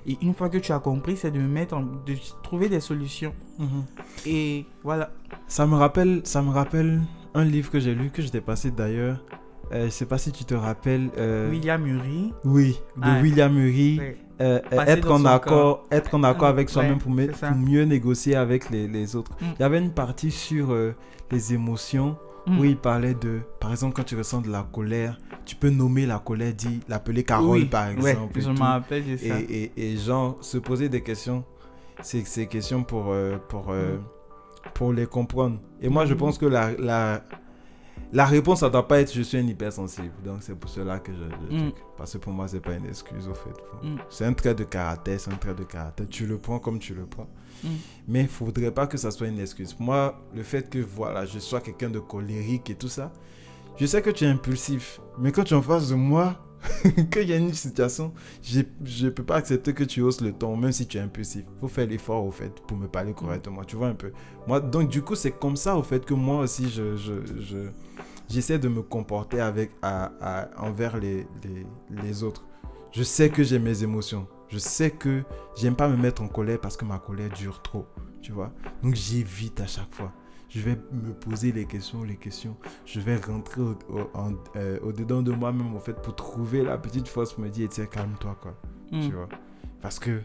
Et 0.07 0.17
une 0.21 0.33
fois 0.33 0.49
que 0.49 0.57
tu 0.57 0.71
as 0.71 0.79
compris, 0.79 1.17
c'est 1.17 1.31
de 1.31 1.39
mettre 1.39 1.75
en- 1.75 1.81
de 1.83 2.15
trouver 2.43 2.69
des 2.69 2.79
solutions. 2.79 3.33
Mhm. 3.59 3.83
Et 4.27 4.65
voilà. 4.83 5.11
Ça 5.47 5.65
me 5.65 5.75
rappelle, 5.75 6.21
ça 6.25 6.41
me 6.41 6.49
rappelle 6.51 7.01
un 7.33 7.43
livre 7.43 7.71
que 7.71 7.79
j'ai 7.79 7.95
lu, 7.95 8.09
que 8.11 8.21
je 8.21 8.29
t'ai 8.29 8.41
passé 8.41 8.71
d'ailleurs. 8.71 9.23
Euh, 9.71 9.85
je 9.85 9.89
sais 9.89 10.05
pas 10.05 10.19
si 10.19 10.31
tu 10.31 10.45
te 10.45 10.53
rappelles. 10.53 11.09
euh, 11.17 11.49
William 11.49 11.81
Murray. 11.81 12.31
Oui, 12.43 12.79
de 12.97 13.01
Ah, 13.03 13.19
William 13.21 13.51
Murray. 13.53 14.17
Euh, 14.41 14.59
être, 14.71 15.11
en 15.11 15.23
accord, 15.25 15.85
être 15.91 16.13
en 16.13 16.21
accord 16.23 16.49
avec 16.49 16.69
soi-même 16.69 16.99
ouais, 17.07 17.27
pour, 17.29 17.55
mieux 17.55 17.83
négocier 17.83 18.35
avec 18.35 18.69
les, 18.69 18.87
les 18.87 19.15
autres. 19.15 19.31
Mm. 19.41 19.45
Il 19.57 19.61
y 19.61 19.63
avait 19.63 19.79
une 19.79 19.91
partie 19.91 20.29
sur 20.29 20.75
les 21.31 21.53
émotions 21.53 22.17
Mm. 22.47 22.59
où 22.59 22.63
il 22.65 22.77
parlait 22.77 23.13
de, 23.15 23.39
par 23.59 23.71
exemple, 23.71 23.93
quand 23.95 24.03
tu 24.03 24.15
ressens 24.15 24.41
de 24.41 24.49
la 24.51 24.63
colère, 24.71 25.17
tu 25.45 25.55
peux 25.55 25.69
nommer 25.69 26.05
la 26.05 26.19
colère, 26.19 26.53
dit 26.53 26.79
l'appeler 26.87 27.23
Carole 27.23 27.59
Oui, 27.59 27.65
par 27.65 27.87
ouais, 27.97 28.11
exemple. 28.11 28.37
et 28.37 28.41
je 28.41 28.47
tout. 28.47 28.53
me 28.53 28.59
rappelle 28.61 29.05
de 29.11 29.17
ça. 29.17 29.39
et, 29.39 29.71
et, 29.75 29.91
et 29.93 29.97
genre 29.97 30.37
se 30.41 30.57
poser 30.59 30.87
des 30.89 31.01
questions, 31.01 31.43
c'est 32.01 32.25
ces 32.25 32.45
questions 32.47 32.83
pour, 32.83 33.05
euh, 33.09 33.37
pour, 33.49 33.67
euh, 33.71 33.97
pour 34.73 34.93
les 34.93 35.05
comprendre. 35.07 35.59
Et 35.81 35.89
moi, 35.89 36.05
je 36.05 36.13
Mhm. 36.13 36.19
pense 36.19 36.37
que 36.37 36.45
la, 36.45 36.71
la, 36.73 37.23
la 38.13 38.25
réponse, 38.25 38.59
ça 38.59 38.69
doit 38.69 38.87
pas 38.87 38.99
être 39.01 39.13
je 39.13 39.21
suis 39.23 39.37
un 39.37 39.47
hypersensible. 39.47 40.11
Donc, 40.23 40.37
c'est 40.41 40.55
pour 40.55 40.69
cela 40.69 40.99
que 40.99 41.11
je. 41.13 41.55
Mm. 41.55 41.71
Parce 41.97 42.13
que 42.13 42.17
pour 42.19 42.31
moi, 42.33 42.47
c'est 42.47 42.59
pas 42.59 42.73
une 42.73 42.85
excuse, 42.85 43.27
au 43.27 43.33
fait. 43.33 43.53
C'est 44.09 44.25
un 44.25 44.33
trait 44.33 44.53
de 44.53 44.63
caractère, 44.65 45.19
c'est 45.19 45.31
un 45.31 45.37
trait 45.37 45.53
de 45.55 45.63
caractère. 45.63 46.07
Tu 46.09 46.25
le 46.27 46.37
prends 46.37 46.59
comme 46.59 46.77
tu 46.79 46.93
le 46.93 47.05
prends. 47.05 47.27
Mm. 47.65 47.69
Mais 48.07 48.21
il 48.21 48.27
faudrait 48.27 48.71
pas 48.71 48.87
que 48.87 48.97
ça 48.97 49.11
soit 49.11 49.27
une 49.27 49.39
excuse. 49.39 49.75
Moi, 49.79 50.21
le 50.33 50.43
fait 50.43 50.69
que 50.69 50.79
voilà, 50.79 51.25
je 51.25 51.39
sois 51.39 51.61
quelqu'un 51.61 51.89
de 51.89 51.99
colérique 51.99 52.69
et 52.69 52.75
tout 52.75 52.87
ça, 52.89 53.11
je 53.77 53.85
sais 53.85 54.01
que 54.01 54.09
tu 54.11 54.23
es 54.25 54.27
impulsif. 54.27 54.99
Mais 55.19 55.31
quand 55.31 55.43
tu 55.43 55.53
es 55.53 55.57
en 55.57 55.61
face 55.61 55.89
de 55.89 55.95
moi, 55.95 56.41
qu'il 57.11 57.29
y 57.29 57.33
a 57.33 57.37
une 57.37 57.53
situation, 57.53 58.11
je 58.41 58.61
ne 59.05 59.09
peux 59.09 59.23
pas 59.23 59.35
accepter 59.35 59.73
que 59.73 59.83
tu 59.83 60.01
hausses 60.01 60.21
le 60.21 60.31
ton, 60.33 60.55
même 60.57 60.71
si 60.71 60.87
tu 60.87 60.97
es 60.97 60.99
impulsif. 61.01 61.43
Il 61.55 61.59
faut 61.59 61.67
faire 61.67 61.85
l'effort, 61.87 62.25
au 62.25 62.31
fait, 62.31 62.51
pour 62.67 62.77
me 62.77 62.87
parler 62.87 63.13
correctement. 63.13 63.63
Tu 63.63 63.75
vois 63.75 63.87
un 63.89 63.93
peu. 63.95 64.11
Moi, 64.47 64.59
donc, 64.61 64.89
du 64.89 65.01
coup, 65.03 65.13
c'est 65.15 65.31
comme 65.31 65.55
ça, 65.57 65.77
au 65.77 65.83
fait, 65.83 66.03
que 66.05 66.13
moi 66.15 66.39
aussi, 66.41 66.69
je, 66.69 66.95
je, 66.95 67.13
je- 67.39 67.69
j'essaie 68.29 68.57
de 68.57 68.67
me 68.67 68.81
comporter 68.81 69.39
avec, 69.41 69.71
à, 69.83 70.11
à- 70.21 70.49
envers 70.63 70.97
les, 70.97 71.27
les, 71.43 71.65
les 72.03 72.23
autres. 72.23 72.43
Je 72.91 73.03
sais 73.03 73.29
que 73.29 73.43
j'ai 73.43 73.59
mes 73.59 73.83
émotions. 73.83 74.25
Je 74.49 74.57
sais 74.57 74.91
que 74.91 75.23
j'aime 75.55 75.75
pas 75.75 75.87
me 75.87 75.97
mettre 75.97 76.21
en 76.21 76.27
colère 76.27 76.59
parce 76.61 76.77
que 76.77 76.85
ma 76.85 76.99
colère 76.99 77.29
dure 77.31 77.61
trop. 77.61 77.85
Tu 78.21 78.31
vois 78.31 78.51
Donc, 78.83 78.95
j'évite 78.95 79.59
à 79.61 79.67
chaque 79.67 79.93
fois. 79.93 80.11
Je 80.49 80.61
vais 80.61 80.77
me 80.91 81.13
poser 81.13 81.51
les 81.51 81.65
questions, 81.65 82.03
les 82.03 82.15
questions. 82.15 82.55
Je 82.85 82.99
vais 82.99 83.17
rentrer 83.17 83.61
au, 83.61 83.75
au- 83.89 84.09
en- 84.13 84.33
euh, 84.55 84.79
au-dedans 84.83 85.21
de 85.21 85.31
moi-même, 85.31 85.75
au 85.75 85.79
fait, 85.79 85.93
pour 86.01 86.15
trouver 86.15 86.63
la 86.63 86.77
petite 86.77 87.07
force 87.07 87.33
pour 87.33 87.43
me 87.43 87.49
dire, 87.49 87.67
tiens, 87.69 87.85
calme-toi, 87.87 88.37
quoi 88.41 88.55
Mm. 88.91 89.01
tu 89.01 89.11
vois. 89.11 89.27
Parce 89.81 89.99
que, 89.99 90.21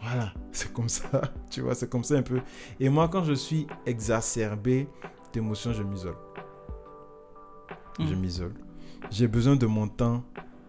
voilà, 0.00 0.32
c'est 0.52 0.72
comme 0.72 0.88
ça, 0.88 1.20
tu 1.50 1.60
vois, 1.60 1.74
c'est 1.74 1.90
comme 1.90 2.04
ça 2.04 2.14
un 2.16 2.22
peu. 2.22 2.40
Et 2.78 2.88
moi, 2.88 3.08
quand 3.08 3.24
je 3.24 3.34
suis 3.34 3.66
exacerbé 3.84 4.88
d'émotions, 5.32 5.72
je 5.72 5.82
m'isole. 5.82 6.16
Je 7.98 8.14
Mm. 8.14 8.20
m'isole. 8.20 8.54
J'ai 9.10 9.26
besoin 9.28 9.56
de 9.56 9.66
mon 9.66 9.88
temps 9.88 10.22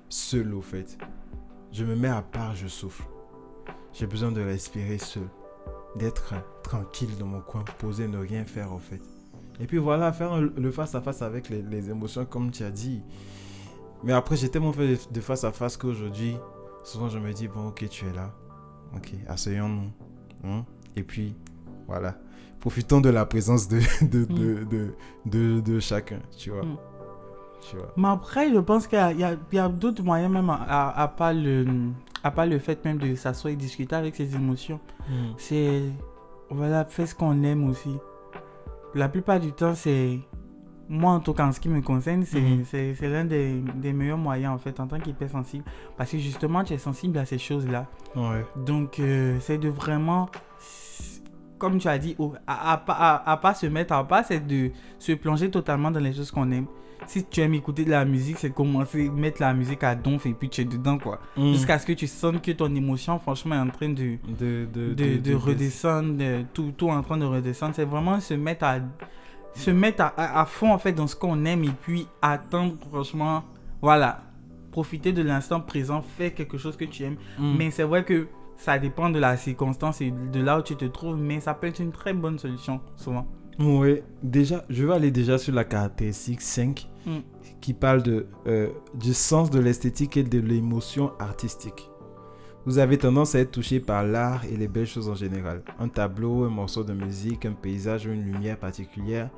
seul, 0.10 0.54
au 0.54 0.62
fait. 0.62 0.98
Je 1.72 1.86
me 1.86 1.96
mets 1.96 2.10
à 2.10 2.22
part, 2.22 2.56
je 2.56 2.68
souffle. 2.68 3.04
J'ai 3.94 4.08
besoin 4.08 4.32
de 4.32 4.42
respirer 4.42 4.98
seul. 4.98 5.28
D'être 5.96 6.34
tranquille 6.64 7.18
dans 7.20 7.26
mon 7.26 7.42
coin, 7.42 7.64
posé, 7.80 8.08
ne 8.08 8.18
rien 8.18 8.46
faire, 8.46 8.74
au 8.74 8.80
fait. 8.80 9.02
Et 9.60 9.68
puis 9.68 9.78
voilà, 9.78 10.12
faire 10.14 10.40
le 10.40 10.72
face-à-face 10.72 11.22
avec 11.22 11.50
les, 11.50 11.62
les 11.62 11.90
émotions, 11.90 12.26
comme 12.26 12.52
tu 12.52 12.64
as 12.64 12.72
dit. 12.72 13.02
Mais 14.04 14.14
après, 14.14 14.36
j'ai 14.36 14.50
tellement 14.50 14.74
fait 14.74 14.98
de 15.12 15.22
face 15.22 15.44
à 15.44 15.52
face 15.52 15.78
qu'aujourd'hui, 15.78 16.36
souvent 16.84 17.10
je 17.10 17.20
me 17.20 17.32
dis, 17.34 17.48
bon, 17.48 17.68
ok, 17.68 17.88
tu 17.90 18.06
es 18.06 18.14
là. 18.14 18.34
Ok, 18.96 19.14
asseyons-nous. 19.28 19.92
Hein? 20.44 20.66
Et 20.96 21.04
puis, 21.04 21.36
voilà. 21.88 22.18
Profitons 22.60 23.02
de 23.02 23.10
la 23.10 23.26
présence 23.26 23.68
de, 23.68 23.80
de, 24.02 24.24
de, 24.26 24.64
de, 24.64 24.94
de, 25.26 25.62
de 25.62 25.80
chacun, 25.80 26.20
tu 26.38 26.52
vois. 26.52 26.64
Mm. 26.64 26.78
Tu 27.69 27.76
vois. 27.76 27.91
Mais 27.95 28.08
après, 28.08 28.52
je 28.52 28.60
pense 28.60 28.88
qu'il 28.88 28.97
y 29.54 29.58
a, 29.60 29.69
d'autres 29.69 30.04
moyens, 30.04 30.32
même 30.32 30.50
à, 30.50 30.56
à, 30.67 31.02
à 31.04 31.08
pas 31.08 31.32
le, 31.34 31.65
à 32.24 32.32
pas 32.32 32.45
le 32.45 32.60
fait 32.60 32.84
même 32.86 32.97
de 32.97 33.13
s'asseoir 33.15 33.54
et 33.54 33.56
discuter 33.56 33.95
avec 33.95 34.15
ses 34.15 34.36
émotions. 34.36 34.80
C'est. 35.38 35.82
Voilà, 36.50 36.84
faire 36.86 37.08
ce 37.08 37.15
qu'on 37.15 37.43
aime 37.43 37.69
aussi. 37.69 37.95
La 38.93 39.08
plupart 39.10 39.39
du 39.39 39.52
temps, 39.54 39.76
c'est. 39.76 40.19
Moi, 40.89 41.13
en 41.13 41.21
tout 41.21 41.34
cas, 41.34 41.45
en 41.47 41.54
ce 41.54 41.62
qui 41.62 41.69
me 41.69 41.82
concerne, 41.82 42.26
c'est 42.26 42.65
c'est 42.65 43.08
l'un 43.08 43.24
des, 43.24 43.62
des 43.76 43.93
meilleurs 43.93 44.17
moyens, 44.17 44.54
en 44.54 44.58
fait, 44.58 44.78
en 44.82 44.88
tant 44.88 45.00
qu'hypersensible. 45.00 45.63
Parce 45.95 46.12
que 46.12 46.17
justement, 46.17 46.63
tu 46.65 46.74
es 46.74 46.78
sensible 46.78 47.17
à 47.17 47.26
ces 47.26 47.38
choses-là. 47.38 47.86
Ouais. 48.15 48.43
Donc, 48.58 49.00
euh, 49.00 49.38
c'est 49.39 49.58
de 49.58 49.69
vraiment, 49.69 50.28
comme 51.58 51.78
tu 51.78 51.88
as 51.88 51.97
dit, 51.97 52.17
à, 52.45 52.74
à, 52.74 52.78
pas- 52.78 52.93
à, 53.00 53.32
à 53.32 53.38
pas 53.38 53.54
se 53.54 53.67
mettre 53.67 53.93
en 53.93 54.04
pas, 54.04 54.24
c'est 54.24 54.45
de 54.45 54.71
se 55.00 55.13
plonger 55.13 55.50
totalement 55.50 55.91
dans 55.91 56.02
les 56.02 56.12
choses 56.12 56.30
qu'on 56.32 56.52
aime. 56.52 56.65
Si 57.08 57.26
tu 57.26 57.42
aimes 57.42 57.54
écouter 57.56 57.84
de 57.84 57.90
la 57.90 58.06
musique, 58.06 58.38
c'est 58.38 58.54
commencer 58.54 59.08
à 59.08 59.12
mettre 59.12 59.42
la 59.42 59.54
musique 59.54 59.84
à 59.84 59.96
donf 59.96 60.26
et 60.26 60.34
puis 60.34 60.50
tu 60.50 60.62
es 60.62 60.66
dedans, 60.66 60.98
quoi. 60.98 61.20
Mm. 61.36 61.52
Jusqu'à 61.54 61.78
ce 61.80 61.86
que 61.86 61.94
tu 61.94 62.08
sentes 62.08 62.42
que 62.42 62.52
ton 62.52 62.74
émotion, 62.74 63.20
franchement, 63.20 63.56
est 63.56 63.60
en 63.60 63.70
train 63.70 63.90
de, 63.90 64.18
de, 64.40 64.66
de, 64.72 64.94
de, 64.94 65.18
de 65.18 65.34
redescendre, 65.36 66.14
de- 66.16 66.44
tout, 66.54 66.72
tout 66.78 66.90
en 66.90 67.02
train 67.02 67.18
de 67.18 67.26
redescendre. 67.26 67.74
C'est 67.76 67.86
vraiment 67.86 68.20
se 68.20 68.34
mettre 68.36 68.64
à 68.66 68.78
se 69.54 69.72
mettre 69.72 70.02
à, 70.04 70.08
à- 70.16 70.42
à 70.42 70.46
fond 70.46 70.72
en 70.72 70.78
fait 70.78 70.94
dans 70.94 71.08
ce 71.08 71.16
qu'on 71.16 71.44
aime 71.44 71.66
et 71.66 71.72
puis 71.82 72.08
attendre 72.22 72.76
franchement 72.90 73.44
voilà 73.82 74.22
profiter 74.72 75.12
de 75.12 75.22
l'instant 75.22 75.60
présent 75.60 76.02
faire 76.02 76.34
quelque 76.34 76.58
chose 76.58 76.78
que 76.78 76.86
tu 76.86 77.04
aimes 77.04 77.18
Mm. 77.38 77.56
mais 77.58 77.70
c'est 77.72 77.84
vrai 77.84 78.06
que 78.06 78.28
ça 78.56 78.80
dépend 78.80 79.10
de 79.10 79.20
la 79.20 79.36
circonstance 79.36 80.00
et 80.00 80.12
de 80.12 80.40
là 80.40 80.60
où 80.60 80.62
tu 80.62 80.78
te 80.78 80.86
trouves 80.86 81.18
mais 81.18 81.42
ça 81.42 81.54
peut 81.54 81.68
être 81.68 81.80
une 81.82 81.92
très 81.92 82.14
bonne 82.14 82.40
solution 82.40 82.80
souvent 82.96 83.28
Ouais, 83.62 84.04
déjà, 84.24 84.65
je 84.69 84.86
vais 84.86 84.93
aller 84.93 85.12
déjà 85.12 85.38
sur 85.38 85.54
la 85.54 85.63
caractéristique 85.63 86.41
5 86.41 86.88
Mm. 87.06 87.19
qui 87.62 87.74
parle 87.74 88.04
de, 88.04 88.28
euh, 88.47 88.69
du 88.93 89.13
sens 89.13 89.50
de 89.50 89.60
l'esthétique 89.60 90.17
et 90.17 90.24
de 90.24 90.39
l'émotion 90.39 91.12
artistique. 91.19 91.89
Vous 92.65 92.78
avez 92.78 92.97
tendance 93.00 93.34
à 93.34 93.39
être 93.39 93.52
touché 93.52 93.80
par 93.80 94.04
l'art 94.04 94.45
et 94.45 94.56
les 94.56 94.67
belles 94.67 94.86
choses 94.86 95.10
en 95.10 95.15
général. 95.15 95.63
Un 95.80 95.88
tableau, 95.88 96.43
un 96.43 96.50
morceau 96.50 96.84
de 96.84 96.93
musique, 96.93 97.45
un 97.47 97.54
paysage 97.54 98.06
ou 98.06 98.12
une 98.12 98.24
lumière 98.24 98.58
particulière 98.60 99.30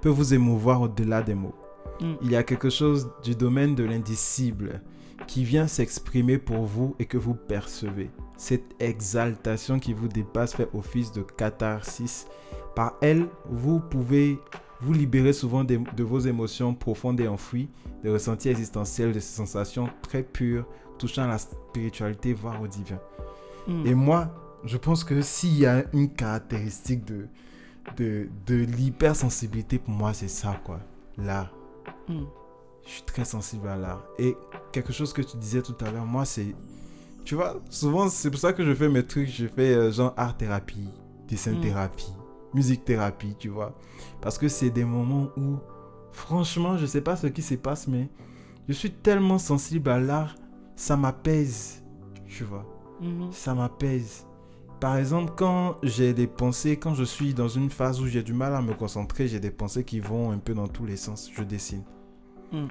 peut 0.00 0.08
vous 0.08 0.32
émouvoir 0.32 0.80
au-delà 0.80 1.20
des 1.22 1.34
mots. 1.34 1.54
Mm. 2.00 2.12
Il 2.22 2.30
y 2.30 2.36
a 2.36 2.42
quelque 2.42 2.70
chose 2.70 3.10
du 3.22 3.34
domaine 3.34 3.74
de 3.74 3.84
l'indicible 3.84 4.80
qui 5.26 5.44
vient 5.44 5.66
s'exprimer 5.66 6.38
pour 6.38 6.64
vous 6.64 6.94
et 6.98 7.04
que 7.04 7.18
vous 7.18 7.34
percevez. 7.34 8.10
Cette 8.38 8.74
exaltation 8.80 9.78
qui 9.78 9.92
vous 9.92 10.08
dépasse 10.08 10.54
fait 10.54 10.68
office 10.72 11.12
de 11.12 11.20
catharsis. 11.20 12.26
Par 12.74 12.94
elle, 13.00 13.26
vous 13.48 13.80
pouvez 13.80 14.38
vous 14.80 14.92
libérer 14.92 15.32
souvent 15.32 15.64
de, 15.64 16.02
vos 16.02 16.20
émotions 16.20 16.74
profondes 16.74 17.20
et 17.20 17.28
enfouies, 17.28 17.68
des 18.02 18.10
ressentis 18.10 18.48
existentiels, 18.48 19.12
de 19.12 19.20
ces 19.20 19.36
sensations 19.36 19.88
très 20.02 20.22
pures 20.22 20.66
touchant 20.98 21.22
à 21.24 21.28
la 21.28 21.38
spiritualité, 21.38 22.32
voire 22.32 22.60
au 22.62 22.66
divin. 22.66 22.98
Mm. 23.66 23.86
Et 23.86 23.94
moi, 23.94 24.28
je 24.64 24.76
pense 24.76 25.04
que 25.04 25.20
s'il 25.22 25.58
y 25.58 25.66
a 25.66 25.84
une 25.92 26.10
caractéristique 26.10 27.04
de, 27.04 27.26
de, 27.96 28.28
de 28.46 28.54
l'hypersensibilité, 28.54 29.78
pour 29.78 29.94
moi, 29.94 30.12
c'est 30.12 30.28
ça, 30.28 30.60
quoi. 30.64 30.80
L'art. 31.18 31.52
Mm. 32.08 32.22
Je 32.84 32.90
suis 32.90 33.02
très 33.02 33.24
sensible 33.24 33.68
à 33.68 33.76
l'art. 33.76 34.04
Et 34.18 34.36
quelque 34.72 34.92
chose 34.92 35.12
que 35.12 35.22
tu 35.22 35.36
disais 35.36 35.62
tout 35.62 35.76
à 35.84 35.90
l'heure, 35.90 36.06
moi, 36.06 36.24
c'est. 36.24 36.54
Tu 37.24 37.34
vois, 37.34 37.60
souvent, 37.68 38.08
c'est 38.08 38.30
pour 38.30 38.40
ça 38.40 38.52
que 38.52 38.64
je 38.64 38.74
fais 38.74 38.88
mes 38.88 39.04
trucs. 39.06 39.28
Je 39.28 39.46
fais 39.46 39.74
euh, 39.74 39.92
genre 39.92 40.14
art 40.16 40.36
thérapie, 40.36 40.88
dessin 41.28 41.52
Mm. 41.52 41.60
thérapie, 41.60 42.12
musique 42.54 42.84
thérapie, 42.84 43.36
tu 43.38 43.48
vois. 43.48 43.74
Parce 44.20 44.38
que 44.38 44.48
c'est 44.48 44.70
des 44.70 44.84
moments 44.84 45.28
où, 45.36 45.56
franchement, 46.12 46.76
je 46.76 46.86
sais 46.86 47.00
pas 47.00 47.16
ce 47.16 47.26
qui 47.28 47.42
se 47.42 47.54
passe, 47.54 47.86
mais 47.88 48.08
je 48.68 48.72
suis 48.74 48.90
tellement 48.90 49.38
sensible 49.38 49.90
à 49.90 49.98
l'art, 50.00 50.34
ça 50.76 50.96
m'apaise, 50.96 51.82
tu 52.26 52.44
vois 52.44 52.66
Mhm. 53.00 53.32
ça 53.32 53.54
m'apaise. 53.54 54.26
par 54.78 54.96
exemple, 54.96 55.32
quand 55.36 55.76
j'ai 55.82 56.14
des 56.14 56.26
pensées, 56.26 56.78
quand 56.78 56.94
je 56.94 57.04
suis 57.04 57.34
dans 57.34 57.48
une 57.48 57.68
phase 57.68 58.00
où 58.00 58.06
j'ai 58.06 58.22
du 58.22 58.32
mal 58.32 58.54
à 58.54 58.62
me 58.62 58.72
concentrer, 58.72 59.28
j'ai 59.28 59.38
des 59.40 59.50
pensées 59.50 59.84
qui 59.84 60.00
vont 60.00 60.30
un 60.32 60.38
peu 60.38 60.54
dans 60.54 60.68
tous 60.68 60.86
les 60.86 60.96
sens. 60.96 61.30
Je 61.34 61.42
dessine. 61.42 61.82
Mm. 62.50 62.66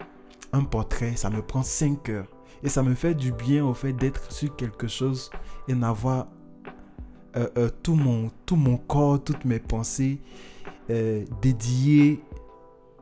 Un 0.53 0.63
portrait, 0.63 1.15
ça 1.15 1.29
me 1.29 1.41
prend 1.43 1.61
5 1.61 2.09
heures. 2.09 2.27
Et 2.63 2.69
ça 2.69 2.81
me 2.81 2.95
fait 2.95 3.13
du 3.13 3.31
bien 3.31 3.63
au 3.63 3.75
fait 3.75 3.93
d'être 3.93 4.31
sur 4.31 4.55
quelque 4.55 4.87
chose 4.87 5.29
et 5.67 5.75
n'avoir 5.75 6.25
euh, 7.35 7.47
euh, 7.57 7.69
tout, 7.83 7.95
mon, 7.95 8.29
tout 8.45 8.55
mon 8.55 8.77
corps, 8.77 9.23
toutes 9.23 9.45
mes 9.45 9.59
pensées 9.59 10.19
euh, 10.89 11.23
dédiées 11.41 12.21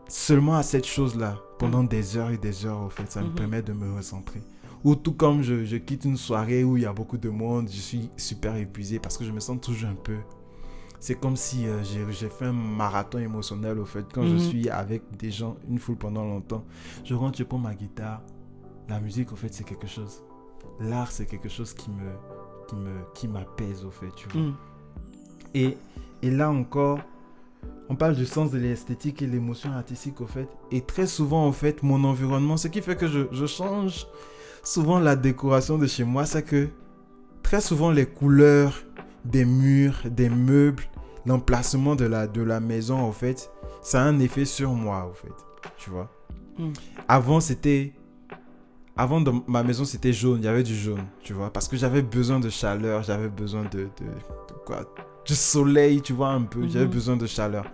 seulement 0.07 0.55
à 0.55 0.63
cette 0.63 0.85
chose-là 0.85 1.37
pendant 1.59 1.83
des 1.83 2.17
heures 2.17 2.29
et 2.31 2.37
des 2.37 2.65
heures 2.65 2.81
au 2.81 2.89
fait. 2.89 3.09
Ça 3.11 3.21
me 3.21 3.27
Mhm. 3.29 3.35
permet 3.35 3.61
de 3.61 3.73
me 3.73 3.95
recentrer. 3.95 4.41
Ou 4.83 4.95
tout 4.95 5.13
comme 5.13 5.41
je, 5.41 5.65
je 5.65 5.77
quitte 5.77 6.05
une 6.05 6.17
soirée 6.17 6.63
où 6.63 6.77
il 6.77 6.83
y 6.83 6.85
a 6.85 6.93
beaucoup 6.93 7.17
de 7.17 7.29
monde, 7.29 7.67
je 7.69 7.79
suis 7.79 8.09
super 8.15 8.55
épuisé 8.55 8.99
parce 8.99 9.17
que 9.17 9.25
je 9.25 9.31
me 9.31 9.39
sens 9.39 9.59
toujours 9.59 9.89
un 9.89 9.95
peu... 9.95 10.17
C'est 10.99 11.15
comme 11.19 11.35
si 11.35 11.65
j'ai 11.83 12.29
fait 12.29 12.45
un 12.45 12.53
marathon 12.53 13.19
émotionnel 13.19 13.77
au 13.79 13.85
fait. 13.85 14.05
Quand 14.13 14.25
je 14.25 14.33
Mhm. 14.33 14.39
suis 14.39 14.69
avec 14.69 15.03
des 15.17 15.29
gens, 15.29 15.55
une 15.69 15.77
foule 15.77 15.95
pendant 15.97 16.25
longtemps, 16.25 16.63
je 17.03 17.13
rentre, 17.13 17.37
je 17.37 17.43
prends 17.43 17.59
ma 17.59 17.75
guitare. 17.75 18.21
La 18.89 18.99
musique, 18.99 19.31
au 19.31 19.35
fait, 19.35 19.53
c'est 19.53 19.63
quelque 19.63 19.85
chose. 19.87 20.23
L'art, 20.79 21.11
c'est 21.11 21.25
quelque 21.27 21.49
chose 21.49 21.73
qui 21.73 21.91
me, 21.91 22.11
qui 22.67 22.75
me, 22.75 22.91
qui 23.13 23.27
m'apaise, 23.27 23.85
au 23.85 23.91
fait, 23.91 24.09
tu 24.15 24.27
vois. 24.29 24.41
Mm. 24.41 24.55
Et, 25.53 25.77
et 26.21 26.31
là 26.31 26.49
encore, 26.49 26.99
on 27.89 27.95
parle 27.95 28.15
du 28.15 28.25
sens 28.25 28.51
de 28.51 28.57
l'esthétique 28.57 29.21
et 29.21 29.27
l'émotion 29.27 29.71
artistique, 29.71 30.21
au 30.21 30.27
fait. 30.27 30.47
Et 30.71 30.81
très 30.81 31.07
souvent, 31.07 31.47
au 31.47 31.51
fait, 31.51 31.83
mon 31.83 32.03
environnement, 32.03 32.57
ce 32.57 32.67
qui 32.67 32.81
fait 32.81 32.95
que 32.95 33.07
je, 33.07 33.21
je 33.31 33.45
change 33.45 34.07
souvent 34.63 34.99
la 34.99 35.15
décoration 35.15 35.77
de 35.77 35.87
chez 35.87 36.03
moi, 36.03 36.25
c'est 36.25 36.43
que 36.43 36.67
très 37.43 37.61
souvent, 37.61 37.91
les 37.91 38.05
couleurs 38.05 38.73
des 39.25 39.45
murs, 39.45 40.01
des 40.09 40.29
meubles, 40.29 40.83
l'emplacement 41.25 41.95
de 41.95 42.05
la, 42.05 42.27
de 42.27 42.41
la 42.41 42.59
maison, 42.59 43.07
au 43.07 43.11
fait, 43.11 43.49
ça 43.81 44.01
a 44.01 44.05
un 44.05 44.19
effet 44.19 44.45
sur 44.45 44.71
moi, 44.71 45.09
au 45.09 45.13
fait. 45.13 45.33
Tu 45.77 45.89
vois 45.89 46.09
Mm. 46.57 46.73
Avant, 47.07 47.39
c'était... 47.39 47.93
Avant, 48.97 49.21
dans 49.21 49.43
ma 49.47 49.63
maison, 49.63 49.85
c'était 49.85 50.13
jaune. 50.13 50.39
Il 50.41 50.45
y 50.45 50.47
avait 50.47 50.63
du 50.63 50.75
jaune, 50.75 51.05
tu 51.21 51.33
vois. 51.33 51.51
Parce 51.51 51.67
que 51.67 51.77
j'avais 51.77 52.01
besoin 52.01 52.39
de 52.39 52.49
chaleur. 52.49 53.03
J'avais 53.03 53.29
besoin 53.29 53.63
de, 53.63 53.69
de, 53.81 53.85
de 54.05 54.53
quoi? 54.65 54.85
Du 55.25 55.35
soleil, 55.35 56.01
tu 56.01 56.13
vois, 56.13 56.29
un 56.29 56.43
peu. 56.43 56.67
J'avais 56.67 56.85
Mhm. 56.85 56.91
besoin 56.91 57.17
de 57.17 57.25
chaleur. 57.27 57.65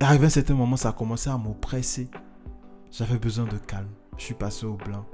Et 0.00 0.04
arrivé 0.04 0.24
à 0.24 0.26
un 0.28 0.30
certain 0.30 0.54
moment, 0.54 0.76
ça 0.76 0.90
a 0.90 0.92
commencé 0.92 1.28
à 1.28 1.36
m'oppresser. 1.36 2.08
J'avais 2.90 3.18
besoin 3.18 3.44
de 3.46 3.56
calme. 3.58 3.88
Je 4.16 4.24
suis 4.24 4.34
passé 4.34 4.64
au 4.66 4.74
blanc. 4.74 5.04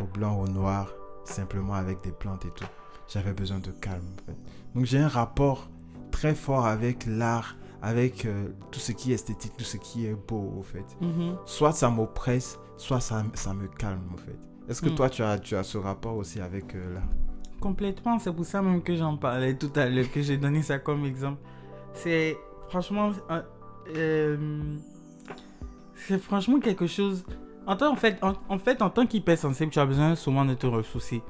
Au 0.00 0.04
blanc, 0.04 0.38
au 0.40 0.46
noir. 0.48 0.88
Simplement 1.24 1.74
avec 1.74 2.02
des 2.02 2.12
plantes 2.12 2.44
et 2.44 2.50
tout. 2.50 2.64
J'avais 3.08 3.32
besoin 3.32 3.58
de 3.58 3.70
calme, 3.70 4.04
en 4.22 4.26
fait. 4.26 4.38
Donc, 4.74 4.84
j'ai 4.86 4.98
un 4.98 5.08
rapport 5.08 5.68
très 6.10 6.34
fort 6.34 6.66
avec 6.66 7.04
l'art, 7.06 7.56
avec 7.82 8.26
euh, 8.26 8.48
tout 8.70 8.78
ce 8.80 8.92
qui 8.92 9.10
est 9.12 9.14
esthétique, 9.14 9.52
tout 9.56 9.64
ce 9.64 9.76
qui 9.76 10.06
est 10.06 10.14
beau, 10.14 10.54
au 10.58 10.62
fait 10.62 10.84
Mhm. 11.00 11.36
soit 11.46 11.72
ça 11.72 11.90
m'oppresse, 11.90 12.58
soit 12.76 13.00
ça, 13.00 13.24
ça 13.34 13.54
me 13.54 13.66
calme 13.66 14.02
en 14.12 14.16
fait. 14.16 14.38
Est-ce 14.68 14.80
que 14.82 14.88
Mm. 14.90 14.94
toi 14.94 15.10
tu 15.10 15.22
as, 15.22 15.38
tu 15.38 15.56
as 15.56 15.62
ce 15.64 15.78
rapport 15.78 16.16
aussi 16.16 16.40
avec 16.40 16.74
euh, 16.74 16.94
l'art 16.94 17.02
Complètement, 17.60 18.18
c'est 18.18 18.32
pour 18.32 18.44
ça 18.44 18.60
même 18.62 18.82
que 18.82 18.96
j'en 18.96 19.16
parlais 19.16 19.54
tout 19.56 19.70
à 19.76 19.88
l'heure, 19.88 20.10
que 20.10 20.20
j'ai 20.22 20.36
donné 20.36 20.62
ça 20.62 20.78
comme 20.78 21.04
exemple. 21.04 21.40
C'est 21.94 22.36
franchement, 22.68 23.10
euh, 23.30 23.42
euh, 23.96 24.76
c'est 25.94 26.18
franchement 26.18 26.58
quelque 26.60 26.86
chose. 26.86 27.24
En, 27.66 27.76
tant- 27.76 27.92
en 27.92 27.96
fait, 27.96 28.18
en, 28.22 28.32
en 28.48 28.58
fait, 28.58 28.82
en 28.82 28.90
tant 28.90 29.06
qu'hypersensible, 29.06 29.70
tu 29.70 29.78
as 29.78 29.86
besoin 29.86 30.16
souvent 30.16 30.44
de 30.44 30.54
te 30.54 30.66
ressourcer. 30.66 31.22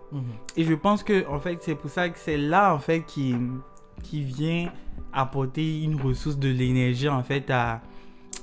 Et 0.56 0.64
je 0.64 0.72
pense 0.74 1.02
que 1.02 1.26
en 1.28 1.38
fait, 1.38 1.58
c'est 1.62 1.74
pour 1.74 1.90
ça 1.90 2.08
que 2.08 2.18
c'est 2.18 2.38
là 2.38 2.74
en 2.74 2.78
fait 2.78 3.02
qui, 3.02 3.36
qui 4.02 4.22
vient 4.22 4.72
apporter 5.12 5.82
une 5.82 6.00
ressource 6.00 6.38
de 6.38 6.48
l'énergie 6.48 7.08
en 7.10 7.22
fait 7.22 7.50
à, 7.50 7.82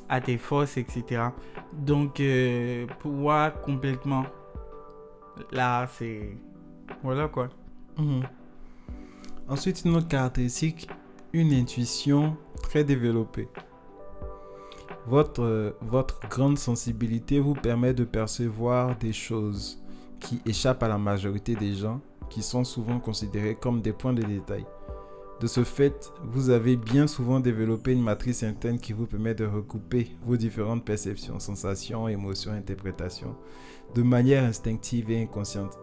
à 0.07 0.21
tes 0.21 0.37
forces, 0.37 0.77
etc. 0.77 1.29
Donc, 1.73 2.19
euh, 2.19 2.85
pour 2.99 3.11
moi, 3.11 3.49
complètement, 3.49 4.25
là, 5.51 5.87
c'est. 5.87 6.37
Voilà 7.03 7.27
quoi. 7.27 7.49
Mhm. 7.97 8.23
Ensuite, 9.47 9.83
une 9.85 9.95
autre 9.95 10.07
caractéristique, 10.07 10.89
une 11.33 11.53
intuition 11.53 12.37
très 12.61 12.83
développée. 12.83 13.47
Votre, 15.07 15.41
euh, 15.41 15.71
votre 15.81 16.19
grande 16.29 16.57
sensibilité 16.57 17.39
vous 17.39 17.55
permet 17.55 17.93
de 17.93 18.03
percevoir 18.03 18.95
des 18.97 19.13
choses 19.13 19.81
qui 20.19 20.41
échappent 20.45 20.83
à 20.83 20.87
la 20.87 20.97
majorité 20.97 21.55
des 21.55 21.73
gens, 21.73 21.99
qui 22.29 22.43
sont 22.43 22.63
souvent 22.63 22.99
considérées 22.99 23.55
comme 23.55 23.81
des 23.81 23.93
points 23.93 24.13
de 24.13 24.21
détail. 24.21 24.65
De 25.41 25.47
ce 25.47 25.63
fait, 25.63 26.11
vous 26.23 26.49
avez 26.49 26.75
bien 26.75 27.07
souvent 27.07 27.39
développé 27.39 27.93
une 27.93 28.03
matrice 28.03 28.43
interne 28.43 28.77
qui 28.77 28.91
vous 28.91 29.05
permet 29.05 29.33
de 29.33 29.45
recouper 29.45 30.15
vos 30.25 30.35
différentes 30.35 30.83
perceptions, 30.83 31.39
sensations, 31.39 32.07
émotions, 32.09 32.51
interprétations, 32.51 33.35
de 33.95 34.01
manière 34.01 34.43
instinctive 34.43 35.09
et 35.11 35.21
inconsciente 35.21 35.77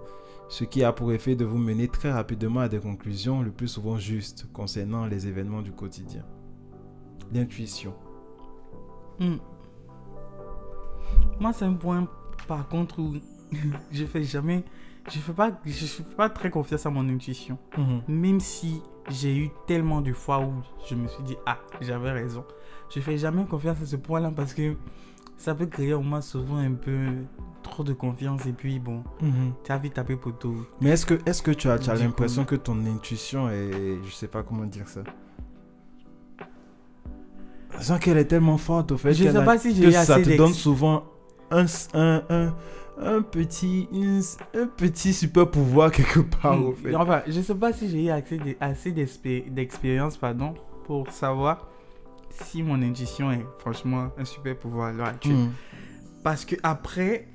ce 0.49 0.64
qui 0.64 0.85
a 0.85 0.92
pour 0.92 1.12
effet 1.12 1.35
de 1.35 1.45
vous 1.45 1.59
mener 1.59 1.88
très 1.88 2.12
rapidement 2.12 2.61
à 2.61 2.69
des 2.69 2.79
conclusions 2.79 3.42
le 3.42 3.51
plus 3.51 3.69
souvent 3.69 3.99
justes 3.99 4.47
concernant 4.53 5.07
les 5.07 5.27
événements 5.27 5.62
du 5.62 5.73
quotidien. 5.73 6.25
L'intuition. 7.33 7.95
Hmm. 9.19 9.37
Moi, 11.40 11.53
c'est 11.53 11.64
un 11.64 11.75
point, 11.75 12.09
par 12.47 12.69
contre, 12.69 13.01
où 13.01 13.14
je 13.92 14.05
fais 14.05 14.23
jamais. 14.23 14.64
Je 15.11 15.19
fais 15.19 15.33
pas, 15.33 15.51
je 15.64 15.87
fais 15.87 16.03
pas 16.03 16.29
très 16.29 16.51
confiance 16.51 16.87
à 16.87 16.90
mon 16.90 17.09
intuition. 17.09 17.59
Même 18.09 18.40
si 18.40 18.83
j'ai 19.11 19.37
eu 19.37 19.51
tellement 19.66 20.01
de 20.01 20.12
fois 20.12 20.40
où 20.40 20.53
je 20.88 20.95
me 20.95 21.09
suis 21.09 21.23
dit, 21.23 21.37
ah, 21.47 21.59
j'avais 21.81 22.12
raison. 22.12 22.45
Je 22.95 23.01
fais 23.01 23.19
jamais 23.19 23.45
confiance 23.45 23.81
à 23.83 23.87
ce 23.87 23.97
point-là 23.97 24.33
parce 24.35 24.55
que 24.55 24.75
ça 25.37 25.55
peut 25.55 25.66
créer 25.66 25.92
au 25.92 26.01
moins 26.01 26.21
souvent 26.21 26.57
un 26.57 26.73
peu 26.73 27.07
trop 27.62 27.85
de 27.85 27.92
confiance 27.92 28.47
et 28.47 28.53
puis 28.53 28.79
bon, 28.79 29.03
tu 29.64 29.73
as 29.73 29.79
vite 29.79 29.95
tapé 29.95 30.16
poteau. 30.16 30.55
Mais 30.81 30.90
est-ce 30.90 31.05
que, 31.05 31.14
est 31.14 31.42
que 31.42 31.51
tu 31.51 31.69
as, 31.69 31.79
l'impression 31.95 32.45
que 32.45 32.57
ton 32.57 32.85
intuition 32.87 33.51
est... 33.51 33.99
Je 34.05 34.11
sais 34.11 34.29
pas 34.29 34.42
comment 34.42 34.64
dire 34.64 34.88
ça. 34.88 35.03
Sans 37.81 37.99
qu'elle 37.99 38.16
est 38.16 38.25
tellement 38.27 38.57
forte 38.57 38.92
au 38.92 38.97
fait 38.97 39.12
Je 39.12 39.25
sais 39.25 39.45
pas 39.45 39.59
si 39.59 39.79
que 39.79 39.90
ça 39.90 40.21
te 40.21 40.37
donne 40.37 40.55
souvent 40.55 41.05
un, 41.51 41.66
un, 41.95 42.23
un, 42.31 42.55
un 42.98 43.20
petit, 43.22 43.88
une- 43.92 44.22
un 44.54 44.66
petit 44.66 45.12
super 45.12 45.50
pouvoir 45.50 45.90
quelque 45.90 46.20
part 46.20 46.59
fait. 46.82 46.92
Hmm. 46.92 46.96
Enfin, 47.00 47.22
je 47.26 47.40
sais 47.40 47.54
pas 47.54 47.72
si 47.72 47.88
j'ai 47.90 48.04
eu 48.06 48.11
assez 48.11 48.38
de- 48.38 48.56
assez 48.61 48.92
d'expé- 48.92 49.50
d'expérience 49.50 50.16
pardon, 50.16 50.54
pour 50.85 51.11
savoir 51.11 51.68
si 52.30 52.62
mon 52.62 52.80
intuition 52.82 53.30
est 53.32 53.44
franchement 53.59 54.09
un 54.18 54.24
super 54.24 54.56
pouvoir 54.59 54.88
à 54.88 54.92
l'heure 54.92 55.06
actuelle. 55.09 55.37
Mhm. 55.37 55.52
Parce 56.22 56.44
que 56.44 56.56
après, 56.62 57.28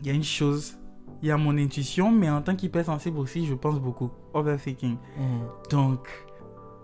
il 0.00 0.06
y 0.06 0.10
a 0.10 0.12
une 0.14 0.24
chose, 0.24 0.76
il 1.22 1.28
y 1.28 1.30
a 1.30 1.36
mon 1.36 1.56
intuition, 1.56 2.10
mais 2.10 2.28
en 2.30 2.42
tant 2.42 2.54
qu'hypersensible 2.56 3.18
aussi, 3.18 3.46
je 3.46 3.54
pense 3.54 3.78
beaucoup. 3.80 4.10
Overthinking. 4.34 4.96
Mhm. 5.18 5.40
Donc, 5.70 6.08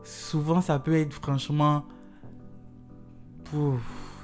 souvent, 0.03 0.61
ça 0.61 0.79
peut 0.79 0.95
être 0.95 1.13
franchement 1.15 1.85
pour 3.51 3.75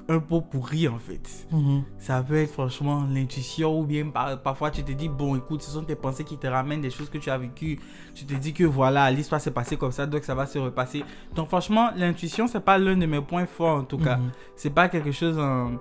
un 0.09 0.21
pot 0.21 0.41
pourri 0.41 0.87
en 0.89 0.99
fait. 0.99 1.47
Mhm. 1.51 1.83
Ça 1.99 2.23
peut 2.23 2.37
être 2.37 2.53
franchement 2.53 3.05
l'intuition 3.11 3.81
ou 3.81 3.85
bien 3.85 4.09
par- 4.11 4.41
parfois 4.41 4.71
tu 4.71 4.85
te 4.85 4.93
dis, 4.93 5.09
bon, 5.09 5.35
écoute, 5.37 5.63
ce 5.63 5.71
sont 5.73 5.83
tes 5.83 5.97
pensées 5.97 6.23
qui 6.25 6.37
te 6.39 6.47
ramènent 6.47 6.81
des 6.81 6.91
choses 6.91 7.11
que 7.11 7.19
tu 7.19 7.29
as 7.29 7.39
vécues. 7.39 7.81
Tu 8.15 8.25
te 8.25 8.35
dis 8.35 8.53
que 8.53 8.63
voilà, 8.65 9.11
l'histoire 9.11 9.41
s'est 9.41 9.51
passée 9.51 9.77
comme 9.77 9.91
ça, 9.93 10.07
donc 10.07 10.23
ça 10.23 10.35
va 10.35 10.47
se 10.47 10.59
repasser. 10.59 11.03
Donc, 11.35 11.49
franchement, 11.49 11.91
l'intuition, 11.97 12.47
c'est 12.47 12.61
pas 12.61 12.79
l'un 12.79 12.97
de 12.97 13.07
mes 13.07 13.21
points 13.21 13.47
forts 13.47 13.79
en 13.81 13.85
tout 13.85 13.99
cas. 13.99 14.17
Mhm. 14.19 14.31
C'est 14.55 14.71
pas 14.71 14.89
quelque 14.89 15.11
chose 15.13 15.39
en, 15.39 15.73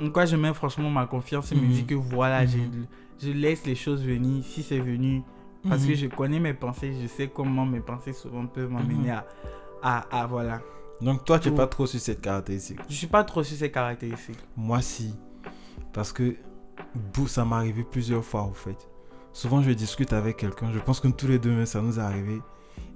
en 0.00 0.10
quoi 0.10 0.24
je 0.24 0.36
mets 0.36 0.54
franchement 0.54 0.88
ma 0.90 1.06
confiance 1.06 1.50
et 1.50 1.56
me 1.56 1.62
Mhm. 1.62 1.68
dis 1.70 1.84
que 1.84 1.94
voilà, 1.96 2.44
Mhm. 2.44 2.86
je 3.20 3.30
laisse 3.32 3.66
les 3.66 3.74
choses 3.74 4.02
venir 4.04 4.44
si 4.44 4.62
c'est 4.62 4.78
venu. 4.78 5.22
Parce 5.68 5.82
Mhm. 5.82 5.88
que 5.88 5.94
je 5.96 6.06
connais 6.06 6.38
mes 6.38 6.54
pensées, 6.54 6.94
je 7.02 7.08
sais 7.08 7.26
comment 7.26 7.66
mes 7.66 7.80
pensées 7.80 8.12
souvent 8.12 8.46
peuvent 8.46 8.70
m'amener 8.70 9.10
Mhm. 9.10 9.10
à, 9.10 9.24
à, 9.82 10.20
à, 10.22 10.26
voilà. 10.28 10.60
Donc 11.00 11.24
toi, 11.24 11.38
tu 11.38 11.50
n'es 11.50 11.56
pas 11.56 11.66
trop 11.66 11.86
sur 11.86 12.00
cette 12.00 12.20
caractéristique. 12.20 12.80
Je 12.88 12.94
suis 12.94 13.06
pas 13.06 13.24
trop 13.24 13.42
sur 13.42 13.56
ces 13.56 13.70
caractéristiques. 13.70 14.38
Moi, 14.56 14.80
si. 14.82 15.14
Parce 15.92 16.12
que 16.12 16.36
ça 17.26 17.44
m'est 17.44 17.54
arrivé 17.54 17.84
plusieurs 17.84 18.24
fois, 18.24 18.42
en 18.42 18.52
fait. 18.52 18.88
Souvent, 19.32 19.62
je 19.62 19.70
discute 19.70 20.12
avec 20.12 20.36
quelqu'un. 20.36 20.72
Je 20.72 20.78
pense 20.78 21.00
que 21.00 21.08
tous 21.08 21.28
les 21.28 21.38
deux, 21.38 21.64
ça 21.66 21.80
nous 21.80 21.98
est 21.98 22.02
arrivé. 22.02 22.40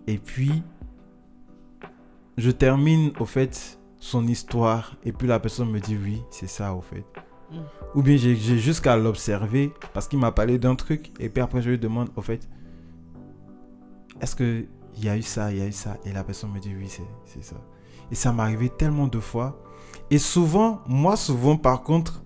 Et 0.06 0.18
puis, 0.18 0.62
je 2.36 2.50
termine, 2.50 3.12
au 3.20 3.24
fait, 3.24 3.78
son 3.98 4.26
histoire. 4.26 4.96
Et 5.04 5.12
puis, 5.12 5.28
la 5.28 5.38
personne 5.38 5.70
me 5.70 5.78
dit 5.78 5.96
oui, 5.96 6.22
c'est 6.30 6.48
ça, 6.48 6.74
au 6.74 6.80
fait. 6.80 7.04
Mm. 7.52 7.56
Ou 7.94 8.02
bien, 8.02 8.16
j'ai 8.16 8.34
jusqu'à 8.36 8.96
l'observer 8.96 9.72
parce 9.92 10.08
qu'il 10.08 10.18
m'a 10.18 10.32
parlé 10.32 10.58
d'un 10.58 10.74
truc. 10.74 11.12
Et 11.20 11.28
puis 11.28 11.42
après, 11.42 11.62
je 11.62 11.70
lui 11.70 11.78
demande, 11.78 12.08
au 12.16 12.22
fait, 12.22 12.48
est-ce 14.20 14.34
que 14.34 14.64
il 14.96 15.04
y 15.04 15.08
a 15.08 15.16
eu 15.16 15.22
ça, 15.22 15.52
il 15.52 15.58
y 15.58 15.62
a 15.62 15.66
eu 15.66 15.72
ça? 15.72 15.96
Et 16.04 16.12
la 16.12 16.22
personne 16.24 16.52
me 16.52 16.60
dit 16.60 16.74
oui, 16.74 16.86
c'est 16.88 17.02
c'est 17.24 17.42
ça. 17.42 17.56
Et 18.12 18.14
ça 18.14 18.32
m'est 18.32 18.42
arrivé 18.42 18.68
tellement 18.68 19.08
de 19.08 19.18
fois. 19.18 19.58
Et 20.10 20.18
souvent, 20.18 20.82
moi, 20.86 21.16
souvent, 21.16 21.56
par 21.56 21.82
contre, 21.82 22.22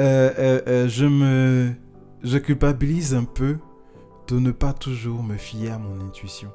euh, 0.00 0.32
euh, 0.38 0.60
euh, 0.66 0.88
je 0.88 1.06
me. 1.06 1.72
Je 2.24 2.36
culpabilise 2.38 3.14
un 3.14 3.22
peu 3.22 3.58
de 4.26 4.40
ne 4.40 4.50
pas 4.50 4.72
toujours 4.72 5.22
me 5.22 5.36
fier 5.36 5.70
à 5.70 5.78
mon 5.78 6.04
intuition. 6.04 6.50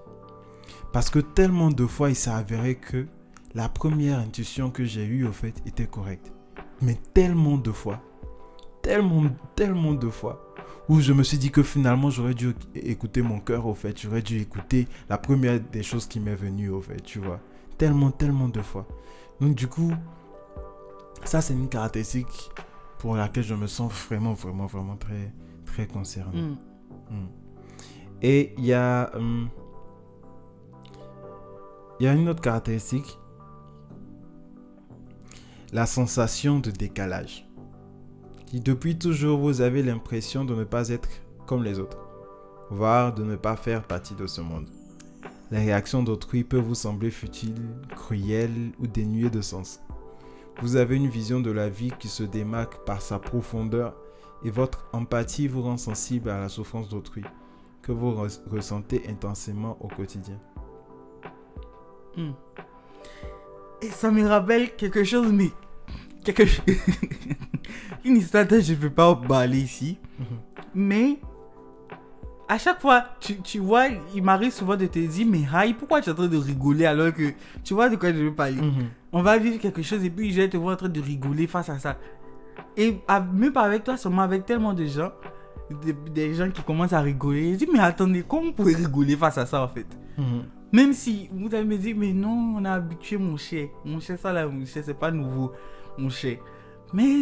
Parce 0.92 1.10
que 1.10 1.20
tellement 1.20 1.72
de 1.72 1.86
fois, 1.86 2.10
il 2.10 2.16
s'est 2.16 2.30
avéré 2.30 2.76
que 2.76 3.08
la 3.56 3.70
première 3.70 4.20
intuition 4.20 4.70
que 4.70 4.84
j'ai 4.84 5.06
eue, 5.06 5.26
au 5.26 5.32
fait, 5.32 5.56
était 5.66 5.86
correcte. 5.86 6.34
Mais 6.82 7.00
tellement 7.14 7.58
de 7.58 7.72
fois, 7.72 8.02
tellement, 8.82 9.24
tellement 9.56 9.94
de 9.94 10.10
fois, 10.10 10.54
où 10.90 11.00
je 11.00 11.14
me 11.14 11.24
suis 11.24 11.38
dit 11.38 11.50
que 11.50 11.64
finalement, 11.64 12.10
j'aurais 12.10 12.34
dû 12.34 12.54
écouter 12.76 13.22
mon 13.22 13.40
cœur, 13.40 13.66
au 13.66 13.74
fait. 13.74 13.98
J'aurais 14.02 14.22
dû 14.22 14.42
écouter 14.42 14.90
la 15.10 15.18
première 15.18 15.62
des 15.62 15.82
choses 15.82 16.06
qui 16.06 16.20
m'est 16.20 16.36
venue, 16.36 16.70
au 16.70 16.82
fait, 16.82 17.02
tu 17.02 17.20
vois. 17.20 17.40
Tellement, 17.78 18.12
tellement 18.12 18.48
de 18.50 18.62
fois. 18.62 18.88
Donc, 19.42 19.56
du 19.56 19.68
coup, 19.68 19.92
ça, 21.24 21.42
c'est 21.42 21.54
une 21.54 21.70
caractéristique 21.70 22.52
pour 23.00 23.16
laquelle 23.16 23.44
je 23.44 23.56
me 23.56 23.68
sens 23.68 23.92
vraiment, 24.08 24.34
vraiment, 24.34 24.66
vraiment 24.68 24.96
très, 24.96 25.34
très 25.66 25.88
concerné. 25.88 26.42
Mm. 26.42 26.58
Mm. 27.12 27.28
Et 28.22 28.54
il 28.58 28.66
y 28.66 28.74
a. 28.74 29.12
hum, 29.16 29.50
Il 32.00 32.06
y 32.06 32.10
a 32.10 32.14
une 32.14 32.28
autre 32.30 32.42
caractéristique. 32.42 33.18
La 35.72 35.86
sensation 35.86 36.60
de 36.60 36.72
décalage. 36.72 37.48
Qui 38.46 38.60
depuis 38.62 38.98
toujours 38.98 39.40
vous 39.40 39.62
avez 39.62 39.82
l'impression 39.82 40.46
de 40.46 40.54
ne 40.54 40.64
pas 40.64 40.90
être 40.90 41.10
comme 41.48 41.64
les 41.64 41.80
autres. 41.80 41.98
Voire 42.70 43.14
de 43.14 43.24
ne 43.24 43.36
pas 43.36 43.56
faire 43.56 43.84
partie 43.84 44.16
de 44.16 44.28
ce 44.28 44.42
monde. 44.42 44.68
Les 45.54 45.60
réactions 45.60 46.02
d'autrui 46.02 46.44
peuvent 46.44 46.64
vous 46.64 46.74
sembler 46.74 47.12
futiles, 47.12 47.54
cruelles 47.96 48.72
ou 48.80 48.88
dénuées 48.88 49.30
de 49.30 49.42
sens. 49.42 49.82
Vous 50.64 50.78
avez 50.78 50.96
une 50.96 51.08
vision 51.08 51.42
de 51.42 51.52
la 51.52 51.70
vie 51.70 51.94
qui 52.00 52.08
se 52.08 52.24
démarque 52.24 52.84
par 52.86 53.04
sa 53.04 53.20
profondeur 53.20 53.96
et 54.44 54.50
votre 54.50 54.88
empathie 54.94 55.48
vous 55.48 55.62
rend 55.62 55.78
sensible 55.78 56.32
à 56.32 56.40
la 56.40 56.50
souffrance 56.50 56.90
d'autrui 56.90 57.22
que 57.84 57.92
vous 57.92 58.14
res- 58.14 58.42
ressentez 58.50 59.04
intensément 59.08 59.78
au 59.80 59.90
quotidien. 59.90 60.40
Mm. 62.18 62.32
Et 63.84 63.90
ça 63.92 64.10
me 64.10 64.26
rappelle 64.26 64.76
quelque 64.76 65.04
chose, 65.04 65.32
mais. 65.32 65.52
Quelque 66.24 66.48
chose. 66.48 66.66
Une 68.06 68.18
histoire 68.18 68.48
je 68.50 68.74
ne 68.74 68.78
peux 68.78 68.90
pas 68.90 69.14
parler 69.16 69.60
ici. 69.60 70.00
Mais. 70.74 71.20
À 72.48 72.58
chaque 72.58 72.82
fois, 72.82 73.06
tu, 73.20 73.38
tu 73.42 73.60
vois, 73.60 73.86
il 74.14 74.22
m'arrive 74.22 74.52
souvent 74.52 74.76
de 74.76 74.86
te 74.86 75.00
dire, 75.00 75.26
mais 75.30 75.44
Haï, 75.52 75.74
pourquoi 75.74 76.02
tu 76.02 76.10
es 76.10 76.12
en 76.12 76.16
train 76.16 76.28
de 76.28 76.38
rigoler 76.38 76.86
alors 76.86 77.14
que 77.14 77.32
tu 77.64 77.74
vois 77.74 77.90
de 77.90 77.96
quoi 77.96 78.12
je 78.12 78.18
veux 78.18 78.34
parler? 78.34 78.58
On 79.12 79.22
va 79.22 79.38
vivre 79.38 79.58
quelque 79.60 79.82
chose 79.82 80.04
et 80.04 80.10
puis 80.10 80.32
je 80.32 80.42
vais 80.42 80.50
te 80.50 80.58
voir 80.58 80.74
en 80.74 80.78
train 80.78 80.90
de 80.90 81.00
rigoler 81.02 81.48
face 81.48 81.70
à 81.70 81.80
ça. 81.80 81.98
Et 82.76 82.98
à- 83.08 83.22
même 83.22 83.54
pas 83.54 83.62
avec 83.62 83.84
toi, 83.84 83.96
seulement 83.98 84.24
avec 84.24 84.46
tellement 84.46 84.74
de 84.74 84.86
gens, 84.86 85.12
des, 85.84 85.94
des 86.14 86.34
gens 86.36 86.50
qui 86.52 86.62
commencent 86.64 86.94
à 86.94 87.00
rigoler. 87.02 87.54
Je 87.54 87.60
dis, 87.60 87.68
mais 87.72 87.80
attendez, 87.80 88.24
comment 88.28 88.44
vous 88.44 88.52
pouvez 88.52 88.76
rigoler 88.76 89.16
face 89.16 89.38
à 89.38 89.46
ça 89.46 89.64
en 89.64 89.68
fait? 89.68 89.88
Mhm. 90.18 90.44
même 90.72 90.94
si 90.94 91.30
vous 91.34 91.54
allez 91.56 91.66
me 91.66 91.78
dire, 91.78 91.96
mais 91.98 92.14
non, 92.14 92.56
on 92.58 92.66
a 92.66 92.74
habitué 92.74 93.18
mon 93.18 93.38
cher. 93.38 93.68
Mon 93.86 94.00
cher, 94.00 94.18
ça 94.20 94.32
là, 94.34 94.46
mon 94.48 94.66
cher, 94.66 94.84
c'est 94.86 94.94
pas 95.00 95.10
nouveau, 95.12 95.52
mon 95.98 96.10
cher. 96.10 96.38
Mais 96.94 97.22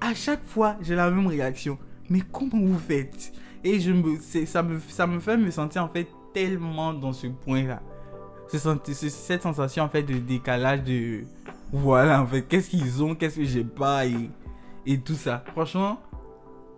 à 0.00 0.12
chaque 0.14 0.42
fois, 0.44 0.76
j'ai 0.82 0.94
la 0.94 1.10
même 1.10 1.26
réaction. 1.26 1.78
Mais 2.10 2.20
comment 2.32 2.58
vous 2.60 2.78
faites? 2.78 3.32
Et 3.66 3.80
je 3.80 3.90
me, 3.90 4.16
ça, 4.46 4.62
me, 4.62 4.78
ça 4.88 5.08
me 5.08 5.18
fait 5.18 5.36
me 5.36 5.50
sentir 5.50 5.82
en 5.82 5.88
fait 5.88 6.06
tellement 6.32 6.94
dans 6.94 7.12
ce 7.12 7.26
point-là. 7.26 7.82
Ce 8.48 8.58
cette 9.08 9.42
sensation 9.42 9.82
en 9.82 9.88
fait 9.88 10.04
de 10.04 10.18
décalage 10.18 10.84
de. 10.84 11.24
Voilà, 11.72 12.22
en 12.22 12.26
fait, 12.28 12.42
qu'est-ce 12.42 12.70
qu'ils 12.70 13.02
ont, 13.02 13.16
qu'est-ce 13.16 13.36
que 13.36 13.44
j'ai 13.44 13.64
pas 13.64 14.06
et, 14.06 14.30
et 14.86 15.00
tout 15.00 15.14
ça. 15.14 15.42
Franchement, 15.50 16.00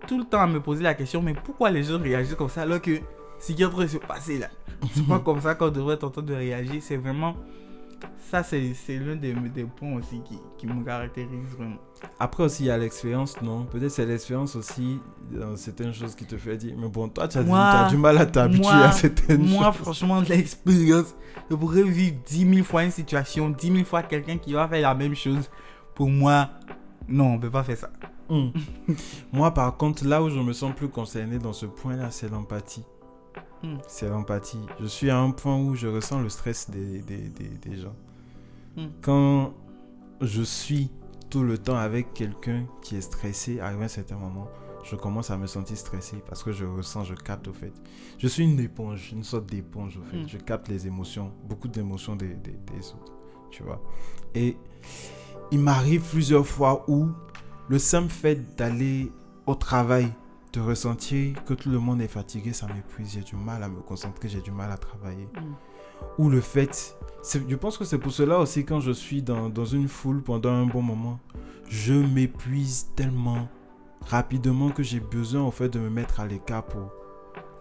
tout 0.07 0.17
le 0.19 0.25
temps 0.25 0.41
à 0.41 0.47
me 0.47 0.61
poser 0.61 0.83
la 0.83 0.95
question, 0.95 1.21
mais 1.21 1.35
pourquoi 1.35 1.71
les 1.71 1.83
gens 1.83 2.01
réagissent 2.01 2.35
comme 2.37 2.49
ça 2.49 2.63
alors 2.63 2.81
que 2.81 2.99
ce 3.39 3.53
qui 3.53 3.61
est 3.61 3.67
en 3.67 3.71
train 3.71 3.83
de 3.83 3.89
se 3.89 3.99
passer 3.99 4.39
là 4.39 4.49
c'est 4.95 5.07
pas 5.07 5.19
comme 5.25 5.41
ça 5.43 5.55
qu'on 5.55 5.69
devrait 5.69 5.99
tenter 5.99 6.23
de 6.23 6.35
réagir. 6.35 6.81
C'est 6.81 6.97
vraiment. 6.97 7.37
Ça, 8.31 8.43
c'est 8.43 8.75
c'est 8.75 8.99
l'un 8.99 9.17
des, 9.17 9.33
des 9.33 9.65
points 9.65 9.95
aussi 9.95 10.21
qui, 10.25 10.39
qui 10.59 10.67
me 10.67 10.85
caractérise 10.85 11.49
vraiment. 11.57 11.77
Après 12.21 12.45
aussi, 12.45 12.65
il 12.65 12.67
y 12.67 12.71
a 12.71 12.77
l'expérience, 12.79 13.41
non? 13.43 13.65
Peut-être 13.65 13.91
c'est 13.91 14.05
l'expérience 14.07 14.55
aussi 14.55 15.01
dans 15.33 15.57
certaines 15.57 15.93
choses 15.95 16.15
qui 16.15 16.25
te 16.27 16.37
fait 16.37 16.57
dire, 16.57 16.75
mais 16.79 16.89
bon, 16.89 17.09
toi, 17.09 17.27
tu 17.27 17.39
as, 17.39 17.43
du- 17.43 17.49
Moi- 17.49 17.71
tu 17.73 17.77
as 17.77 17.89
du 17.89 17.97
mal 17.97 18.19
à 18.19 18.27
t'habituer 18.27 18.63
moi- 18.63 18.75
à 18.85 18.93
certaines 18.93 19.45
Moi, 19.45 19.65
choses. 19.65 19.75
franchement, 19.77 20.21
de 20.23 20.29
l'expérience, 20.29 21.15
je 21.51 21.57
pourrais 21.57 21.83
vivre 21.83 22.17
10 22.27 22.55
000 22.55 22.65
fois 22.65 22.85
une 22.85 22.91
situation, 22.91 23.49
10 23.51 23.73
000 23.73 23.85
fois 23.85 24.03
quelqu'un 24.03 24.37
qui 24.39 24.53
va 24.53 24.69
faire 24.69 24.83
la 24.83 24.95
même 24.95 25.15
chose. 25.17 25.51
Pour 25.95 26.09
moi, 26.11 26.51
non, 27.09 27.33
on 27.35 27.39
peut 27.39 27.51
pas 27.51 27.65
faire 27.65 27.79
ça. 27.79 27.91
Mm. 28.29 28.49
Moi, 29.33 29.53
par 29.55 29.75
contre, 29.79 30.05
là 30.07 30.23
où 30.23 30.29
je 30.29 30.39
me 30.39 30.53
sens 30.53 30.75
plus 30.77 30.89
concerné 30.89 31.39
dans 31.39 31.55
ce 31.55 31.65
point-là, 31.67 32.11
c'est 32.11 32.31
l'empathie. 32.31 32.85
Mm. 33.63 33.77
C'est 33.87 34.09
l'empathie. 34.09 34.65
Je 34.81 34.87
suis 34.87 35.11
à 35.11 35.19
un 35.19 35.31
point 35.31 35.57
où 35.57 35.75
je 35.75 35.87
ressens 35.87 36.21
le 36.21 36.29
stress 36.29 36.71
des, 36.71 37.01
des, 37.03 37.29
des, 37.29 37.49
des 37.49 37.77
gens. 37.77 37.95
Mm. 38.77 38.87
Quand 39.03 39.55
je 40.21 40.43
suis 40.43 40.91
tout 41.31 41.43
le 41.43 41.59
temps 41.59 41.77
avec 41.77 42.15
quelqu'un 42.15 42.67
qui 42.83 42.97
est 42.97 43.01
stressé, 43.01 43.61
à 43.61 43.69
un 43.69 43.89
certain 43.89 44.17
moment, 44.17 44.49
je 44.85 44.97
commence 44.97 45.31
à 45.31 45.37
me 45.37 45.47
sentir 45.47 45.77
stressé 45.77 46.23
parce 46.27 46.43
que 46.43 46.53
je 46.53 46.65
ressens, 46.65 47.05
je 47.05 47.15
capte 47.15 47.49
au 47.49 47.53
fait. 47.53 47.73
Je 48.19 48.27
suis 48.27 48.45
une 48.45 48.59
éponge, 48.61 49.13
une 49.13 49.25
sorte 49.25 49.47
d'éponge 49.47 49.99
au 49.99 50.03
fait. 50.03 50.19
Mm. 50.19 50.29
Je 50.29 50.39
capte 50.39 50.69
les 50.69 50.87
émotions, 50.87 51.33
beaucoup 51.49 51.69
d'émotions 51.69 52.17
des, 52.17 52.35
des, 52.35 52.53
des 52.53 52.89
autres, 52.93 53.13
tu 53.51 53.63
vois. 53.63 53.83
Et 54.35 54.57
il 55.51 55.61
m'arrive 55.61 56.03
plusieurs 56.03 56.47
fois 56.47 56.85
où 56.89 57.09
le 57.69 57.79
simple 57.79 58.11
fait 58.11 58.57
d'aller 58.57 59.11
au 59.47 59.55
travail, 59.55 60.09
de 60.53 60.61
ressentir 60.61 61.45
que 61.45 61.55
tout 61.55 61.69
le 61.71 61.79
monde 61.79 62.01
est 62.01 62.09
fatigué, 62.09 62.53
ça 62.53 62.67
m'épuise. 62.67 63.13
J'ai 63.13 63.21
du 63.21 63.37
mal 63.37 63.63
à 63.63 63.69
me 63.69 63.81
concentrer, 63.81 64.29
j'ai 64.29 64.41
du 64.41 64.51
mal 64.51 64.71
à 64.71 64.77
travailler. 64.77 65.29
Ou 66.19 66.29
le 66.31 66.41
fait, 66.41 66.97
je 67.49 67.57
pense 67.57 67.77
que 67.77 67.85
c'est 67.85 67.99
pour 67.99 68.13
cela 68.13 68.39
aussi 68.39 68.65
quand 68.65 68.81
je 68.81 68.93
suis 68.93 69.23
dans, 69.23 69.49
dans 69.49 69.65
une 69.65 69.89
foule 69.89 70.23
pendant 70.23 70.53
un 70.53 70.67
bon 70.67 70.83
moment, 70.83 71.19
je 71.69 71.95
m'épuise 71.95 72.89
tellement 72.97 73.49
rapidement 74.03 74.71
que 74.71 74.83
j'ai 74.83 75.01
besoin 75.01 75.43
au 75.43 75.51
fait 75.51 75.69
de 75.69 75.79
me 75.79 75.91
mettre 75.91 76.21
à 76.21 76.27
l'écart 76.27 76.65
pour, 76.65 76.93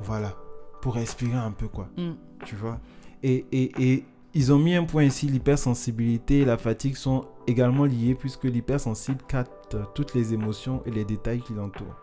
voilà, 0.01 0.35
pour 0.81 0.95
respirer 0.95 1.38
un 1.38 1.51
peu 1.51 1.67
quoi 1.67 1.89
Mm. 1.97 2.11
tu 2.45 2.55
vois? 2.55 2.79
Et, 3.23 3.45
et, 3.51 3.71
et 3.93 4.05
ils 4.33 4.53
ont 4.53 4.59
mis 4.59 4.75
un 4.75 4.83
point 4.83 5.03
ici, 5.03 5.25
l'hypersensibilité 5.27 6.39
et 6.41 6.45
la 6.45 6.57
fatigue 6.57 6.95
sont 6.95 7.25
également 7.47 7.85
liés 7.85 8.13
puisque 8.13 8.43
l'hypersensible 8.43 9.19
capte 9.27 9.75
toutes 9.95 10.13
les 10.13 10.33
émotions 10.33 10.83
et 10.85 10.91
les 10.91 11.03
détails 11.05 11.41
qui 11.41 11.53
l'entourent. 11.53 11.95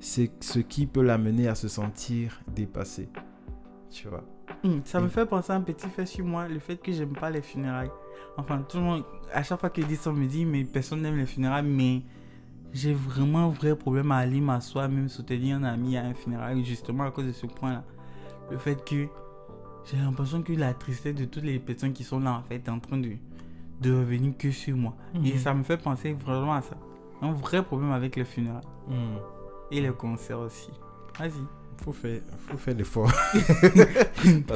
C'est 0.00 0.30
ce 0.40 0.60
qui 0.60 0.86
peut 0.86 1.02
l'amener 1.02 1.48
à 1.48 1.54
se 1.54 1.68
sentir 1.68 2.40
dépassé. 2.54 3.08
Tu 3.90 4.08
vois. 4.08 4.24
Mm, 4.64 4.80
Ça 4.84 5.00
me 5.00 5.08
fait 5.08 5.26
penser 5.26 5.52
à 5.52 5.56
un 5.56 5.60
petit 5.60 5.88
fait 5.88 6.06
sur 6.06 6.24
moi, 6.24 6.46
le 6.48 6.58
fait 6.58 6.76
que 6.76 6.92
j'aime 6.92 7.14
pas 7.14 7.30
les 7.30 7.42
funérailles. 7.42 7.90
Enfin, 8.36 8.62
tout 8.68 8.76
le 8.76 8.82
monde, 8.84 9.04
à 9.32 9.42
chaque 9.42 9.58
fois 9.60 9.70
qu'ils 9.70 9.86
disent 9.86 10.00
ça, 10.00 10.10
on 10.10 10.14
me 10.14 10.26
dit, 10.26 10.44
mais 10.44 10.64
personne 10.64 11.02
n'aime 11.02 11.16
les 11.16 11.26
funérailles, 11.26 11.64
mais 11.66 12.02
j'ai 12.72 12.92
vraiment 12.94 13.46
un 13.46 13.48
vrai 13.48 13.74
problème 13.76 14.12
à 14.12 14.16
aller 14.18 14.40
m'asseoir, 14.40 14.88
même 14.88 15.08
soutenir 15.08 15.56
un 15.56 15.64
ami 15.64 15.96
à 15.96 16.04
un 16.04 16.14
funérail, 16.14 16.64
justement 16.64 17.04
à 17.04 17.10
cause 17.10 17.26
de 17.26 17.32
ce 17.32 17.46
point-là. 17.46 17.82
Le 18.50 18.58
fait 18.58 18.84
que 18.84 19.06
j'ai 19.90 19.96
l'impression 19.96 20.42
que 20.42 20.52
la 20.52 20.74
tristesse 20.74 21.14
de 21.14 21.24
toutes 21.24 21.44
les 21.44 21.58
personnes 21.58 21.92
qui 21.92 22.04
sont 22.04 22.20
là, 22.20 22.34
en 22.34 22.42
fait, 22.42 22.56
est 22.56 22.68
en 22.70 22.78
train 22.78 22.98
de, 22.98 23.12
de 23.80 23.92
revenir 23.92 24.36
que 24.38 24.50
sur 24.50 24.76
moi. 24.76 24.94
Et 25.24 25.32
Mhm. 25.32 25.38
ça 25.38 25.54
me 25.54 25.62
fait 25.64 25.78
penser 25.78 26.12
vraiment 26.12 26.54
à 26.54 26.62
ça. 26.62 26.76
Un 27.22 27.32
vrai 27.32 27.64
problème 27.64 27.90
avec 27.90 28.14
les 28.16 28.24
funérailles. 28.24 28.62
Hmm. 28.86 29.16
Et 29.70 29.80
les 29.80 29.90
concerts 29.90 30.40
aussi. 30.40 30.70
Vas-y. 31.18 31.32
Faut 31.84 31.92
faire, 31.92 32.20
faut 32.48 32.56
faire 32.58 32.74
l'effort. 32.74 33.10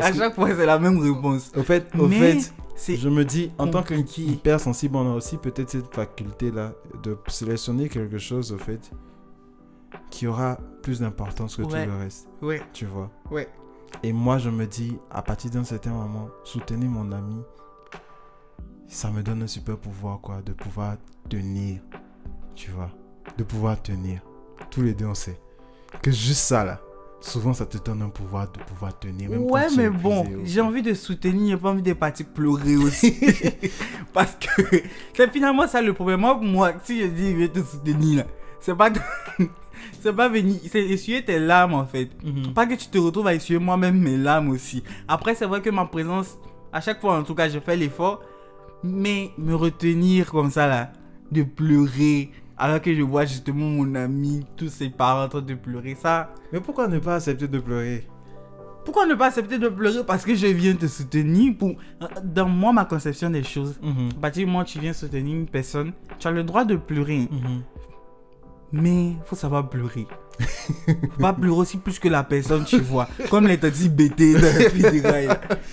À 0.00 0.10
que- 0.10 0.16
chaque 0.18 0.34
fois, 0.34 0.48
c'est 0.54 0.66
la 0.66 0.78
même 0.78 0.98
réponse. 0.98 1.52
Au 1.56 1.62
fait, 1.62 1.86
au 1.98 2.08
Mais 2.08 2.38
fait, 2.74 2.96
je 2.96 3.08
me 3.08 3.24
dis, 3.24 3.52
en 3.58 3.68
tant 3.68 3.80
compliqué. 3.80 4.24
qu'hypersensible, 4.26 4.96
on 4.96 5.12
a 5.12 5.14
aussi 5.14 5.36
peut-être 5.36 5.70
cette 5.70 5.94
faculté-là 5.94 6.72
de 7.02 7.16
sélectionner 7.28 7.88
quelque 7.88 8.18
chose, 8.18 8.50
au 8.52 8.58
fait, 8.58 8.90
qui 10.10 10.26
aura 10.26 10.58
plus 10.82 10.98
d'importance 11.00 11.56
que 11.56 11.62
Ouais. 11.62 11.84
tout 11.84 11.90
le 11.92 11.96
reste. 11.98 12.28
Ouais, 12.42 12.62
Tu 12.72 12.86
vois? 12.86 13.10
ouais. 13.30 13.48
Et 14.02 14.12
moi, 14.12 14.38
je 14.38 14.50
me 14.50 14.66
dis, 14.66 14.96
à 15.10 15.22
partir 15.22 15.50
d'un 15.52 15.64
certain 15.64 15.90
moment, 15.92 16.28
soutenir 16.44 16.88
mon 16.90 17.12
ami, 17.12 17.40
ça 18.88 19.10
me 19.10 19.22
donne 19.22 19.42
un 19.42 19.46
super 19.46 19.76
pouvoir, 19.78 20.20
quoi, 20.20 20.42
de 20.42 20.52
pouvoir 20.52 20.96
tenir. 21.28 21.80
Tu 22.56 22.70
vois, 22.70 22.90
de 23.38 23.44
pouvoir 23.44 23.80
tenir. 23.80 24.22
Tous 24.72 24.82
les 24.82 24.94
deux, 24.94 25.06
on 25.06 25.14
sait 25.14 25.38
que 26.02 26.10
juste 26.10 26.40
ça, 26.40 26.64
là, 26.64 26.80
souvent, 27.20 27.52
ça 27.52 27.66
te 27.66 27.76
donne 27.78 28.02
un 28.02 28.08
pouvoir 28.08 28.50
de 28.50 28.58
pouvoir 28.60 28.98
tenir. 28.98 29.30
Même 29.30 29.46
quand 29.46 29.54
Ouais, 29.54 29.66
tu 29.68 29.74
es 29.74 29.76
mais 29.76 29.90
bon, 29.90 30.26
j'ai 30.44 30.60
envie 30.60 30.82
de 30.82 30.94
soutenir, 30.94 31.56
j'ai 31.56 31.62
pas 31.62 31.70
envie 31.70 31.82
de 31.82 31.92
partir 31.92 32.26
pleurer 32.34 32.76
aussi. 32.76 33.14
Parce 34.12 34.36
que 34.36 34.62
c'est 35.14 35.30
finalement 35.30 35.68
ça 35.68 35.82
le 35.82 35.92
problème. 35.92 36.20
Moi, 36.20 36.38
moi, 36.42 36.72
si 36.84 37.00
je 37.02 37.06
dis 37.06 37.32
je 37.32 37.36
vais 37.36 37.48
te 37.48 37.60
soutenir, 37.60 38.18
là, 38.18 38.24
c'est 38.60 38.74
pas 38.74 38.90
c'est 40.00 40.12
pas 40.14 40.28
venir, 40.28 40.58
c'est 40.70 40.80
essuyer 40.84 41.24
tes 41.24 41.38
larmes 41.38 41.74
en 41.74 41.86
fait. 41.86 42.08
Mhm. 42.24 42.54
Pas 42.54 42.66
que 42.66 42.74
tu 42.74 42.86
te 42.88 42.98
retrouves 42.98 43.26
à 43.26 43.34
essuyer 43.34 43.58
moi-même 43.58 43.98
mes 43.98 44.16
larmes 44.16 44.48
aussi. 44.50 44.82
Après, 45.06 45.34
c'est 45.34 45.46
vrai 45.46 45.60
que 45.60 45.70
ma 45.70 45.84
présence, 45.84 46.38
à 46.72 46.80
chaque 46.80 47.00
fois 47.00 47.18
en 47.18 47.22
tout 47.22 47.34
cas, 47.34 47.48
je 47.48 47.58
fais 47.58 47.76
l'effort, 47.76 48.22
mais 48.82 49.30
me 49.38 49.54
retenir 49.54 50.30
comme 50.30 50.50
ça 50.50 50.66
là, 50.66 50.92
de 51.30 51.42
pleurer, 51.42 52.30
alors 52.62 52.80
que 52.80 52.94
je 52.94 53.02
vois 53.02 53.24
justement 53.24 53.66
mon 53.66 53.96
ami, 53.96 54.46
tous 54.56 54.68
ses 54.68 54.88
parents 54.88 55.24
en 55.24 55.28
train 55.28 55.40
de 55.40 55.54
pleurer, 55.54 55.96
ça. 56.00 56.32
Mais 56.52 56.60
pourquoi 56.60 56.86
ne 56.86 57.00
pas 57.00 57.16
accepter 57.16 57.48
de 57.48 57.58
pleurer? 57.58 58.06
Pourquoi 58.84 59.04
ne 59.04 59.16
pas 59.16 59.26
accepter 59.26 59.58
de 59.58 59.68
pleurer? 59.68 60.04
Parce 60.06 60.24
que 60.24 60.36
je 60.36 60.46
viens 60.46 60.76
te 60.76 60.86
soutenir 60.86 61.54
pour... 61.58 61.74
Dans 62.22 62.48
moi, 62.48 62.72
ma 62.72 62.84
conception 62.84 63.30
des 63.30 63.42
choses, 63.42 63.80
où 63.82 64.64
tu 64.64 64.78
viens 64.78 64.92
soutenir 64.92 65.34
une 65.34 65.46
personne, 65.46 65.92
tu 66.20 66.28
as 66.28 66.30
le 66.30 66.44
droit 66.44 66.64
de 66.64 66.76
pleurer. 66.76 67.28
Mhm. 67.32 67.62
Mais 68.70 69.14
faut 69.24 69.34
savoir 69.34 69.68
pleurer. 69.68 70.06
faut 70.78 71.20
pas 71.20 71.32
pleurer 71.32 71.58
aussi 71.58 71.78
plus 71.78 71.98
que 71.98 72.08
la 72.08 72.22
personne, 72.22 72.64
tu 72.64 72.78
vois. 72.78 73.08
Comme 73.28 73.48
les 73.48 73.58
petits 73.58 73.88
BT 73.88 74.34
dans 74.34 74.56
les 74.56 74.70
funérailles. 74.70 75.28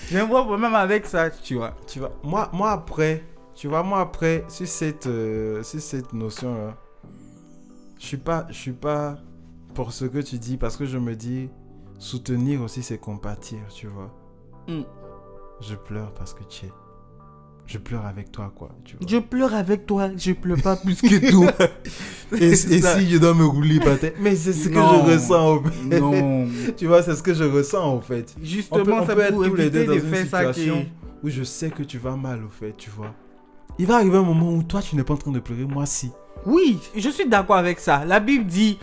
J'ai 0.10 0.20
un 0.20 0.26
gros 0.26 0.44
problème 0.44 0.74
avec 0.74 1.06
ça, 1.06 1.30
tu 1.30 1.54
vois. 1.54 1.76
Tu 1.86 2.00
vois, 2.00 2.12
moi, 2.24 2.50
moi 2.52 2.72
après, 2.72 3.24
tu 3.60 3.68
vois, 3.68 3.84
moi 3.84 4.00
après, 4.00 4.46
sur 4.48 4.66
cette, 4.66 5.08
euh, 5.08 5.62
sur 5.64 5.82
cette 5.82 6.14
notion-là, 6.14 6.78
je 8.00 8.06
suis 8.06 8.16
pas, 8.16 8.48
je 8.48 8.54
suis 8.54 8.72
pas 8.72 9.18
pour 9.74 9.92
ce 9.92 10.06
que 10.06 10.20
tu 10.20 10.38
dis 10.38 10.56
parce 10.56 10.78
que 10.78 10.86
je 10.86 10.98
me 10.98 11.14
dis, 11.14 11.50
soutenir 11.98 12.62
aussi 12.62 12.82
c'est 12.84 12.98
compatir, 12.98 13.60
tu 13.68 13.88
vois. 13.88 14.16
Mm. 14.70 14.84
Je 15.60 15.76
pleure 15.76 16.14
parce 16.14 16.34
que 16.34 16.46
tu 16.46 16.68
es. 16.68 16.72
Je 17.66 17.80
pleure 17.80 18.06
avec 18.06 18.32
toi, 18.32 18.50
quoi. 18.56 18.70
Tu 18.86 18.96
vois. 18.96 19.06
Je 19.06 19.18
pleure 19.18 19.54
avec 19.54 19.86
toi, 19.86 20.10
je 20.16 20.32
pleure 20.32 20.62
pas 20.62 20.78
plus 20.78 21.02
que 21.02 21.30
toi. 21.32 21.52
Et, 22.40 22.56
ça. 22.56 22.98
si 22.98 23.10
je 23.10 23.18
dois 23.18 23.34
me 23.34 23.44
rouler 23.44 23.82
par 23.82 24.00
terre, 24.00 24.14
mais 24.22 24.38
c'est 24.38 24.54
ce 24.54 24.70
que 24.70 24.76
je 24.76 24.80
ressens. 24.80 25.56
au 25.58 25.64
fait. 25.66 26.00
Non. 26.00 26.48
tu 26.78 26.88
vois, 26.88 27.04
c'est 27.04 27.14
ce 27.14 27.22
que 27.22 27.34
je 27.34 27.44
ressens 27.44 27.86
en 27.86 28.00
fait. 28.00 28.34
On 28.38 28.40
peut, 28.40 28.46
Justement, 28.46 29.00
on 29.02 29.06
c'est 29.06 29.16
peut 29.16 29.20
être 29.20 29.44
tous 29.44 29.56
les 29.56 29.70
deux 29.70 29.86
dans 29.86 29.94
une 29.96 30.26
ça 30.28 30.46
qui... 30.46 30.62
situation 30.62 30.86
où 31.22 31.28
je 31.28 31.44
sais 31.44 31.72
que 31.72 31.84
tu 31.84 31.98
vas 31.98 32.16
mal 32.16 32.42
au 32.46 32.50
fait, 32.50 32.74
tu 32.78 32.90
vois. 32.90 33.14
Il 33.80 33.88
va 33.88 33.96
arriver 33.96 34.18
un 34.18 34.24
moment 34.24 34.52
où 34.52 34.62
toi 34.62 34.82
tu 34.82 34.96
n'es 34.96 35.04
pas 35.04 35.14
en 35.14 35.18
train 35.18 35.32
de 35.32 35.40
pleurer, 35.40 35.64
moi 35.66 35.86
si. 35.86 36.12
Oui, 36.46 36.80
je 36.96 37.10
suis 37.10 37.28
d'accord 37.28 37.56
avec 37.58 37.80
ça. 37.80 38.04
La 38.06 38.20
Bible 38.20 38.46
dit 38.46 38.78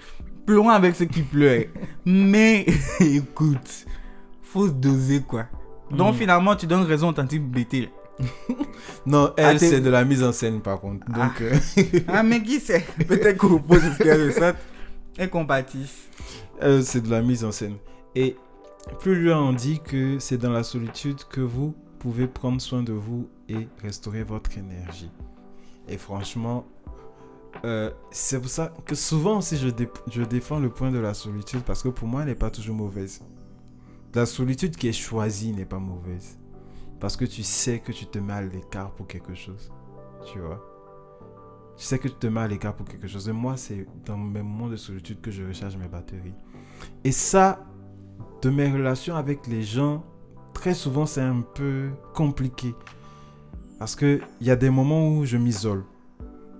pleurons 0.47 0.71
avec 0.71 0.95
ceux 0.97 1.05
qui 1.05 1.23
pleurent. 1.23 1.65
Mais 2.05 2.65
écoute, 3.01 3.87
faut 4.43 4.69
doser 4.69 5.21
quoi. 5.23 5.47
Donc 5.91 6.15
Mhm. 6.15 6.19
finalement, 6.21 6.57
tu 6.57 6.67
donnes 6.67 6.83
raison 6.85 7.13
tanti 7.13 7.39
BT. 7.39 7.89
Non, 9.07 9.33
elle 9.37 9.57
Ah, 9.57 9.59
c'est 9.59 9.81
de 9.81 9.91
la 9.91 10.05
mise 10.05 10.23
en 10.25 10.33
scène 10.33 10.61
par 10.63 10.81
contre. 10.81 11.07
Donc 11.13 11.41
euh, 11.43 11.55
Ah, 12.09 12.23
mais 12.23 12.43
qui 12.43 12.59
sait 12.59 12.85
Peut-être 13.07 13.37
qu'on 13.37 13.59
pose 13.59 13.83
ce 13.99 14.55
et 15.19 15.29
qu'on 15.29 15.45
bâtisse. 15.45 16.09
elle, 16.61 16.83
c'est 16.85 17.01
de 17.03 17.11
la 17.11 17.21
mise 17.23 17.45
en 17.45 17.53
scène. 17.53 17.77
Et 18.15 18.37
plus 19.01 19.23
loin 19.23 19.39
on 19.41 19.53
dit 19.53 19.81
que 19.85 20.19
c'est 20.19 20.39
dans 20.39 20.51
la 20.51 20.63
solitude 20.63 21.19
que 21.31 21.41
vous 21.41 21.75
pouvez 22.11 22.29
prendre 22.29 22.61
soin 22.61 22.85
de 22.85 22.93
vous 22.93 23.29
et 23.49 23.67
restaurer 23.83 24.23
votre 24.23 24.57
énergie. 24.57 25.11
Et 25.89 25.99
franchement, 25.99 26.65
euh, 27.65 27.91
c'est 28.13 28.41
pour 28.41 28.49
ça 28.49 28.73
que 28.85 28.95
souvent 28.95 29.39
aussi 29.39 29.57
je, 29.57 29.69
dé- 29.71 29.89
je 30.09 30.23
défends 30.23 30.61
le 30.61 30.71
point 30.71 30.93
de 30.93 30.99
la 30.99 31.15
solitude 31.15 31.63
parce 31.63 31.83
que 31.83 31.89
pour 31.89 32.07
moi 32.07 32.23
elle 32.23 32.29
n'est 32.29 32.35
pas 32.37 32.51
toujours 32.51 32.77
mauvaise. 32.77 33.23
La 34.15 34.25
solitude 34.25 34.77
qui 34.77 34.87
est 34.87 34.93
choisie 34.93 35.53
n'est 35.53 35.65
pas 35.65 35.81
mauvaise. 35.81 36.39
Parce 37.01 37.17
que 37.17 37.25
tu 37.25 37.43
sais 37.43 37.81
que 37.81 37.91
tu 37.93 38.07
te 38.07 38.19
mets 38.19 38.33
à 38.35 38.41
l'écart 38.43 38.93
pour 38.93 39.09
quelque 39.09 39.35
chose. 39.35 39.71
Tu 40.33 40.39
vois 40.39 40.63
Tu 41.77 41.85
sais 41.85 41.99
que 41.99 42.07
tu 42.09 42.15
te 42.15 42.27
mets 42.29 42.41
à 42.41 42.47
l'écart 42.49 42.75
pour 42.77 42.87
quelque 42.87 43.09
chose. 43.09 43.29
Et 43.29 43.33
moi, 43.33 43.57
c'est 43.57 43.85
dans 44.05 44.17
mes 44.17 44.43
moments 44.43 44.69
de 44.69 44.77
solitude 44.77 45.21
que 45.21 45.31
je 45.33 45.43
recharge 45.45 45.77
mes 45.77 45.89
batteries. 45.89 46.35
Et 47.05 47.13
ça, 47.13 47.67
de 48.43 48.49
mes 48.49 48.71
relations 48.73 49.17
avec 49.17 49.47
les 49.49 49.63
gens, 49.63 50.05
très 50.67 50.75
souvent, 50.75 51.07
c'est 51.07 51.21
un 51.21 51.43
peu 51.55 51.91
compliqué. 52.12 52.75
Parce 53.79 53.95
qu'il 53.95 54.21
y 54.41 54.51
a 54.51 54.57
des 54.57 54.69
moments 54.69 55.11
où 55.11 55.25
je 55.25 55.37
m'isole. 55.37 55.85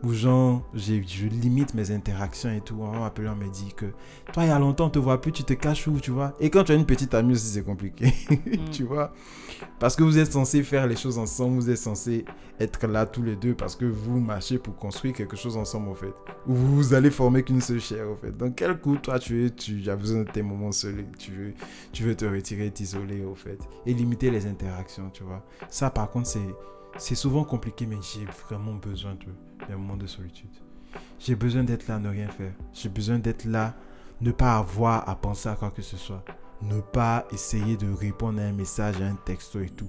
Où 0.03 0.12
genre, 0.12 0.62
je 0.74 1.26
limite 1.26 1.74
mes 1.74 1.90
interactions 1.90 2.51
et 2.51 2.61
tout. 2.61 2.76
On 2.80 2.90
va 2.90 2.99
m'appeler, 3.01 3.28
on 3.28 3.36
me 3.36 3.49
dit 3.49 3.72
que 3.74 3.86
toi, 4.32 4.44
il 4.44 4.49
y 4.49 4.51
a 4.51 4.59
longtemps, 4.59 4.86
on 4.86 4.90
te 4.90 4.99
voit 4.99 5.20
plus, 5.20 5.32
tu 5.32 5.42
te 5.42 5.55
caches 5.55 5.86
où, 5.88 5.99
tu 5.99 6.11
vois? 6.11 6.34
Et 6.38 6.51
quand 6.51 6.64
tu 6.64 6.72
as 6.72 6.74
une 6.74 6.86
petite 6.86 7.14
amie 7.14 7.32
aussi, 7.32 7.47
c'est 7.47 7.64
compliqué. 7.64 8.12
tu 8.72 8.84
vois? 8.84 9.12
Parce 9.78 9.97
que 9.97 10.03
vous 10.03 10.18
êtes 10.18 10.32
censé 10.32 10.62
faire 10.62 10.86
les 10.86 10.97
choses 10.97 11.18
ensemble, 11.18 11.57
vous 11.57 11.70
êtes 11.70 11.78
censé 11.78 12.24
être 12.61 12.86
là 12.86 13.07
tous 13.07 13.22
les 13.22 13.36
deux 13.36 13.55
parce 13.55 13.74
que 13.74 13.84
vous 13.84 14.20
marchez 14.20 14.59
pour 14.59 14.76
construire 14.76 15.14
quelque 15.14 15.36
chose 15.36 15.57
ensemble, 15.57 15.88
en 15.88 15.94
fait. 15.94 16.14
Ou 16.47 16.55
vous 16.55 16.94
allez 16.94 17.11
former 17.11 17.42
qu'une 17.42 17.61
seule 17.61 17.80
chair, 17.80 18.07
en 18.09 18.16
fait. 18.16 18.36
Donc, 18.36 18.57
quel 18.57 18.78
coup, 18.78 18.97
toi, 18.97 19.18
tu, 19.18 19.42
veux, 19.42 19.51
tu 19.51 19.88
as 19.88 19.97
besoin 19.97 20.22
de 20.22 20.30
tes 20.30 20.42
moments 20.42 20.72
seuls, 20.72 21.07
tu 21.18 21.32
veux, 21.32 21.55
tu 21.92 22.05
veux 22.05 22.14
te 22.14 22.24
retirer, 22.24 22.70
t'isoler, 22.70 23.24
au 23.24 23.34
fait. 23.34 23.59
Et 23.86 23.94
limiter 23.94 24.30
les 24.30 24.47
interactions, 24.47 25.11
tu 25.11 25.24
vois? 25.24 25.44
Ça, 25.70 25.90
par 25.90 26.11
contre, 26.11 26.28
c'est, 26.28 26.55
c'est 26.99 27.14
souvent 27.14 27.44
compliqué, 27.44 27.86
mais 27.86 27.97
j'ai 28.01 28.24
vraiment 28.24 28.74
besoin 28.74 29.14
de, 29.14 29.66
d'un 29.66 29.76
moment 29.76 29.97
de 29.97 30.07
solitude. 30.07 30.51
J'ai 31.18 31.34
besoin 31.34 31.64
d'être 31.64 31.88
là, 31.88 31.99
ne 31.99 32.09
rien 32.09 32.28
faire. 32.28 32.53
J'ai 32.72 32.88
besoin 32.88 33.18
d'être 33.18 33.44
là, 33.44 33.74
ne 34.20 34.30
pas 34.30 34.57
avoir 34.57 35.09
à 35.09 35.16
penser 35.16 35.49
à 35.49 35.55
quoi 35.55 35.70
que 35.70 35.82
ce 35.82 35.97
soit. 35.97 36.24
Ne 36.62 36.80
pas 36.80 37.26
essayer 37.32 37.76
de 37.76 37.90
répondre 37.92 38.40
à 38.40 38.44
un 38.44 38.53
message, 38.53 39.01
à 39.01 39.07
un 39.07 39.14
texto 39.14 39.61
et 39.61 39.68
tout. 39.68 39.88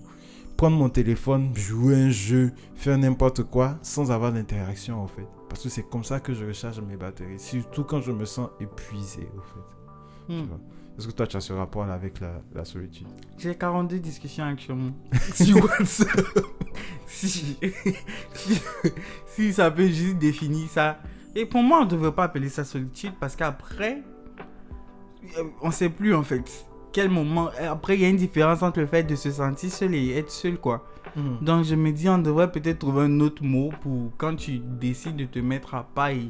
Prendre 0.58 0.76
mon 0.76 0.90
téléphone, 0.90 1.56
jouer 1.56 1.96
un 1.96 2.10
jeu, 2.10 2.52
faire 2.76 2.98
n'importe 2.98 3.44
quoi 3.44 3.78
sans 3.84 4.12
avoir 4.12 4.34
d'interaction 4.34 5.02
en 5.02 5.08
fait. 5.08 5.28
Parce 5.50 5.64
que 5.64 5.70
c'est 5.70 5.84
comme 5.84 6.04
ça 6.04 6.20
que 6.20 6.34
je 6.34 6.46
recharge 6.46 6.82
mes 6.82 6.98
batteries. 6.98 7.40
Surtout 7.40 7.84
quand 7.84 8.02
je 8.02 8.12
me 8.12 8.26
sens 8.26 8.50
épuisé 8.60 9.30
au 9.38 9.42
fait. 9.42 10.34
Hmm. 10.34 10.42
Tu 10.42 10.48
vois. 10.48 10.60
Est-ce 10.98 11.08
que 11.08 11.12
toi 11.12 11.28
tu 11.28 11.38
as 11.38 11.42
ce 11.42 11.54
rapport 11.54 11.86
là 11.86 11.94
avec 11.94 12.20
la, 12.20 12.42
la 12.56 12.66
solitude 12.66 13.08
J'ai 13.38 13.56
42 13.56 14.00
discussions 14.00 14.46
actuellement. 14.46 14.92
Sur 15.34 15.64
WhatsApp. 15.64 16.10
si, 17.06 17.58
si, 18.34 18.62
si 19.28 19.54
ça 19.54 19.70
peut 19.70 19.88
juste 19.88 20.18
définir 20.18 20.68
ça. 20.70 21.00
Et 21.36 21.46
pour 21.46 21.62
moi, 21.62 21.82
on 21.82 21.86
ne 21.86 21.90
devrait 21.90 22.14
pas 22.14 22.24
appeler 22.24 22.50
ça 22.50 22.64
solitude 22.64 23.14
parce 23.20 23.36
qu'après, 23.36 24.02
euh, 25.38 25.44
on 25.62 25.68
ne 25.68 25.74
sait 25.74 25.90
plus 25.90 26.16
en 26.16 26.24
fait. 26.24 26.66
Quel 26.92 27.10
moment. 27.12 27.52
Après, 27.70 27.96
il 27.96 28.02
y 28.02 28.06
a 28.06 28.10
une 28.10 28.18
différence 28.18 28.64
entre 28.64 28.80
le 28.80 28.88
fait 28.88 29.04
de 29.04 29.16
se 29.16 29.30
sentir 29.30 29.70
seul 29.70 29.94
et 29.94 30.18
être 30.18 30.32
seul, 30.32 30.58
quoi. 30.58 30.88
Donc, 31.42 31.64
je 31.66 31.74
me 31.74 31.92
dis, 31.92 32.08
on 32.10 32.20
devrait 32.20 32.52
peut-être 32.52 32.80
trouver 32.80 33.04
un 33.04 33.20
autre 33.22 33.44
mot 33.44 33.72
pour 33.82 34.12
quand 34.18 34.36
tu 34.36 34.60
décides 34.60 35.16
de 35.16 35.26
te 35.26 35.40
mettre 35.40 35.74
à 35.74 35.88
et, 36.12 36.30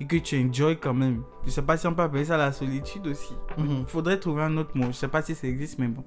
et 0.00 0.06
que 0.06 0.16
tu 0.16 0.36
enjoy 0.42 0.78
quand 0.78 0.94
même. 0.94 1.22
Je 1.44 1.50
sais 1.50 1.62
pas 1.62 1.76
si 1.76 1.86
on 1.86 1.94
peut 1.94 2.02
appeler 2.02 2.24
ça 2.24 2.36
la 2.36 2.52
solitude 2.52 3.06
aussi. 3.06 3.34
Mhm. 3.56 3.86
Faudrait 3.86 4.18
trouver 4.18 4.42
un 4.42 4.56
autre 4.56 4.76
mot. 4.76 4.86
Je 4.86 4.92
sais 4.92 5.08
pas 5.08 5.22
si 5.22 5.34
ça 5.34 5.46
existe, 5.48 5.78
mais 5.78 5.88
bon. 5.88 6.04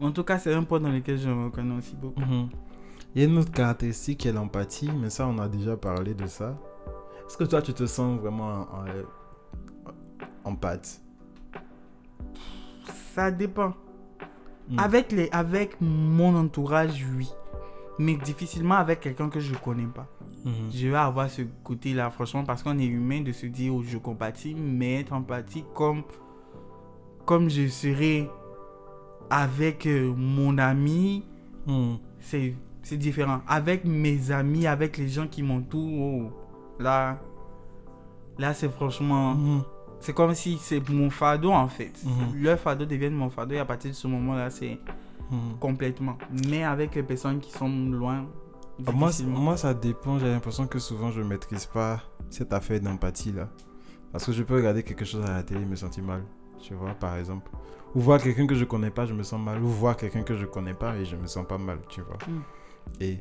En 0.00 0.10
tout 0.10 0.24
cas, 0.24 0.38
c'est 0.38 0.52
un 0.54 0.62
point 0.62 0.80
dans 0.80 0.90
lequel 0.90 1.18
je 1.18 1.28
me 1.28 1.44
reconnais 1.44 1.76
aussi 1.76 1.94
beaucoup. 1.96 2.20
Mhm. 2.20 2.48
Il 3.14 3.22
y 3.22 3.24
a 3.24 3.28
une 3.28 3.38
autre 3.38 3.52
caractéristique 3.52 4.18
qui 4.20 4.28
est 4.28 4.32
l'empathie, 4.32 4.90
mais 4.90 5.10
ça 5.10 5.26
on 5.26 5.38
a 5.38 5.48
déjà 5.48 5.76
parlé 5.76 6.14
de 6.14 6.26
ça. 6.26 6.58
Est-ce 7.26 7.36
que 7.36 7.44
toi 7.44 7.62
tu 7.62 7.72
te 7.72 7.86
sens 7.86 8.20
vraiment 8.20 8.66
en, 10.44 10.50
en, 10.50 10.56
Ça 13.14 13.30
dépend. 13.30 13.74
Mhm. 14.68 14.78
Avec, 14.78 15.12
les, 15.12 15.28
avec 15.30 15.76
mon 15.80 16.36
entourage, 16.36 17.06
oui. 17.16 17.30
Mais 17.98 18.16
difficilement 18.16 18.74
avec 18.74 19.00
quelqu'un 19.00 19.30
que 19.30 19.40
je 19.40 19.54
connais 19.54 19.86
pas. 19.86 20.06
Mhm. 20.46 20.70
Je 20.72 20.88
vais 20.88 20.96
avoir 20.96 21.28
ce 21.28 21.42
côté-là, 21.64 22.08
franchement, 22.10 22.44
parce 22.44 22.62
qu'on 22.62 22.78
est 22.78 22.86
humain 22.86 23.20
de 23.20 23.32
se 23.32 23.46
dire, 23.46 23.74
oh, 23.74 23.82
je 23.82 23.98
compatis, 23.98 24.54
mais 24.54 25.00
être 25.00 25.12
empathique 25.12 25.66
comme, 25.74 26.02
comme 27.24 27.50
je 27.50 27.66
serais 27.68 28.28
avec 29.28 29.86
euh, 29.86 30.14
mon 30.16 30.56
ami, 30.58 31.24
Mhm. 31.66 31.98
c'est 32.20 32.96
différent. 32.96 33.40
Avec 33.48 33.84
mes 33.84 34.30
amis, 34.30 34.66
avec 34.68 34.96
les 34.98 35.08
gens 35.08 35.26
qui 35.26 35.42
m'entourent, 35.42 36.00
oh, 36.00 36.32
là, 36.78 37.18
là 38.38 38.54
c'est 38.54 38.70
franchement, 38.70 39.34
Mhm. 39.34 39.62
c'est 39.98 40.14
comme 40.14 40.32
si 40.34 40.58
c'est 40.60 40.88
mon 40.88 41.10
fardeau 41.10 41.50
en 41.50 41.66
fait. 41.66 41.92
Leur 42.36 42.58
fardeau 42.60 42.84
devient 42.84 43.10
mon 43.10 43.30
fardeau 43.30 43.54
et 43.56 43.58
à 43.58 43.64
partir 43.64 43.90
de 43.90 43.96
ce 43.96 44.06
moment-là, 44.06 44.50
c'est 44.50 44.78
complètement. 45.58 46.16
Mais 46.48 46.62
avec 46.62 46.94
les 46.94 47.02
personnes 47.02 47.40
qui 47.40 47.50
sont 47.50 47.68
loin, 47.90 48.26
Moi, 48.78 48.92
c- 49.10 49.22
difficilement. 49.22 49.38
moi, 49.40 49.56
ça 49.56 49.74
dépend. 49.74 50.18
J'ai 50.18 50.28
l'impression 50.28 50.66
que 50.66 50.78
souvent, 50.78 51.10
je 51.10 51.22
maîtrise 51.22 51.66
pas 51.66 52.02
cette 52.30 52.52
affaire 52.52 52.80
d'empathie 52.80 53.32
là. 53.32 53.48
Parce 54.12 54.24
que 54.24 54.32
je 54.32 54.42
peux 54.42 54.54
regarder 54.56 54.82
quelque 54.82 55.04
chose 55.04 55.24
à 55.24 55.32
la 55.32 55.42
télé 55.42 55.62
et 55.62 55.64
me 55.64 55.76
sentir 55.76 56.04
mal. 56.04 56.22
Tu 56.60 56.74
vois, 56.74 56.94
par 56.94 57.16
exemple. 57.16 57.50
Ou 57.94 58.00
voir 58.00 58.20
quelqu'un 58.22 58.46
que 58.46 58.54
je 58.54 58.64
connais 58.64 58.90
pas, 58.90 59.06
je 59.06 59.14
me 59.14 59.22
sens 59.22 59.40
mal. 59.40 59.62
Ou 59.62 59.66
voir 59.68 59.96
quelqu'un 59.96 60.22
que 60.22 60.34
je 60.36 60.44
connais 60.46 60.74
pas 60.74 60.96
et 60.96 61.04
je 61.04 61.16
me 61.16 61.26
sens 61.26 61.46
pas 61.46 61.58
mal. 61.58 61.78
Tu 61.88 62.00
vois. 62.02 62.18
Mm. 62.28 62.42
Et, 63.00 63.18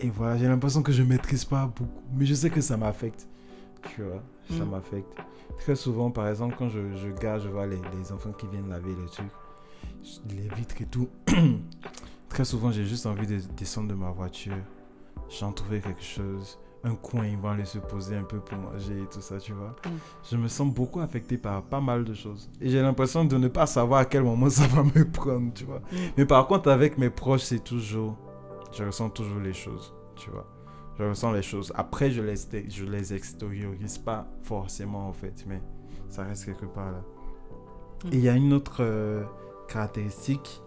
et 0.00 0.10
voilà, 0.10 0.36
j'ai 0.38 0.48
l'impression 0.48 0.82
que 0.82 0.92
je 0.92 1.02
maîtrise 1.02 1.44
pas 1.44 1.66
beaucoup. 1.66 2.02
Mais 2.14 2.26
je 2.26 2.34
sais 2.34 2.50
que 2.50 2.60
ça 2.60 2.76
m'affecte. 2.76 3.28
Tu 3.94 4.02
vois, 4.02 4.22
ça 4.50 4.64
Mm. 4.64 4.70
m'affecte. 4.70 5.12
Très 5.58 5.76
souvent, 5.76 6.10
par 6.10 6.26
exemple, 6.28 6.56
quand 6.58 6.68
je, 6.68 6.80
je 6.96 7.08
garde, 7.20 7.42
je 7.42 7.48
vois 7.48 7.66
les, 7.66 7.78
les 7.98 8.12
enfants 8.12 8.32
qui 8.32 8.46
viennent 8.48 8.68
laver 8.68 8.90
les 9.00 9.06
trucs, 9.08 9.26
les 10.30 10.48
vitres 10.56 10.80
et 10.82 10.86
tout. 10.86 11.08
Très 12.28 12.44
souvent, 12.44 12.70
j'ai 12.70 12.84
juste 12.84 13.06
envie 13.06 13.26
de 13.26 13.38
descendre 13.56 13.88
de 13.88 13.94
ma 13.94 14.10
voiture, 14.10 14.56
j'en 15.28 15.52
trouver 15.52 15.80
quelque 15.80 16.02
chose, 16.02 16.58
un 16.86 16.94
coin, 16.94 17.26
ils 17.26 17.36
vont 17.36 17.50
aller 17.50 17.64
se 17.64 17.78
poser 17.78 18.16
un 18.16 18.22
peu 18.22 18.38
pour 18.38 18.58
manger 18.58 19.02
et 19.02 19.06
tout 19.06 19.20
ça, 19.20 19.38
tu 19.38 19.52
vois. 19.52 19.74
Mm. 19.84 19.90
Je 20.30 20.36
me 20.36 20.48
sens 20.48 20.72
beaucoup 20.72 21.00
affecté 21.00 21.36
par 21.36 21.62
pas 21.62 21.80
mal 21.80 22.04
de 22.04 22.14
choses. 22.14 22.48
Et 22.60 22.68
j'ai 22.68 22.80
l'impression 22.80 23.24
de 23.24 23.36
ne 23.36 23.48
pas 23.48 23.66
savoir 23.66 24.00
à 24.00 24.04
quel 24.04 24.22
moment 24.22 24.48
ça 24.50 24.66
va 24.68 24.82
me 24.82 25.10
prendre, 25.10 25.52
tu 25.52 25.64
vois. 25.64 25.80
Mm. 25.80 25.96
Mais 26.16 26.26
par 26.26 26.46
contre, 26.46 26.70
avec 26.70 26.96
mes 26.98 27.10
proches, 27.10 27.42
c'est 27.42 27.64
toujours. 27.64 28.16
Je 28.72 28.84
ressens 28.84 29.10
toujours 29.10 29.40
les 29.40 29.52
choses, 29.52 29.94
tu 30.14 30.30
vois. 30.30 30.46
Je 30.98 31.04
ressens 31.04 31.32
les 31.32 31.42
choses. 31.42 31.72
Après, 31.74 32.10
je 32.10 32.22
les, 32.22 32.36
je 32.70 32.84
les 32.84 33.14
extériorise 33.14 33.98
pas 33.98 34.28
forcément, 34.42 35.08
en 35.08 35.12
fait, 35.12 35.44
mais 35.46 35.60
ça 36.08 36.24
reste 36.24 36.44
quelque 36.44 36.66
part 36.66 36.92
là. 36.92 37.02
Mm. 38.04 38.08
Et 38.12 38.16
il 38.16 38.20
y 38.20 38.28
a 38.28 38.36
une 38.36 38.52
autre 38.52 38.78
euh, 38.80 39.24
caractéristique 39.68 40.62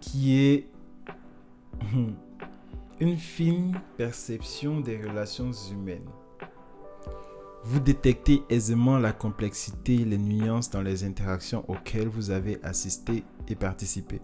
qui 0.00 0.38
est 0.38 0.71
une 3.00 3.16
fine 3.16 3.80
perception 3.96 4.80
des 4.80 4.96
relations 4.96 5.52
humaines. 5.72 6.08
Vous 7.64 7.80
détectez 7.80 8.42
aisément 8.48 8.98
la 8.98 9.12
complexité 9.12 9.94
et 9.94 10.04
les 10.04 10.18
nuances 10.18 10.70
dans 10.70 10.82
les 10.82 11.04
interactions 11.04 11.64
auxquelles 11.68 12.08
vous 12.08 12.30
avez 12.30 12.58
assisté 12.62 13.24
et 13.48 13.54
participé. 13.54 14.20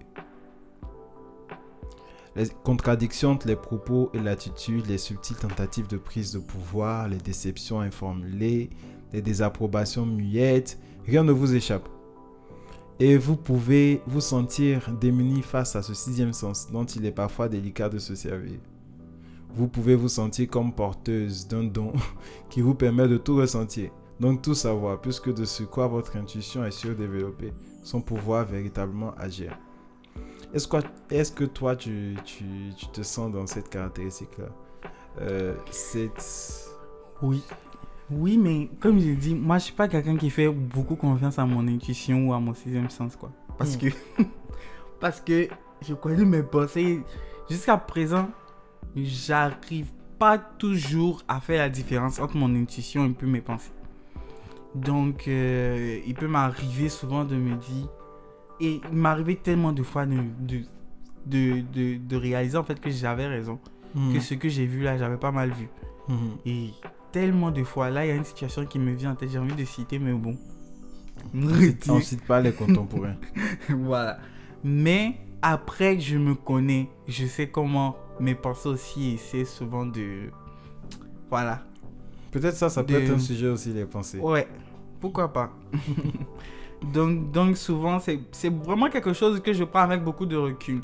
Les 2.35 2.49
contradictions 2.63 3.31
entre 3.31 3.49
les 3.49 3.57
propos 3.57 4.11
et 4.15 4.21
l'attitude, 4.21 4.87
les 4.87 4.99
subtiles 4.99 5.37
tentatives 5.37 5.89
de 5.89 5.97
prise 5.97 6.33
de 6.33 6.39
pouvoir, 6.39 7.09
les 7.09 7.17
déceptions 7.17 7.81
informulées, 7.81 8.71
les 9.13 9.23
désapprobations 9.23 10.07
muettes, 10.07 10.79
rien 11.05 11.25
ne 11.25 11.33
vous 11.33 11.55
échappe. 11.55 11.89
Et 13.01 13.17
vous 13.17 13.37
pouvez 13.37 14.03
vous 14.07 14.21
sentir 14.21 14.91
démuni 15.01 15.43
face 15.43 15.77
à 15.77 15.83
ce 15.83 15.95
sixième 15.95 16.33
sens 16.33 16.69
dont 16.73 16.85
il 16.85 17.07
est 17.07 17.13
parfois 17.13 17.49
délicat 17.49 17.89
de 17.89 17.99
se 17.99 18.17
servir. 18.17 18.59
Vous 19.51 19.69
pouvez 19.69 19.95
vous 19.95 20.09
sentir 20.09 20.49
comme 20.49 20.73
porteuse 20.73 21.47
d'un 21.47 21.65
don 21.65 21.93
qui 22.51 22.61
vous 22.61 22.75
permet 22.75 23.07
de 23.07 23.17
tout 23.17 23.37
ressentir, 23.37 23.91
donc 24.19 24.43
tout 24.43 24.55
savoir, 24.55 25.01
puisque 25.01 25.33
de 25.33 25.45
ce 25.45 25.63
quoi 25.63 25.87
votre 25.87 26.17
intuition 26.17 26.65
est 26.65 26.73
surdéveloppée, 26.73 27.53
son 27.85 28.01
pouvoir 28.01 28.45
véritablement 28.45 29.15
agir. 29.17 29.57
Est-ce 30.53 31.33
que, 31.33 31.45
toi, 31.45 31.77
tu, 31.77 32.17
tu, 32.25 32.45
tu, 32.77 32.87
te 32.89 33.03
sens 33.03 33.31
dans 33.31 33.47
cette 33.47 33.69
caractéristique-là? 33.69 34.49
Euh, 35.21 35.55
Oui, 37.23 37.43
oui, 38.11 38.39
mais 38.39 38.71
comme 38.81 38.99
j'ai 38.99 39.15
dit, 39.15 39.35
moi, 39.35 39.59
je 39.59 39.65
suis 39.65 39.75
pas 39.75 39.87
quelqu'un 39.87 40.17
qui 40.17 40.31
fait 40.31 40.49
beaucoup 40.49 40.97
confiance 40.97 41.39
à 41.39 41.45
mon 41.45 41.67
intuition 41.69 42.29
ou 42.29 42.33
à 42.33 42.41
mon 42.41 42.55
sixième 42.55 42.89
sens, 42.89 43.17
quoi. 43.17 43.31
Parce 43.59 43.77
hmm. 43.77 43.81
que, 43.81 43.87
parce 45.01 45.21
que 45.21 45.49
je 45.87 45.95
connais 45.95 46.25
mes 46.25 46.43
pensées. 46.43 47.03
Jusqu'à 47.51 47.77
présent, 47.77 48.29
j'arrive 48.97 49.91
pas 50.19 50.39
toujours 50.39 51.23
à 51.29 51.41
faire 51.41 51.59
la 51.59 51.69
différence 51.69 52.19
entre 52.19 52.37
mon 52.37 52.55
intuition 52.55 53.07
et 53.07 53.11
puis 53.11 53.27
mes 53.27 53.41
pensées. 53.41 53.73
Donc, 54.75 55.27
euh, 55.29 56.01
il 56.07 56.15
peut 56.15 56.29
m'arriver 56.29 56.89
souvent 56.89 57.25
de 57.25 57.37
me 57.37 57.57
dire, 57.57 57.89
et 58.61 58.81
il 58.91 58.97
m'arrivait 58.97 59.37
tellement 59.37 59.73
de 59.73 59.83
fois 59.83 60.05
de, 60.05 60.17
de, 61.27 61.61
de, 61.73 61.97
de, 61.97 62.17
réaliser 62.17 62.57
en 62.57 62.65
fait 62.65 62.81
que 62.81 62.91
j'avais 62.91 63.27
raison, 63.27 63.59
hmm. 63.95 64.15
que 64.15 64.21
ce 64.21 64.35
que 64.35 64.49
j'ai 64.49 64.67
vu 64.67 64.83
là, 64.83 64.99
j'avais 64.99 65.17
pas 65.17 65.33
mal 65.33 65.51
vu. 65.51 65.69
Hmm. 66.09 66.37
Et 66.45 66.71
tellement 67.13 67.51
de 67.51 67.65
fois. 67.65 67.91
Là, 67.91 68.05
il 68.05 68.09
y 68.09 68.13
a 68.13 68.15
une 68.15 68.25
situation 68.25 68.67
qui 68.67 68.79
me 68.79 68.93
vient 68.93 69.13
en 69.13 69.15
tête. 69.15 69.31
J'ai 69.31 69.39
envie 69.39 69.55
de 69.55 69.65
citer, 69.65 69.99
mais 69.99 70.13
bon. 70.13 70.37
On 71.35 71.39
ne 71.97 72.01
cite 72.01 72.25
pas 72.25 72.41
les 72.41 72.53
contemporains. 72.53 73.17
voilà. 73.69 74.19
Mais 74.65 75.17
après 75.43 76.01
je 76.01 76.17
me 76.17 76.35
connais, 76.35 76.89
je 77.07 77.27
sais 77.27 77.49
comment 77.49 77.97
mes 78.21 78.35
pensées 78.35 78.69
aussi 78.69 79.15
essaient 79.15 79.45
souvent 79.45 79.87
de. 79.87 80.31
Voilà. 81.31 81.63
Peut-être 82.31 82.57
ça, 82.57 82.69
ça 82.69 82.83
peut 82.83 82.95
être 82.95 83.11
un 83.11 83.19
sujet 83.19 83.49
aussi, 83.49 83.73
les 83.73 83.85
pensées. 83.85 84.19
Ouais, 84.19 84.47
pourquoi 85.01 85.33
pas? 85.33 85.51
donc, 86.93 87.31
donc 87.31 87.57
souvent, 87.57 87.99
c'est 88.01 88.53
vraiment 88.53 88.91
quelque 88.91 89.13
chose 89.13 89.41
que 89.41 89.53
je 89.53 89.65
prends 89.65 89.81
avec 89.81 90.03
beaucoup 90.03 90.27
de 90.27 90.37
recul. 90.37 90.81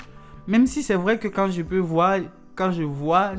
Même 0.47 0.65
si 0.65 0.81
c'est 0.81 0.95
vrai 0.95 1.19
que 1.19 1.27
quand 1.27 1.49
je 1.49 1.61
peux 1.61 1.79
voir, 1.79 2.19
quand 2.55 2.71
je 2.71 2.83
vois, 2.83 3.33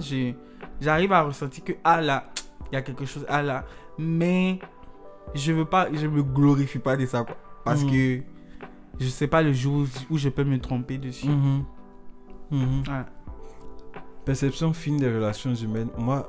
j'arrive 0.81 1.13
à 1.13 1.23
ressentir 1.23 1.65
que, 1.65 1.73
ah 1.83 2.01
là, 2.01 2.31
il 2.71 2.75
y 2.75 2.79
a 2.79 2.83
quelque 2.83 3.05
chose 3.05 3.25
à 3.29 3.43
là. 3.43 3.65
Mais 3.99 4.59
je 5.35 5.53
veux 5.53 5.65
pas, 5.65 5.89
je 5.93 6.07
me 6.07 6.23
glorifie 6.23 6.79
pas 6.79 6.97
de 6.97 7.07
ça, 7.07 7.25
quoi. 7.25 7.37
Parce 7.65 7.83
mhm. 7.83 7.91
que 7.91 8.21
je 9.01 9.07
sais 9.09 9.27
pas 9.27 9.43
le 9.43 9.53
jour 9.53 9.87
où 10.11 10.19
je 10.19 10.29
peux 10.29 10.45
me 10.45 10.59
tromper 10.59 10.99
dessus. 10.99 11.29
Mhm. 11.29 11.65
Mhm. 12.51 12.85
Perception 14.25 14.73
fine 14.73 14.97
des 14.97 15.09
relations 15.09 15.55
humaines. 15.55 15.91
Moi, 15.97 16.29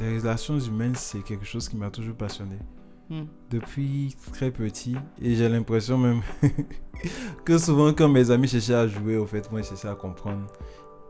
les 0.00 0.18
relations 0.18 0.58
humaines, 0.58 0.94
c'est 0.94 1.22
quelque 1.22 1.44
chose 1.44 1.68
qui 1.68 1.76
m'a 1.76 1.90
toujours 1.90 2.14
passionné. 2.14 2.56
Hmm. 3.08 3.24
Depuis 3.50 4.16
très 4.32 4.50
petit. 4.50 4.96
Et 5.22 5.34
j'ai 5.34 5.48
l'impression 5.48 5.96
même 5.96 6.22
que 7.44 7.56
souvent, 7.58 7.92
quand 7.92 8.08
mes 8.08 8.30
amis 8.30 8.48
cherchaient 8.48 8.74
à 8.74 8.88
jouer, 8.88 9.16
au 9.16 9.26
fait, 9.26 9.50
moi, 9.50 9.62
je 9.62 9.68
cherchais 9.68 9.88
à 9.88 9.94
comprendre 9.94 10.46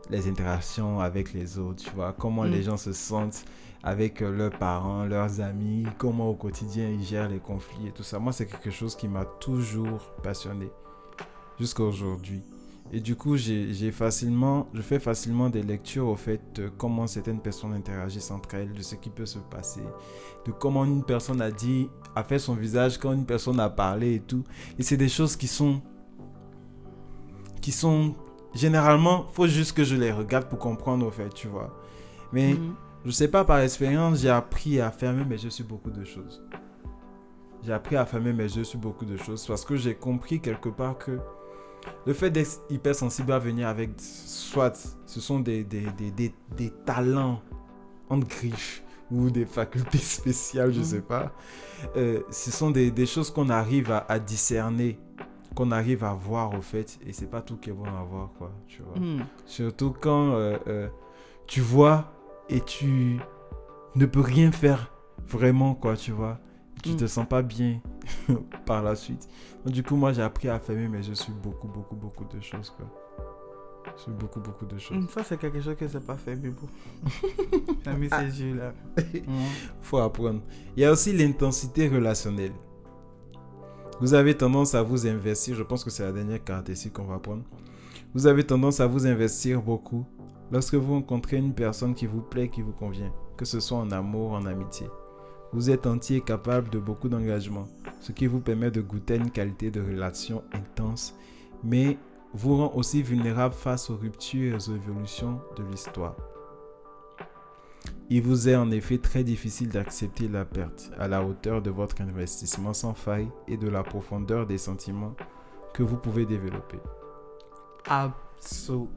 les 0.09 0.27
interactions 0.27 0.99
avec 0.99 1.33
les 1.33 1.57
autres, 1.57 1.83
tu 1.83 1.89
vois, 1.91 2.13
comment 2.17 2.43
les 2.43 2.59
hmm. 2.59 2.63
gens 2.63 2.77
se 2.77 2.93
sentent 2.93 3.43
avec 3.83 4.21
euh, 4.21 4.31
leurs 4.31 4.57
parents, 4.57 5.05
leurs 5.05 5.41
amis, 5.41 5.85
comment 5.97 6.29
au 6.29 6.35
quotidien 6.35 6.89
ils 6.89 7.03
gèrent 7.03 7.29
les 7.29 7.39
conflits 7.39 7.87
et 7.87 7.91
tout 7.91 8.03
ça. 8.03 8.19
Moi, 8.19 8.33
c'est 8.33 8.45
quelque 8.45 8.71
chose 8.71 8.95
qui 8.95 9.07
m'a 9.07 9.25
toujours 9.25 10.11
passionné 10.23 10.69
jusqu'à 11.59 11.83
aujourd'hui. 11.83 12.41
Et 12.91 13.01
du 13.01 13.15
coup, 13.15 13.35
j'ai 13.35 13.91
facilement, 13.91 14.67
je 14.73 14.81
fais 14.81 14.99
facilement 14.99 15.49
des 15.49 15.61
lectures 15.61 16.07
au 16.07 16.15
fait 16.15 16.39
de 16.55 16.69
comment 16.69 17.05
certaines 17.05 17.41
personnes 17.41 17.73
interagissent 17.73 18.31
entre 18.31 18.55
elles, 18.55 18.73
de 18.73 18.81
ce 18.81 18.95
qui 18.95 19.09
peut 19.09 19.25
se 19.25 19.39
passer, 19.39 19.83
de 20.45 20.51
comment 20.53 20.85
une 20.85 21.03
personne 21.03 21.41
a 21.41 21.51
dit, 21.51 21.89
a 22.15 22.23
fait 22.23 22.39
son 22.39 22.53
visage 22.55 22.97
quand 22.97 23.11
une 23.11 23.25
personne 23.25 23.59
a 23.59 23.69
parlé 23.69 24.15
et 24.15 24.19
tout. 24.21 24.43
Et 24.79 24.83
c'est 24.83 24.95
des 24.95 25.09
choses 25.09 25.35
qui 25.35 25.47
sont, 25.47 25.81
qui 27.61 27.73
sont 27.73 28.15
généralement, 28.53 29.27
faut 29.33 29.47
juste 29.47 29.75
que 29.75 29.83
je 29.83 29.95
les 29.95 30.13
regarde 30.13 30.47
pour 30.47 30.59
comprendre 30.59 31.05
au 31.05 31.11
fait, 31.11 31.33
tu 31.33 31.49
vois. 31.49 31.77
Mais 32.31 32.53
mhm. 32.53 32.73
Je 33.07 33.11
sais 33.13 33.29
pas, 33.29 33.45
par 33.45 33.59
expérience, 33.59 34.19
j'ai 34.19 34.29
appris 34.29 34.81
à 34.81 34.91
fermer 34.91 35.23
mes 35.23 35.41
yeux 35.41 35.49
sur 35.49 35.65
beaucoup 35.65 35.91
de 35.91 36.03
choses. 36.03 36.43
J'ai 37.63 37.71
appris 37.71 37.95
à 37.95 38.05
fermer 38.05 38.33
mes 38.33 38.43
yeux 38.43 38.65
sur 38.65 38.79
beaucoup 38.79 39.05
de 39.05 39.15
choses 39.15 39.47
parce 39.47 39.63
que 39.63 39.77
j'ai 39.77 39.95
compris 39.95 40.41
quelque 40.41 40.67
part 40.67 40.97
que 40.97 41.17
le 42.05 42.13
fait 42.13 42.29
d'être 42.29 42.61
hypersensible 42.69 43.31
à 43.31 43.39
venir 43.39 43.69
avec 43.69 43.91
soit 43.97 44.97
ce 45.05 45.21
sont 45.21 45.39
des, 45.39 45.63
des, 45.63 45.85
des, 45.97 46.33
des, 46.57 46.69
talents 46.85 47.41
en 48.09 48.17
griffes 48.17 48.83
ou 49.09 49.29
des 49.29 49.45
facultés 49.45 49.97
spéciales, 49.99 50.73
je 50.73 50.79
ne 50.79 50.85
sais 50.85 51.01
pas. 51.01 51.31
Euh, 51.95 52.23
ce 52.29 52.51
sont 52.51 52.71
des, 52.71 53.05
choses 53.05 53.31
qu'on 53.31 53.47
arrive 53.47 53.89
à, 53.89 54.19
discerner, 54.19 54.99
qu'on 55.55 55.71
arrive 55.71 56.03
à 56.03 56.13
voir 56.13 56.53
au 56.53 56.61
fait, 56.61 56.99
et 57.07 57.13
c'est 57.13 57.31
pas 57.31 57.41
tout 57.41 57.55
qui 57.55 57.69
est 57.69 57.73
bon 57.73 57.85
à 57.85 58.03
voir, 58.03 58.31
quoi, 58.37 58.51
tu 58.67 58.81
vois. 58.81 58.99
Hmm. 58.99 59.23
Surtout 59.45 59.95
quand 59.97 60.33
euh, 60.33 60.57
euh, 60.67 60.89
tu 61.45 61.61
vois 61.61 62.16
et 62.49 62.61
tu 62.61 63.19
ne 63.95 64.05
peux 64.05 64.21
rien 64.21 64.51
faire 64.51 64.91
vraiment, 65.27 65.75
quoi, 65.75 65.95
tu 65.95 66.11
vois. 66.11 66.39
Tu 66.83 66.95
te 66.95 67.05
mm. 67.05 67.07
sens 67.07 67.27
pas 67.27 67.41
bien 67.41 67.81
par 68.65 68.83
la 68.83 68.95
suite. 68.95 69.27
du 69.65 69.83
coup, 69.83 69.95
moi, 69.95 70.13
j'ai 70.13 70.21
appris 70.21 70.47
à 70.47 70.59
fermer 70.59 70.87
mais 70.87 71.03
je 71.03 71.13
suis 71.13 71.33
beaucoup, 71.33 71.67
beaucoup, 71.67 71.95
beaucoup 71.95 72.25
de 72.25 72.39
choses, 72.39 72.69
quoi. 72.69 72.85
Sur 73.95 74.11
beaucoup, 74.11 74.39
beaucoup 74.39 74.65
de 74.65 74.77
choses. 74.77 74.97
Mm, 74.97 75.07
ça, 75.09 75.23
c'est 75.23 75.37
quelque 75.37 75.59
chose 75.59 75.75
que 75.75 75.87
c'est 75.87 76.05
pas 76.05 76.15
fait, 76.15 76.35
mais 76.35 76.49
bon. 76.49 76.67
T'as 77.83 77.93
mis 77.93 78.09
ces 78.09 78.43
yeux-là. 78.43 78.73
Faut 79.81 79.97
apprendre. 79.97 80.41
Il 80.75 80.83
y 80.83 80.85
a 80.85 80.91
aussi 80.91 81.13
l'intensité 81.13 81.87
relationnelle. 81.87 82.53
Vous 83.99 84.13
avez 84.13 84.37
tendance 84.37 84.75
à 84.75 84.83
vous 84.83 85.07
investir, 85.07 85.55
je 85.55 85.63
pense 85.63 85.83
que 85.83 85.89
c'est 85.89 86.03
la 86.03 86.11
dernière 86.11 86.43
caractéristique 86.43 86.93
qu'on 86.93 87.05
va 87.05 87.17
prendre. 87.17 87.43
Vous 88.13 88.27
avez 88.27 88.43
tendance 88.43 88.79
à 88.79 88.85
vous 88.85 89.07
investir 89.07 89.61
beaucoup 89.61 90.05
Lorsque 90.51 90.75
vous 90.75 90.93
rencontrez 90.93 91.37
une 91.37 91.53
personne 91.53 91.93
qui 91.93 92.05
vous 92.05 92.21
plaît, 92.21 92.49
qui 92.49 92.61
vous 92.61 92.71
convient, 92.71 93.11
que 93.35 93.45
ce 93.45 93.59
soit 93.59 93.77
en 93.77 93.91
amour, 93.91 94.31
ou 94.31 94.35
en 94.35 94.45
amitié, 94.45 94.87
vous 95.51 95.69
êtes 95.69 95.87
entier 95.87 96.17
et 96.17 96.21
capable 96.21 96.69
de 96.69 96.79
beaucoup 96.79 97.09
d'engagement, 97.09 97.67
ce 97.99 98.11
qui 98.11 98.27
vous 98.27 98.39
permet 98.39 98.71
de 98.71 98.81
goûter 98.81 99.15
une 99.15 99.31
qualité 99.31 99.71
de 99.71 99.81
relation 99.81 100.43
intense, 100.53 101.15
mais 101.63 101.97
vous 102.33 102.57
rend 102.57 102.73
aussi 102.75 103.01
vulnérable 103.01 103.55
face 103.55 103.89
aux 103.89 103.97
ruptures 103.97 104.53
et 104.53 104.55
aux 104.55 104.75
évolutions 104.75 105.41
de 105.57 105.63
l'histoire. 105.63 106.15
Il 108.09 108.21
vous 108.21 108.47
est 108.47 108.55
en 108.55 108.71
effet 108.71 108.99
très 108.99 109.25
difficile 109.25 109.67
d'accepter 109.69 110.29
la 110.29 110.45
perte 110.45 110.91
à 110.97 111.09
la 111.09 111.25
hauteur 111.25 111.61
de 111.61 111.69
votre 111.69 112.01
investissement 112.01 112.73
sans 112.73 112.93
faille 112.93 113.29
et 113.49 113.57
de 113.57 113.67
la 113.67 113.83
profondeur 113.83 114.47
des 114.47 114.57
sentiments 114.57 115.13
que 115.73 115.83
vous 115.83 115.97
pouvez 115.97 116.25
développer. 116.25 116.79
Absolument. 117.89 118.89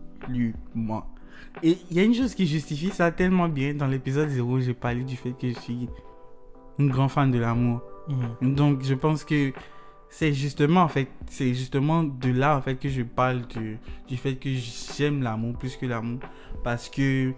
Et 1.62 1.78
il 1.90 1.96
y 1.96 2.00
a 2.00 2.04
une 2.04 2.14
chose 2.14 2.34
qui 2.34 2.46
justifie 2.46 2.90
ça 2.90 3.10
tellement 3.10 3.48
bien. 3.48 3.74
Dans 3.74 3.86
l'épisode 3.86 4.28
0, 4.28 4.60
j'ai 4.60 4.74
parlé 4.74 5.02
du 5.02 5.16
fait 5.16 5.32
que 5.32 5.48
je 5.48 5.58
suis 5.58 5.88
une 6.78 6.90
grande 6.90 7.10
fan 7.10 7.30
de 7.30 7.38
l'amour. 7.38 7.82
Mhm. 8.08 8.54
Donc, 8.54 8.82
je 8.82 8.94
pense 8.94 9.24
que 9.24 9.52
c'est 10.08 10.32
justement, 10.32 10.82
en 10.82 10.88
fait, 10.88 11.08
c'est 11.26 11.52
justement 11.54 12.02
de 12.02 12.30
là, 12.30 12.56
en 12.56 12.62
fait, 12.62 12.76
que 12.76 12.88
je 12.88 13.02
parle 13.02 13.46
du, 13.46 13.78
du 14.08 14.16
fait 14.16 14.36
que 14.36 14.50
j'aime 14.50 15.22
l'amour 15.22 15.56
plus 15.56 15.76
que 15.76 15.86
l'amour. 15.86 16.20
Parce 16.64 16.88
que 16.88 17.32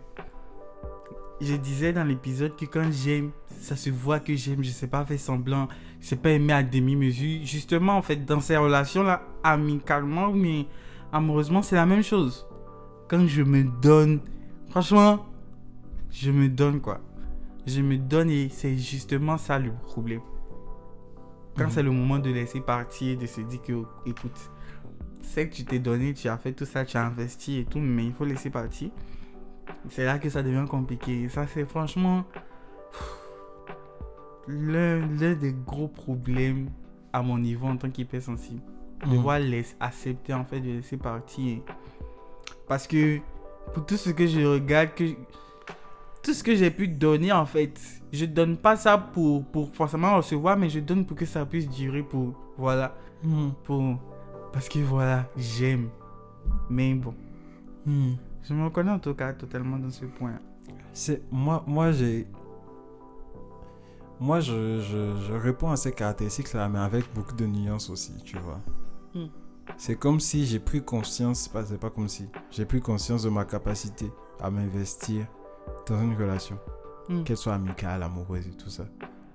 je 1.41 1.55
disais 1.55 1.93
dans 1.93 2.05
l'épisode 2.05 2.55
que 2.57 2.65
quand 2.65 2.91
j'aime, 2.93 3.31
ça 3.47 3.77
se 3.77 3.91
voit 3.91 4.21
que 4.21 4.35
j'aime, 4.37 4.63
je 4.63 4.71
sais 4.71 4.87
pas 4.87 5.05
faire 5.05 5.19
semblant, 5.19 5.69
je 6.01 6.07
sais 6.07 6.17
pas 6.17 6.31
aimer 6.31 6.53
à 6.53 6.63
demi-mesure. 6.63 7.41
Justement, 7.45 7.97
en 7.97 8.03
fait, 8.03 8.25
dans 8.25 8.41
ces 8.41 8.57
relations-là, 8.57 9.23
amicalement, 9.43 10.33
mais 10.33 10.67
amoureusement, 11.13 11.63
c'est 11.63 11.77
la 11.77 11.87
même 11.87 12.03
chose 12.03 12.47
quand 13.09 13.27
je 13.27 13.43
me 13.43 13.65
donne, 13.81 14.21
franchement, 14.71 15.27
je 16.11 16.31
me 16.31 16.49
donne 16.49 16.81
quoi. 16.81 17.01
Je 17.67 17.81
me 17.81 17.97
donne 17.97 18.31
et 18.31 18.49
c'est 18.49 18.77
justement 18.77 19.39
ça 19.39 19.59
le 19.59 19.73
problème. 19.73 20.21
quand 21.57 21.65
Mhm. 21.65 21.71
c'est 21.71 21.83
le 21.83 21.91
moment 21.91 22.19
de 22.19 22.31
laisser 22.31 22.61
partir, 22.63 23.19
de 23.19 23.27
se 23.27 23.43
dire 23.43 23.61
que, 23.61 23.85
écoute, 24.07 24.51
c'est 25.21 25.49
que 25.51 25.55
tu 25.55 25.65
t'es 25.67 25.79
donné, 25.79 26.15
tu 26.15 26.27
as 26.29 26.39
fait 26.39 26.53
tout 26.53 26.65
ça, 26.65 26.85
tu 26.87 26.97
as 26.97 27.05
investi 27.05 27.59
et 27.59 27.65
tout, 27.67 27.79
mais 27.79 28.07
il 28.07 28.13
faut 28.15 28.25
laisser 28.25 28.49
partir. 28.49 28.91
C'est 29.91 30.05
là 30.07 30.19
que 30.19 30.31
ça 30.31 30.43
devient 30.43 30.65
compliqué. 30.67 31.25
Et 31.25 31.29
ça, 31.29 31.47
c'est 31.47 31.67
franchement 31.67 32.25
l'un 34.49 35.07
des 35.35 35.53
gros 35.67 35.89
problèmes 35.89 36.71
à 37.13 37.23
mon 37.23 37.39
niveau 37.39 37.67
en 37.67 37.77
tant 37.77 37.91
qu'hypersensible. 37.91 38.63
Mhm. 39.05 39.13
Devoir 39.13 39.39
laisser, 39.39 39.77
accepter 39.79 40.33
en 40.35 40.45
fait 40.45 40.61
de 40.61 40.71
laisser 40.71 40.97
partir. 40.97 41.59
Parce 42.73 42.87
que 42.87 43.19
pour 43.75 43.85
tout 43.85 43.99
ce 43.99 44.09
que 44.09 44.27
je 44.27 44.41
regarde, 44.47 44.95
que 44.95 45.05
tout 46.23 46.33
ce 46.33 46.43
que 46.43 46.55
j'ai 46.55 46.71
pu 46.71 46.89
donner 46.89 47.31
en 47.31 47.45
fait, 47.45 47.79
je 48.11 48.25
donne 48.25 48.57
pas 48.57 48.77
ça 48.77 48.97
pour, 48.97 49.45
pour 49.45 49.69
forcément 49.75 50.17
recevoir, 50.17 50.57
mais 50.57 50.71
je 50.71 50.81
donne 50.81 51.05
pour 51.05 51.15
que 51.15 51.27
ça 51.27 51.45
puisse 51.45 51.69
durer 51.69 52.03
pour, 52.03 52.33
voilà, 52.57 52.95
Mhm. 53.23 53.53
pour, 53.65 53.99
parce 54.55 54.71
que 54.71 54.79
voilà, 54.79 55.29
j'aime. 55.37 55.91
Mais 56.71 56.95
bon, 56.95 57.13
Mhm. 57.85 58.17
je 58.43 58.55
me 58.55 58.65
reconnais 58.65 58.93
en 58.93 58.99
tout 58.99 59.13
cas 59.13 59.35
totalement 59.35 59.77
dans 59.77 59.91
ce 59.91 60.07
point. 60.07 60.39
C'est 60.95 61.21
moi, 61.31 61.63
moi 61.67 61.93
j'ai, 61.93 62.27
moi 64.19 64.41
je, 64.41 64.81
je, 64.81 65.27
je 65.27 65.33
réponds 65.35 65.71
à 65.71 65.77
ces 65.77 65.93
caractéristiques 65.93 66.55
là, 66.55 66.71
mais 66.71 66.79
avec 66.79 67.05
beaucoup 67.15 67.35
de 67.37 67.45
nuances 67.45 67.91
aussi, 67.91 68.15
tu 68.25 68.39
vois. 68.39 68.61
Hmm. 69.15 69.27
C'est 69.77 69.97
comme 69.97 70.21
si 70.21 70.47
j'ai 70.47 70.59
pris 70.59 70.83
conscience, 70.83 71.41
c'est 71.41 71.53
pas, 71.53 71.65
c'est 71.65 71.79
pas 71.79 71.91
comme 71.91 72.09
si 72.09 72.29
j'ai 72.51 72.65
pris 72.65 72.81
conscience 72.81 73.23
de 73.25 73.31
ma 73.31 73.45
capacité 73.45 74.11
à 74.41 74.51
m'investir 74.51 75.27
dans 75.87 76.01
une 76.03 76.15
relation, 76.17 76.59
Hmm. 77.09 77.25
qu'elle 77.25 77.37
soit 77.37 77.55
amicale, 77.55 78.03
amoureuse 78.03 78.47
et 78.47 78.53
tout 78.57 78.71
ça. 78.71 78.85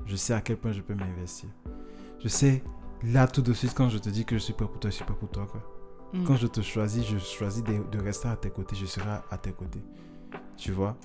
Je 0.05 0.15
sais 0.15 0.33
à 0.33 0.39
quel 0.39 0.55
point 0.57 0.71
je 0.71 0.81
peux 0.81 0.95
m'investir. 0.95 1.49
Je 2.19 2.29
sais 2.29 2.63
là 3.03 3.27
tout 3.27 3.41
de 3.41 3.51
suite 3.53 3.73
quand 3.75 3.89
je 3.89 3.97
te 3.97 4.09
dis 4.09 4.23
que 4.23 4.35
je 4.37 4.41
suis 4.41 4.53
prêt 4.53 4.65
pour 4.65 4.79
toi, 4.79 4.89
je 4.89 4.95
suis 4.95 5.05
prêt 5.05 5.15
pour 5.19 5.29
toi 5.29 5.45
quoi. 5.51 5.61
Mm. 6.13 6.23
Quand 6.23 6.37
je 6.37 6.47
te 6.47 6.61
choisis, 6.61 7.05
je 7.05 7.17
choisis 7.17 7.61
de, 7.63 7.79
de 7.91 8.01
rester 8.01 8.29
à 8.29 8.37
tes 8.37 8.49
côtés, 8.49 8.75
je 8.77 8.85
serai 8.85 9.19
à 9.29 9.37
tes 9.37 9.51
côtés. 9.51 9.81
Tu 10.55 10.71
vois? 10.71 10.95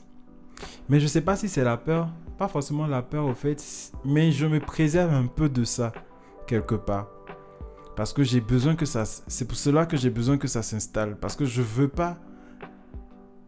Mais 0.89 1.01
je 1.01 1.09
sais 1.09 1.21
pas 1.21 1.35
si 1.35 1.49
c'est 1.49 1.65
la 1.65 1.77
peur, 1.77 2.09
pas 2.39 2.47
forcément 2.47 2.87
la 2.87 3.03
peur 3.03 3.27
au 3.27 3.35
fait, 3.35 3.61
mais 4.05 4.31
je 4.31 4.47
me 4.47 4.61
préserve 4.61 5.13
un 5.13 5.27
peu 5.27 5.49
de 5.49 5.65
ça, 5.65 5.93
quelque 6.47 6.77
part. 6.77 7.09
Parce 7.97 8.13
que 8.13 8.23
j'ai 8.23 8.41
besoin 8.41 8.75
que 8.75 8.87
ça... 8.87 9.05
C'est 9.05 9.47
pour 9.47 9.57
cela 9.57 9.87
que 9.87 9.97
j'ai 9.97 10.11
besoin 10.11 10.39
que 10.39 10.49
ça 10.49 10.63
s'installe. 10.63 11.17
Parce 11.21 11.37
que 11.37 11.45
je 11.45 11.63
veux 11.63 11.89
pas 11.89 12.19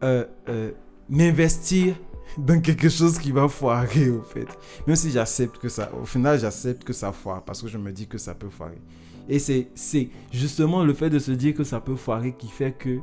euh, 0.03 0.25
euh, 0.49 0.71
m'investir 1.09 1.95
dans 2.37 2.59
quelque 2.59 2.89
chose 2.89 3.17
qui 3.17 3.31
va 3.31 3.47
foirer, 3.47 4.09
au 4.09 4.21
fait. 4.21 4.47
Même 4.87 4.95
si 4.95 5.11
j'accepte 5.11 5.57
que 5.57 5.69
ça... 5.69 5.91
Au 6.01 6.05
final, 6.05 6.39
j'accepte 6.39 6.83
que 6.83 6.93
ça 6.93 7.11
foire, 7.11 7.43
parce 7.43 7.61
que 7.61 7.67
je 7.67 7.77
me 7.77 7.91
dis 7.91 8.07
que 8.07 8.17
ça 8.17 8.35
peut 8.35 8.49
foirer. 8.49 8.81
Et 9.27 9.39
c'est 9.39 9.69
c'est 9.73 10.09
justement 10.31 10.83
le 10.83 10.93
fait 10.93 11.09
de 11.09 11.19
se 11.19 11.31
dire 11.31 11.55
que 11.55 11.63
ça 11.63 11.79
peut 11.79 11.95
foirer 11.95 12.33
qui 12.33 12.47
fait 12.47 12.71
que 12.71 12.99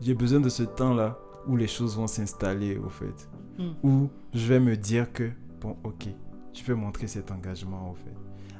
j'ai 0.00 0.14
besoin 0.14 0.40
de 0.40 0.48
ce 0.48 0.62
temps-là 0.62 1.18
où 1.46 1.56
les 1.56 1.66
choses 1.66 1.96
vont 1.96 2.06
s'installer, 2.06 2.78
au 2.78 2.88
fait. 2.88 3.28
Mm. 3.58 3.70
Où 3.82 4.08
je 4.32 4.46
vais 4.46 4.60
me 4.60 4.76
dire 4.76 5.12
que, 5.12 5.30
bon, 5.60 5.76
ok, 5.84 6.08
je 6.54 6.62
peux 6.64 6.74
montrer 6.74 7.06
cet 7.06 7.30
engagement, 7.30 7.90
au 7.90 7.94
fait. 7.94 8.14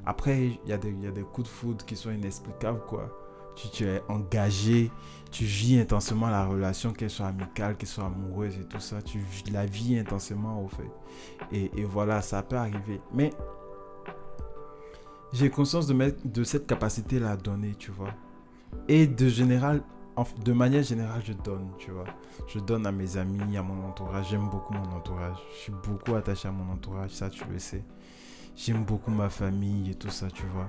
Après, 0.07 0.49
il 0.65 0.69
y, 0.69 0.73
a 0.73 0.77
des- 0.79 1.23
coups 1.33 1.49
de 1.49 1.53
foudre 1.55 1.85
qui 1.87 1.97
sont 1.97 2.11
inexplicables, 2.11 2.83
quoi. 2.87 3.09
Tu, 3.57 3.69
tu 3.71 3.85
es 3.85 4.03
engagé, 4.09 4.91
tu 5.31 5.45
vis 5.45 5.79
intensément 5.79 6.29
la 6.29 6.45
relation, 6.45 6.93
qu'elle 6.93 7.09
soit 7.09 7.27
amicale, 7.27 7.77
qu'elle 7.77 7.89
soit 7.89 8.07
amoureuse 8.07 8.57
et 8.59 8.65
tout 8.65 8.81
ça. 8.81 9.01
Tu 9.01 9.21
la 9.53 9.65
vis 9.65 9.97
intensément, 9.99 10.63
au 10.63 10.69
fait. 10.69 10.91
Et, 11.53 11.71
voilà, 11.85 12.21
ça 12.21 12.43
peut 12.43 12.57
arriver. 12.57 13.01
Mais 13.15 13.31
j'ai 15.33 15.51
conscience 15.51 15.87
de, 15.87 16.45
cette 16.45 16.67
capacité-là 16.67 17.31
à 17.33 17.37
donner, 17.37 17.75
tu 17.77 17.91
vois. 17.91 18.11
Et 18.89 19.07
de, 19.07 19.29
général, 19.29 19.79
en- 19.79 19.85
de 20.45 20.53
manière 20.53 20.83
générale, 20.83 21.23
je 21.25 21.33
donne, 21.33 21.69
tu 21.79 21.91
vois. 21.91 22.05
Je 22.47 22.59
donne 22.61 22.87
à 22.87 22.93
mes 22.93 23.17
amis, 23.17 23.57
à 23.57 23.63
mon 23.63 23.87
entourage. 23.89 24.29
J'aime 24.31 24.49
beaucoup 24.49 24.73
mon 24.75 24.97
entourage. 24.97 25.37
Je 25.53 25.57
suis 25.59 25.73
beaucoup 25.73 26.15
attaché 26.15 26.49
à 26.49 26.53
mon 26.53 26.73
entourage, 26.73 27.11
ça 27.11 27.29
tu 27.31 27.43
le 27.51 27.59
sais. 27.59 27.85
J'aime 28.57 28.85
beaucoup 28.85 29.11
ma 29.11 29.29
famille 29.29 29.91
et 29.91 29.95
tout 29.95 30.11
ça, 30.11 30.29
tu 30.31 30.45
vois. 30.55 30.69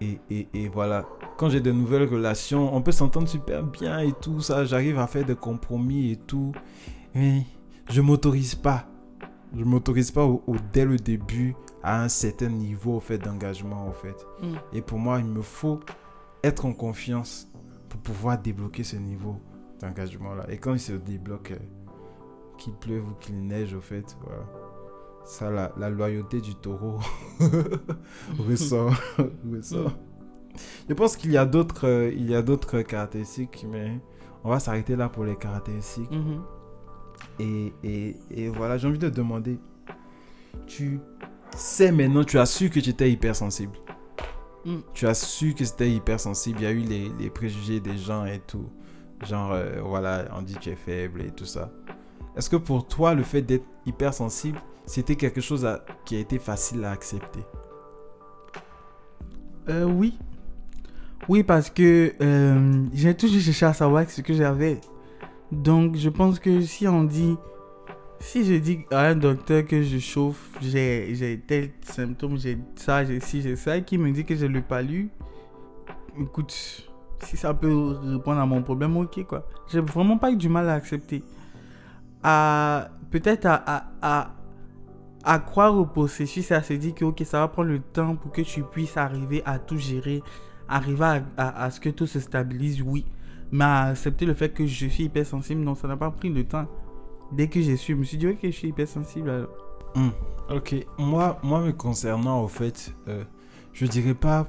Et, 0.00 0.20
et, 0.30 0.46
et 0.54 0.68
voilà, 0.68 1.04
quand 1.36 1.48
j'ai 1.50 1.60
de 1.60 1.72
nouvelles 1.72 2.08
relations, 2.08 2.72
on 2.74 2.80
peut 2.82 2.92
s'entendre 2.92 3.28
super 3.28 3.64
bien 3.64 3.98
et 3.98 4.12
tout 4.12 4.40
ça. 4.40 4.64
J'arrive 4.64 4.98
à 5.00 5.08
faire 5.08 5.24
des 5.24 5.34
compromis 5.34 6.12
et 6.12 6.16
tout. 6.16 6.52
Mais 7.14 7.42
je 7.90 8.00
m'autorise 8.00 8.54
pas. 8.54 8.86
Je 9.56 9.64
m'autorise 9.64 10.12
pas 10.12 10.24
au, 10.24 10.42
au- 10.46 10.56
dès 10.72 10.84
le 10.84 10.96
début 10.96 11.56
à 11.82 12.00
un 12.02 12.08
certain 12.08 12.48
niveau 12.48 12.96
au 12.96 13.00
fait 13.00 13.18
d'engagement 13.18 13.88
au 13.88 13.92
fait. 13.92 14.14
Mm. 14.40 14.54
Et 14.72 14.82
pour 14.82 14.98
moi, 15.00 15.18
il 15.18 15.26
me 15.26 15.42
faut 15.42 15.80
être 16.44 16.64
en 16.64 16.72
confiance 16.72 17.48
pour 17.92 18.00
pouvoir 18.00 18.38
débloquer 18.38 18.84
ce 18.84 18.96
niveau 18.96 19.36
d'engagement 19.78 20.34
là. 20.34 20.46
Et 20.48 20.56
quand 20.56 20.72
il 20.72 20.80
se 20.80 20.94
débloque, 20.94 21.50
euh, 21.50 21.58
qu'il 22.56 22.72
pleuve 22.72 23.06
ou 23.06 23.12
qu'il 23.20 23.46
neige 23.46 23.74
au 23.74 23.82
fait, 23.82 24.16
voilà. 24.22 24.44
Ça, 25.26 25.50
la, 25.50 25.72
la 25.76 25.90
loyauté 25.90 26.40
du 26.40 26.54
taureau 26.54 26.98
ressort. 28.38 28.94
ressort. 29.52 29.92
Je 30.88 30.94
pense 30.94 31.16
qu'il 31.16 31.30
y 31.32 31.36
a 31.36 31.44
d'autres 31.44 31.86
euh, 31.86 32.10
il 32.12 32.30
y 32.30 32.34
a 32.34 32.40
d'autres 32.40 32.80
caractéristiques, 32.80 33.66
mais 33.70 34.00
on 34.42 34.48
va 34.48 34.58
s'arrêter 34.58 34.96
là 34.96 35.10
pour 35.10 35.24
les 35.24 35.36
caractéristiques. 35.36 36.10
Mhm. 36.10 36.42
Et, 37.40 37.72
et, 37.84 38.16
et 38.30 38.48
voilà, 38.48 38.78
j'ai 38.78 38.88
envie 38.88 38.98
de 38.98 39.08
te 39.10 39.14
demander, 39.14 39.58
tu 40.66 40.98
sais 41.54 41.92
maintenant, 41.92 42.24
tu 42.24 42.38
as 42.38 42.46
su 42.46 42.70
que 42.70 42.80
tu 42.80 42.90
étais 42.90 43.10
hypersensible. 43.10 43.76
Mm. 44.64 44.76
Tu 44.94 45.06
as 45.06 45.14
su 45.14 45.54
que 45.54 45.64
c'était 45.64 45.90
hypersensible. 45.90 46.58
Il 46.60 46.64
y 46.64 46.66
a 46.66 46.70
eu 46.70 46.78
les, 46.80 47.10
les 47.18 47.30
préjugés 47.30 47.80
des 47.80 47.96
gens 47.98 48.24
et 48.24 48.38
tout. 48.40 48.68
Genre, 49.26 49.52
euh, 49.52 49.80
voilà, 49.84 50.24
on 50.36 50.42
dit 50.42 50.54
que 50.54 50.60
tu 50.60 50.70
es 50.70 50.76
faible 50.76 51.22
et 51.22 51.30
tout 51.30 51.44
ça. 51.46 51.70
Est-ce 52.36 52.48
que 52.50 52.56
pour 52.56 52.86
toi, 52.86 53.14
le 53.14 53.22
fait 53.22 53.42
d'être 53.42 53.66
hypersensible, 53.86 54.58
c'était 54.86 55.16
quelque 55.16 55.40
chose 55.40 55.64
à- 55.64 55.84
qui 56.04 56.16
a 56.16 56.18
été 56.20 56.38
facile 56.38 56.84
à 56.84 56.90
accepter? 56.92 57.40
Euh, 59.68 59.84
oui. 59.84 60.18
Oui, 61.28 61.42
parce 61.44 61.70
que 61.70 62.12
euh, 62.20 62.84
j'ai 62.92 63.14
toujours 63.14 63.40
cherché 63.40 63.66
à 63.66 63.72
savoir 63.74 64.08
ce 64.10 64.20
que 64.22 64.34
j'avais. 64.34 64.80
Donc, 65.52 65.96
je 65.96 66.08
pense 66.08 66.38
que 66.38 66.60
si 66.62 66.88
on 66.88 67.04
dit. 67.04 67.36
Si 68.24 68.44
je 68.44 68.54
dis 68.54 68.78
à 68.92 69.08
un 69.08 69.16
docteur 69.16 69.64
que 69.64 69.82
je 69.82 69.98
chauffe, 69.98 70.50
j'ai 70.62 71.42
tel 71.46 71.70
symptôme, 71.82 72.38
j'ai 72.38 72.56
ça, 72.76 73.04
j'ai 73.04 73.18
ci, 73.20 73.42
j'ai 73.42 73.56
ça, 73.56 73.76
et 73.76 73.82
qui 73.82 73.98
me 73.98 74.10
dit 74.12 74.24
que 74.24 74.34
j'ai 74.36 74.46
le 74.48 74.62
palu, 74.62 75.10
écoute, 76.18 76.52
si 77.24 77.36
ça 77.36 77.52
peut 77.52 77.96
répondre 78.02 78.40
à 78.40 78.46
mon 78.46 78.62
problème, 78.62 78.96
ok, 78.96 79.24
quoi. 79.26 79.46
J'ai 79.70 79.80
vraiment 79.80 80.18
pas 80.18 80.30
eu 80.30 80.36
du 80.36 80.48
mal 80.48 80.68
à 80.68 80.74
accepter. 80.74 81.22
À. 82.22 82.88
Peut-être 83.10 83.44
à, 83.44 83.84
à, 84.00 84.30
à, 85.22 85.38
croire 85.40 85.76
au 85.76 85.84
processus 85.84 86.50
et 86.50 86.54
à 86.54 86.62
se 86.62 86.72
dire 86.72 86.94
que, 86.94 87.24
ça 87.24 87.40
va 87.40 87.48
prendre 87.48 87.68
le 87.68 87.80
temps 87.80 88.16
pour 88.16 88.32
que 88.32 88.40
tu 88.40 88.62
puisses 88.62 88.96
arriver 88.96 89.42
à 89.44 89.58
tout 89.58 89.76
gérer, 89.76 90.22
arriver 90.68 91.04
à, 91.04 91.22
à- 91.36 91.64
à 91.64 91.70
ce 91.70 91.78
que 91.80 91.90
tout 91.90 92.06
se 92.06 92.20
stabilise, 92.20 92.80
oui. 92.80 93.04
Mais 93.50 93.64
à 93.64 93.82
accepter 93.88 94.24
le 94.24 94.32
fait 94.32 94.48
que 94.54 94.64
je 94.66 94.86
suis 94.86 95.04
hypersensible, 95.04 95.60
non, 95.60 95.74
ça 95.74 95.86
n'a 95.88 95.96
pas 95.98 96.10
pris 96.10 96.30
le 96.30 96.44
temps. 96.44 96.66
Dès 97.32 97.48
que 97.48 97.60
j'ai 97.60 97.76
su, 97.76 97.92
je 97.92 97.96
me 97.98 98.04
suis 98.04 98.18
dit, 98.18 98.28
ok, 98.28 98.38
je 98.42 98.50
suis 98.50 98.68
hypersensible. 98.68 99.30
Alors. 99.30 99.48
Hmm, 99.94 100.10
Ok, 100.50 100.74
moi, 100.98 101.38
moi 101.42 101.60
me 101.60 101.72
concernant, 101.72 102.42
au 102.42 102.48
fait, 102.48 102.94
euh, 103.08 103.24
je 103.72 103.86
dirais 103.86 104.14
pas 104.14 104.46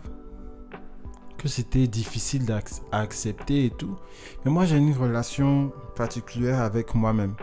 que 1.38 1.48
c'était 1.48 1.88
difficile 1.88 2.46
d'ac- 2.46 2.82
à 2.92 3.00
accepter 3.00 3.66
et 3.66 3.70
tout, 3.70 3.96
mais 4.44 4.52
moi 4.52 4.66
j'ai 4.66 4.78
une 4.78 4.94
relation 4.94 5.72
particulière 5.96 6.62
avec 6.62 6.96
moi-même. 6.96 7.36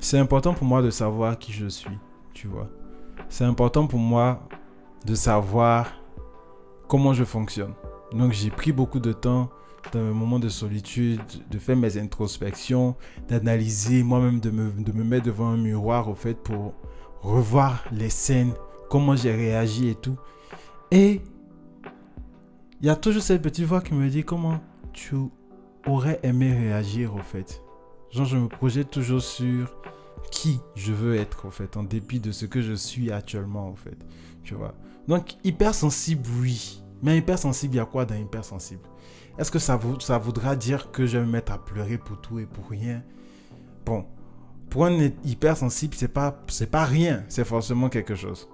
C'est 0.00 0.18
important 0.18 0.54
pour 0.54 0.66
moi 0.66 0.82
de 0.82 0.90
savoir 0.90 1.38
qui 1.38 1.52
je 1.52 1.66
suis, 1.66 1.98
tu 2.34 2.46
vois. 2.46 2.68
C'est 3.28 3.44
important 3.44 3.86
pour 3.86 4.00
moi 4.00 4.40
de 5.06 5.14
savoir 5.14 5.92
comment 6.88 7.14
je 7.14 7.24
fonctionne. 7.24 7.74
Donc 8.12 8.32
j'ai 8.32 8.50
pris 8.50 8.72
beaucoup 8.72 9.00
de 9.00 9.12
temps 9.12 9.48
dans 9.92 10.00
mes 10.00 10.12
moments 10.12 10.38
de 10.38 10.48
solitude, 10.48 11.20
de 11.50 11.58
faire 11.58 11.76
mes 11.76 11.98
introspections, 11.98 12.96
d'analyser 13.28 14.02
moi-même, 14.02 14.40
de 14.40 14.50
me, 14.50 14.70
de 14.70 14.92
me 14.92 15.04
mettre 15.04 15.26
devant 15.26 15.48
un 15.48 15.56
miroir, 15.56 16.08
au 16.08 16.14
fait, 16.14 16.34
pour 16.34 16.74
revoir 17.20 17.84
les 17.92 18.10
scènes, 18.10 18.52
comment 18.88 19.16
j'ai 19.16 19.34
réagi 19.34 19.88
et 19.88 19.94
tout. 19.94 20.16
Et 20.90 21.20
il 22.80 22.86
y 22.86 22.90
a 22.90 22.96
toujours 22.96 23.22
cette 23.22 23.42
petite 23.42 23.64
voix 23.64 23.80
qui 23.80 23.94
me 23.94 24.08
dit 24.08 24.24
comment 24.24 24.60
tu 24.92 25.14
aurais 25.86 26.20
aimé 26.22 26.52
réagir, 26.52 27.14
au 27.14 27.22
fait? 27.22 27.62
Genre, 28.10 28.26
je 28.26 28.36
me 28.36 28.48
projette 28.48 28.90
toujours 28.90 29.22
sur 29.22 29.74
qui 30.30 30.60
je 30.74 30.92
veux 30.92 31.16
être, 31.16 31.46
au 31.46 31.50
fait, 31.50 31.76
en 31.76 31.82
dépit 31.82 32.20
de 32.20 32.32
ce 32.32 32.46
que 32.46 32.60
je 32.60 32.74
suis 32.74 33.10
actuellement, 33.10 33.70
au 33.70 33.76
fait. 33.76 33.96
Tu 34.44 34.54
vois? 34.54 34.74
Donc, 35.08 35.36
hypersensible, 35.44 36.28
oui. 36.40 36.82
Mais 37.02 37.18
hypersensible, 37.18 37.74
il 37.74 37.78
y 37.78 37.80
a 37.80 37.86
quoi 37.86 38.04
dans 38.04 38.14
hypersensible? 38.14 38.82
Est-ce 39.38 39.50
que 39.50 39.58
ça, 39.58 39.78
ça 40.00 40.18
voudra 40.18 40.56
dire 40.56 40.90
que 40.90 41.06
je 41.06 41.18
vais 41.18 41.24
me 41.24 41.30
mettre 41.30 41.52
à 41.52 41.58
pleurer 41.58 41.98
pour 41.98 42.20
tout 42.20 42.38
et 42.38 42.46
pour 42.46 42.68
rien? 42.68 43.02
Bon, 43.84 44.04
pour 44.70 44.86
un 44.86 45.10
hypersensible, 45.24 45.94
c'est 45.96 46.08
pas, 46.08 46.42
c'est 46.48 46.70
pas 46.70 46.84
rien, 46.84 47.24
c'est 47.28 47.44
forcément 47.44 47.88
quelque 47.88 48.14
chose. 48.14 48.48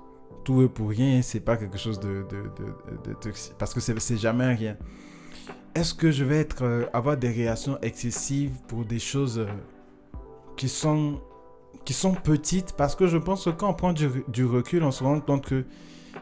tout 0.48 0.62
est 0.62 0.68
pour 0.68 0.88
rien, 0.88 1.20
c'est 1.20 1.40
pas 1.40 1.58
quelque 1.58 1.76
chose 1.76 2.00
de, 2.00 2.24
de, 2.30 2.44
de, 2.56 3.10
de 3.10 3.14
toxique. 3.14 3.52
Parce 3.58 3.74
que 3.74 3.80
c'est 3.80 4.16
jamais 4.16 4.54
rien. 4.54 4.78
Est-ce 5.74 5.92
que 5.92 6.10
je 6.10 6.24
vais 6.24 6.38
être, 6.38 6.62
euh, 6.64 6.86
avoir 6.94 7.18
des 7.18 7.28
réactions 7.28 7.78
excessives 7.82 8.52
pour 8.66 8.86
des 8.86 8.98
choses 8.98 9.40
euh, 9.40 9.46
qui, 10.56 10.70
sont, 10.70 11.20
qui 11.84 11.92
sont 11.92 12.14
petites? 12.14 12.72
Parce 12.72 12.96
que 12.96 13.06
je 13.06 13.18
pense 13.18 13.44
que 13.44 13.50
quand 13.50 13.68
on 13.68 13.74
prend 13.74 13.92
du, 13.92 14.08
du 14.28 14.46
recul, 14.46 14.82
on 14.84 14.90
se 14.90 15.04
rend 15.04 15.20
compte 15.20 15.44
que 15.44 15.66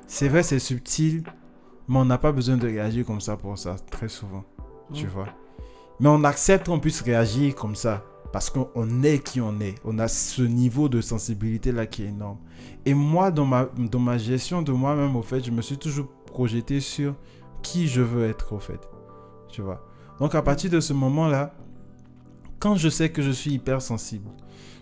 c'est 0.09 0.27
vrai, 0.29 0.43
c'est 0.43 0.59
subtil, 0.59 1.23
mais 1.89 1.99
on 1.99 2.05
n'a 2.05 2.19
pas 2.19 2.33
besoin 2.33 2.57
de 2.57 2.67
réagir 2.67 3.05
comme 3.07 3.21
ça 3.21 3.37
pour 3.37 3.57
ça, 3.59 3.77
très 3.91 4.09
souvent. 4.09 4.45
Tu 4.93 5.07
vois 5.07 5.29
Mais 6.01 6.09
on 6.09 6.25
accepte 6.25 6.67
qu'on 6.67 6.81
puisse 6.81 7.01
réagir 7.01 7.55
comme 7.55 7.75
ça. 7.75 8.05
Parce 8.33 8.51
qu'on 8.51 9.03
est 9.03 9.23
qui 9.23 9.41
on 9.41 9.61
est. 9.61 9.77
On 9.85 9.99
a 9.99 10.09
ce 10.09 10.43
niveau 10.43 10.89
de 10.89 11.01
sensibilité 11.01 11.73
là 11.73 11.87
qui 11.87 12.03
est 12.03 12.09
énorme. 12.09 12.39
Et 12.85 12.93
moi, 12.93 13.31
dans 13.31 13.47
ma, 13.47 13.69
dans 13.77 13.99
ma 13.99 14.19
gestion 14.19 14.63
de 14.63 14.73
moi-même, 14.73 15.17
au 15.17 15.23
fait, 15.23 15.45
je 15.45 15.51
me 15.51 15.63
suis 15.63 15.79
toujours 15.79 16.09
projeté 16.27 16.81
sur 16.81 17.15
qui 17.63 17.89
je 17.89 18.03
veux 18.03 18.29
être, 18.29 18.53
au 18.53 18.59
fait. 18.59 18.81
Tu 19.49 19.63
vois 19.63 19.87
Donc, 20.21 20.35
à 20.35 20.43
partir 20.43 20.71
de 20.71 20.81
ce 20.81 20.93
moment-là, 20.93 21.55
quand 22.59 22.77
je 22.77 22.89
sais 22.89 23.11
que 23.11 23.23
je 23.23 23.31
suis 23.31 23.53
hypersensible, 23.53 24.29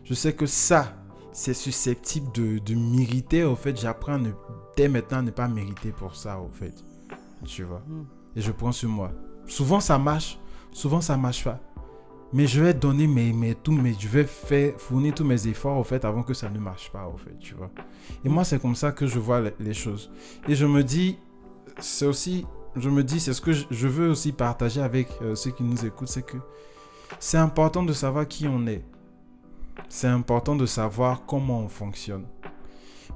je 0.05 0.15
sais 0.15 0.33
que 0.33 0.47
ça, 0.47 0.95
c'est 1.33 1.55
susceptible 1.55 2.33
de, 2.33 2.59
de 2.59 2.75
mériter, 2.75 3.45
au 3.45 3.57
fait, 3.57 3.79
j'apprends 3.79 4.21
dès 4.77 4.89
maintenant 4.89 5.19
à 5.19 5.23
ne 5.23 5.31
pas 5.31 5.49
mériter 5.49 5.93
pour 5.93 6.17
ça, 6.17 6.41
au 6.41 6.49
fait. 6.49 6.75
Tu 7.45 7.63
vois 7.65 7.83
Et 8.37 8.41
je 8.41 8.53
prends 8.53 8.73
sur 8.73 8.89
moi. 8.89 9.13
Souvent, 9.47 9.81
ça 9.81 9.99
marche. 9.99 10.39
Souvent, 10.73 11.01
ça 11.01 11.17
marche 11.17 11.45
pas. 11.45 11.61
Mais 12.33 12.49
je 12.49 12.61
vais 12.61 12.75
donner 12.75 13.07
mes, 13.07 13.33
mes, 13.33 13.55
tout, 13.55 13.71
mais 13.71 13.95
je 13.97 14.09
vais 14.09 14.25
faire, 14.25 14.75
fournir 14.77 15.15
tous 15.15 15.25
mes 15.25 15.47
efforts, 15.47 15.79
au 15.79 15.85
fait, 15.85 16.05
avant 16.05 16.25
que 16.25 16.35
ça 16.35 16.51
ne 16.51 16.59
marche 16.59 16.91
pas, 16.91 17.07
au 17.07 17.17
fait, 17.17 17.39
tu 17.39 17.55
vois. 17.55 17.71
Et 18.25 18.29
moi, 18.29 18.43
c'est 18.43 18.61
comme 18.61 18.75
ça 18.75 18.91
que 18.91 19.07
je 19.07 19.21
vois 19.21 19.41
les, 19.61 19.75
choses. 19.75 20.11
Et 20.49 20.57
je 20.57 20.67
me 20.67 20.83
dis, 20.83 21.17
c'est 21.79 22.07
aussi, 22.07 22.45
je 22.75 22.91
me 22.91 23.05
dis, 23.05 23.21
c'est 23.21 23.35
ce 23.35 23.41
que 23.41 23.53
je, 23.53 23.87
veux 23.87 24.09
aussi 24.09 24.33
partager 24.33 24.81
avec 24.81 25.09
euh, 25.23 25.37
ceux 25.37 25.53
qui 25.53 25.63
nous 25.63 25.87
écoutent, 25.87 26.09
c'est 26.09 26.27
que 26.27 26.39
c'est 27.21 27.39
important 27.39 27.85
de 27.85 27.93
savoir 27.93 28.27
qui 28.27 28.49
on 28.49 28.67
est. 28.67 28.85
C'est 29.89 30.09
important 30.09 30.57
de 30.57 30.67
savoir 30.67 31.27
comment 31.27 31.61
on 31.61 31.69
fonctionne. 31.69 32.27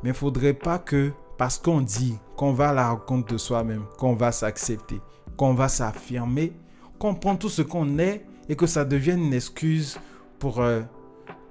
Mais 0.04 0.10
il 0.10 0.12
ne 0.12 0.16
faudrait 0.16 0.54
pas 0.54 0.78
que, 0.78 1.10
parce 1.38 1.56
qu'on 1.56 1.80
dit 1.80 2.18
qu'on 2.36 2.52
va 2.52 2.70
à 2.70 2.72
la 2.74 2.90
rencontre 2.90 3.32
de 3.32 3.38
soi-même, 3.38 3.84
qu'on 3.96 4.14
va 4.14 4.32
s'accepter, 4.32 5.00
qu'on 5.36 5.54
va 5.54 5.68
s'affirmer, 5.68 6.52
qu'on 6.98 7.14
prend 7.14 7.36
tout 7.36 7.48
ce 7.48 7.62
qu'on 7.62 7.98
est 7.98 8.26
et 8.48 8.56
que 8.56 8.66
ça 8.66 8.84
devienne 8.84 9.22
une 9.22 9.32
excuse 9.32 9.98
pour, 10.40 10.60
euh, 10.60 10.82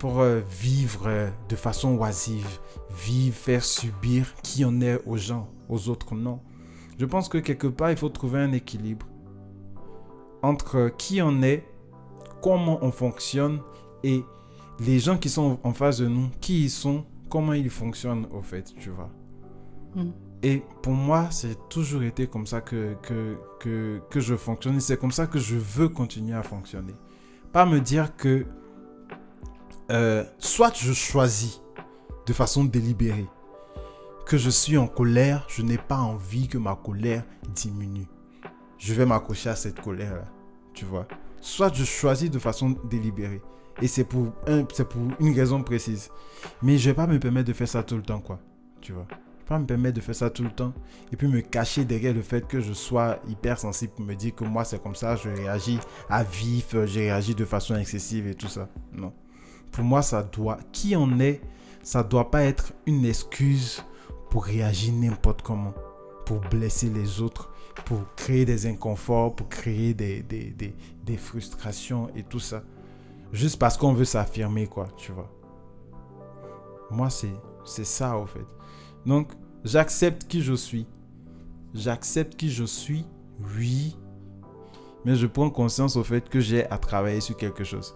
euh, 0.04 0.42
vivre 0.50 1.06
euh, 1.08 1.30
de 1.50 1.56
façon 1.56 1.98
oisive, 1.98 2.60
vivre, 2.92 3.36
faire 3.36 3.64
subir 3.64 4.34
qui 4.44 4.66
on 4.66 4.82
est 4.82 5.02
aux 5.06 5.18
gens, 5.18 5.48
aux 5.70 5.90
autres 5.90 6.14
non. 6.14 6.42
Je 7.00 7.06
pense 7.06 7.30
que 7.30 7.38
quelque 7.38 7.68
part, 7.68 7.92
il 7.92 7.98
faut 7.98 8.10
trouver 8.10 8.40
un 8.40 8.52
équilibre 8.52 9.08
entre 10.42 10.92
qui 10.98 11.22
on 11.22 11.42
est, 11.42 11.64
comment 12.42 12.80
on 12.82 12.92
fonctionne 12.92 13.62
et 14.04 14.24
les 14.80 15.00
gens 15.00 15.18
qui 15.18 15.30
sont 15.30 15.60
en 15.64 15.74
face 15.74 16.00
de 16.00 16.08
nous, 16.08 16.30
qui 16.42 16.66
ils 16.66 16.70
sont, 16.70 17.06
comment 17.30 17.54
ils 17.54 17.70
fonctionnent 17.70 18.28
au 18.32 18.42
fait, 18.42 18.74
tu 18.80 18.90
vois. 18.90 19.10
Hmm. 19.98 20.12
Et 20.44 20.62
pour 20.84 20.94
moi, 20.94 21.28
c'est 21.32 21.58
toujours 21.70 22.04
été 22.04 22.28
comme 22.28 22.46
ça 22.46 22.62
que, 22.62 22.96
je 24.16 24.36
fonctionne. 24.36 24.80
C'est 24.80 24.98
comme 24.98 25.12
ça 25.12 25.26
que 25.26 25.40
je 25.40 25.56
veux 25.56 25.90
continuer 25.90 26.36
à 26.36 26.44
fonctionner. 26.44 26.94
Pas 27.52 27.66
me 27.66 27.82
dire 27.82 28.16
que 28.16 28.46
euh, 29.90 30.24
soit 30.38 30.78
je 30.78 30.94
choisis 30.94 31.62
de 32.28 32.34
façon 32.34 32.64
délibérée 32.64 33.26
que 34.28 34.38
je 34.38 34.50
suis 34.50 34.78
en 34.78 34.88
colère, 34.88 35.46
je 35.48 35.62
n'ai 35.62 35.78
pas 35.78 36.00
envie 36.00 36.48
que 36.48 36.58
ma 36.58 36.76
colère 36.76 37.24
diminue. 37.56 38.08
Je 38.78 38.94
vais 38.94 39.06
m'accrocher 39.06 39.50
à 39.50 39.56
cette 39.56 39.82
colère-là, 39.82 40.26
tu 40.74 40.86
vois. 40.86 41.08
Soit 41.42 41.74
je 41.74 41.86
choisis 41.86 42.30
de 42.30 42.38
façon 42.38 42.76
délibérée. 42.90 43.42
Et 43.82 43.88
c'est 43.88 44.04
pour, 44.04 44.34
un, 44.46 44.64
pour 44.64 45.02
une 45.20 45.34
raison 45.34 45.64
précise. 45.64 46.10
Mais 46.62 46.78
je 46.78 46.90
vais 46.90 46.96
pas 46.96 47.08
me 47.08 47.20
permettre 47.20 47.48
de 47.48 47.54
faire 47.54 47.68
ça 47.68 47.84
tout 47.84 47.96
le 47.96 48.04
temps, 48.04 48.20
quoi. 48.20 48.40
Tu 48.82 48.92
vois 48.92 49.08
pas 49.48 49.58
me 49.60 49.66
permettre 49.66 49.96
de 49.96 50.02
faire 50.02 50.16
ça 50.16 50.30
tout 50.30 50.44
le 50.44 50.52
temps 50.52 50.74
et 51.12 51.16
puis 51.16 51.28
me 51.28 51.42
cacher 51.42 51.86
derrière 51.86 52.14
le 52.14 52.22
fait 52.22 52.48
que 52.48 52.60
je 52.60 52.74
sois 52.74 53.20
hypersensible 53.28 53.94
pour 53.94 54.06
me 54.06 54.14
dire 54.14 54.36
que 54.36 54.44
moi 54.44 54.64
c'est 54.64 54.82
comme 54.82 54.96
ça, 54.96 55.16
je 55.16 55.30
réagis 55.30 55.80
à 56.10 56.24
vif, 56.24 56.76
je 56.86 57.00
réagis 57.00 57.36
de 57.36 57.46
façon 57.46 57.76
excessive 57.76 58.28
et 58.28 58.36
tout 58.36 58.48
ça. 58.50 58.68
Non. 58.94 59.14
Pour 59.72 59.84
moi, 59.84 60.02
ça 60.02 60.24
doit, 60.24 60.58
qui 60.72 60.96
on 60.96 61.20
est, 61.20 61.42
ça 61.84 62.04
doit 62.04 62.32
pas 62.32 62.44
être 62.44 62.74
une 62.86 63.06
excuse 63.06 63.84
pour 64.30 64.46
réagir 64.46 64.94
n'importe 64.94 65.42
comment, 65.42 65.74
pour 66.26 66.40
blesser 66.40 66.90
les 66.90 67.22
autres, 67.22 67.52
pour 67.86 68.00
créer 68.16 68.44
des 68.46 68.66
inconforts, 68.66 69.36
pour 69.36 69.48
créer 69.50 69.94
des, 69.94 70.24
des, 70.24 70.52
des, 70.52 70.74
des 71.06 71.18
frustrations 71.18 72.10
et 72.16 72.24
tout 72.24 72.40
ça. 72.40 72.64
Juste 73.32 73.60
parce 73.60 73.78
qu'on 73.78 73.94
veut 73.94 74.06
s'affirmer, 74.06 74.68
quoi, 74.68 74.88
tu 74.98 75.12
vois. 75.12 75.30
Moi, 76.90 77.10
c'est 77.10 77.86
ça, 77.86 78.18
au 78.18 78.26
fait. 78.26 78.46
Donc, 79.08 79.32
j'accepte 79.64 80.28
qui 80.28 80.42
je 80.42 80.54
suis. 80.54 80.86
J'accepte 81.74 82.36
qui 82.36 82.52
je 82.52 82.66
suis, 82.66 83.06
oui. 83.58 83.96
Mais 85.06 85.16
je 85.16 85.26
prends 85.28 85.50
conscience 85.50 85.96
au 85.96 86.04
fait 86.04 86.28
que 86.28 86.42
j'ai 86.42 86.70
à 86.70 86.78
travailler 86.78 87.22
sur 87.22 87.38
quelque 87.38 87.64
chose. 87.64 87.96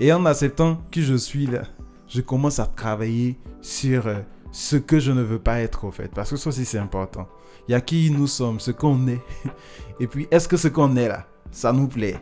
Et 0.00 0.12
en 0.12 0.26
acceptant 0.26 0.78
qui 0.90 1.02
je 1.02 1.14
suis 1.14 1.46
là, 1.46 1.62
je 2.08 2.20
commence 2.20 2.58
à 2.58 2.66
travailler 2.66 3.38
sur 3.62 4.08
euh, 4.08 4.18
ce 4.50 4.74
que 4.74 4.98
je 4.98 5.12
ne 5.12 5.22
veux 5.22 5.38
pas 5.38 5.60
être 5.60 5.84
au 5.84 5.92
fait. 5.92 6.10
Parce 6.12 6.30
que 6.30 6.36
ça 6.36 6.48
aussi 6.48 6.64
c'est 6.64 6.78
important. 6.78 7.28
Il 7.68 7.72
y 7.72 7.74
a 7.74 7.80
qui 7.80 8.10
nous 8.10 8.26
sommes, 8.26 8.58
ce 8.58 8.72
qu'on 8.72 9.06
est. 9.06 9.22
Et 10.00 10.08
puis, 10.08 10.26
est-ce 10.32 10.48
que 10.48 10.56
ce 10.56 10.66
qu'on 10.66 10.96
est 10.96 11.06
là, 11.06 11.26
ça 11.52 11.72
nous 11.72 11.86
plaît? 11.86 12.20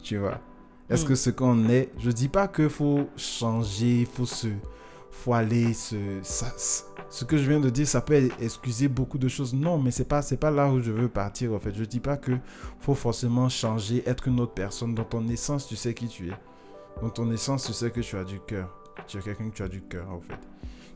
Tu 0.00 0.18
vois? 0.18 0.38
Est-ce 0.88 1.04
hmm. 1.04 1.08
que 1.08 1.14
ce 1.16 1.30
qu'on 1.30 1.68
est, 1.70 1.90
je 1.98 2.10
dis 2.12 2.28
pas 2.28 2.46
qu'il 2.46 2.68
faut 2.68 3.08
changer, 3.16 4.02
il 4.02 4.06
faut 4.06 4.26
se 4.26 4.48
faut 5.14 5.32
aller 5.32 5.72
se, 5.72 5.96
ce 7.08 7.24
que 7.24 7.36
je 7.38 7.48
viens 7.48 7.60
de 7.60 7.70
dire, 7.70 7.86
ça 7.86 8.00
peut 8.00 8.28
excuser 8.40 8.88
beaucoup 8.88 9.16
de 9.16 9.28
choses. 9.28 9.54
Non, 9.54 9.78
mais 9.78 9.90
c'est 9.90 10.04
pas, 10.04 10.20
c'est 10.20 10.36
pas 10.36 10.50
là 10.50 10.68
où 10.68 10.80
je 10.80 10.90
veux 10.90 11.08
partir, 11.08 11.54
en 11.54 11.58
fait. 11.58 11.72
Je 11.74 11.84
dis 11.84 12.00
pas 12.00 12.16
que 12.16 12.32
faut 12.80 12.94
forcément 12.94 13.48
changer, 13.48 14.02
être 14.06 14.28
une 14.28 14.40
autre 14.40 14.52
personne. 14.52 14.94
Dans 14.94 15.04
ton 15.04 15.26
essence, 15.28 15.66
tu 15.66 15.76
sais 15.76 15.94
qui 15.94 16.08
tu 16.08 16.28
es. 16.28 16.34
Dans 17.00 17.10
ton 17.10 17.30
essence, 17.30 17.64
tu 17.64 17.72
sais 17.72 17.90
que 17.90 18.00
tu 18.00 18.16
as 18.16 18.24
du 18.24 18.40
cœur. 18.40 18.68
Tu 19.06 19.16
es 19.16 19.20
quelqu'un 19.20 19.48
que 19.48 19.54
tu 19.54 19.62
as 19.62 19.68
du 19.68 19.82
cœur, 19.82 20.10
en 20.10 20.20
fait. 20.20 20.38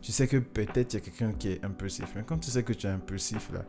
Tu 0.02 0.12
sais 0.12 0.26
que 0.26 0.36
peut-être 0.36 0.92
il 0.92 0.96
y 0.96 1.00
a 1.00 1.00
quelqu'un 1.00 1.32
qui 1.32 1.52
est 1.52 1.64
impulsif. 1.64 2.12
Mais 2.14 2.24
quand 2.26 2.38
tu 2.38 2.50
sais 2.50 2.62
que 2.62 2.72
tu 2.72 2.86
es 2.86 2.90
impulsif, 2.90 3.50
là, 3.52 3.64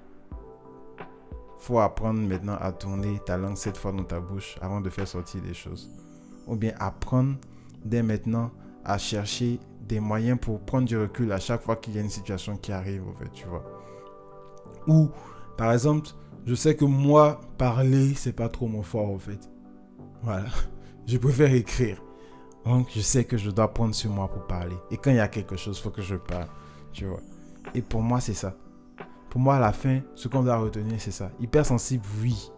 faut 1.59 1.79
apprendre 1.79 2.21
maintenant 2.21 2.57
à 2.59 2.71
tourner 2.71 3.19
ta 3.25 3.37
langue 3.37 3.57
cette 3.57 3.77
fois 3.77 3.91
dans 3.91 4.03
ta 4.03 4.19
bouche 4.19 4.57
avant 4.61 4.81
de 4.81 4.89
faire 4.89 5.07
sortir 5.07 5.41
des 5.41 5.53
choses. 5.53 5.89
Ou 6.47 6.55
bien 6.55 6.73
apprendre 6.79 7.35
dès 7.85 8.01
maintenant 8.01 8.51
à 8.83 8.97
chercher 8.97 9.59
des 9.89 9.99
moyens 9.99 10.39
pour 10.39 10.61
prendre 10.61 10.87
du 10.87 10.97
recul 10.97 11.31
à 11.31 11.39
chaque 11.39 11.63
fois 11.63 11.75
qu'il 11.75 11.95
y 11.95 11.97
a 11.97 12.01
une 12.01 12.09
situation 12.09 12.55
qui 12.55 12.71
arrive, 12.71 13.03
en 13.07 13.13
fait, 13.13 13.29
tu 13.33 13.45
vois. 13.47 13.65
Ou, 14.87 15.09
par 15.57 15.73
exemple, 15.73 16.09
je 16.45 16.53
sais 16.55 16.75
que 16.75 16.85
moi, 16.85 17.41
parler, 17.57 18.13
c'est 18.13 18.33
pas 18.33 18.47
trop 18.49 18.67
mon 18.67 18.83
fort, 18.83 19.09
en 19.09 19.17
fait. 19.17 19.49
Voilà. 20.21 20.45
Je 21.07 21.17
préfère 21.17 21.51
écrire. 21.51 21.99
Donc, 22.65 22.89
je 22.93 22.99
sais 22.99 23.23
que 23.23 23.35
je 23.35 23.49
dois 23.49 23.73
prendre 23.73 23.95
sur 23.95 24.11
moi 24.11 24.27
pour 24.27 24.45
parler. 24.45 24.75
Et 24.91 24.97
quand 24.97 25.09
il 25.09 25.15
y 25.15 25.21
a 25.21 25.27
quelque 25.27 25.55
chose, 25.55 25.79
faut 25.79 25.89
que 25.89 26.03
je 26.03 26.15
parle, 26.15 26.45
tu 26.93 27.05
vois. 27.05 27.21
Et 27.73 27.81
pour 27.81 28.03
moi, 28.03 28.19
c'est 28.19 28.35
ça. 28.35 28.55
Pour 29.31 29.41
moi, 29.41 29.55
à 29.55 29.59
la 29.59 29.71
fin, 29.71 30.01
ce 30.13 30.27
qu'on 30.27 30.43
doit 30.43 30.57
retenir, 30.57 31.01
c'est 31.01 31.09
ça. 31.09 31.31
Hypersensible, 31.39 32.05
oui. 32.21 32.51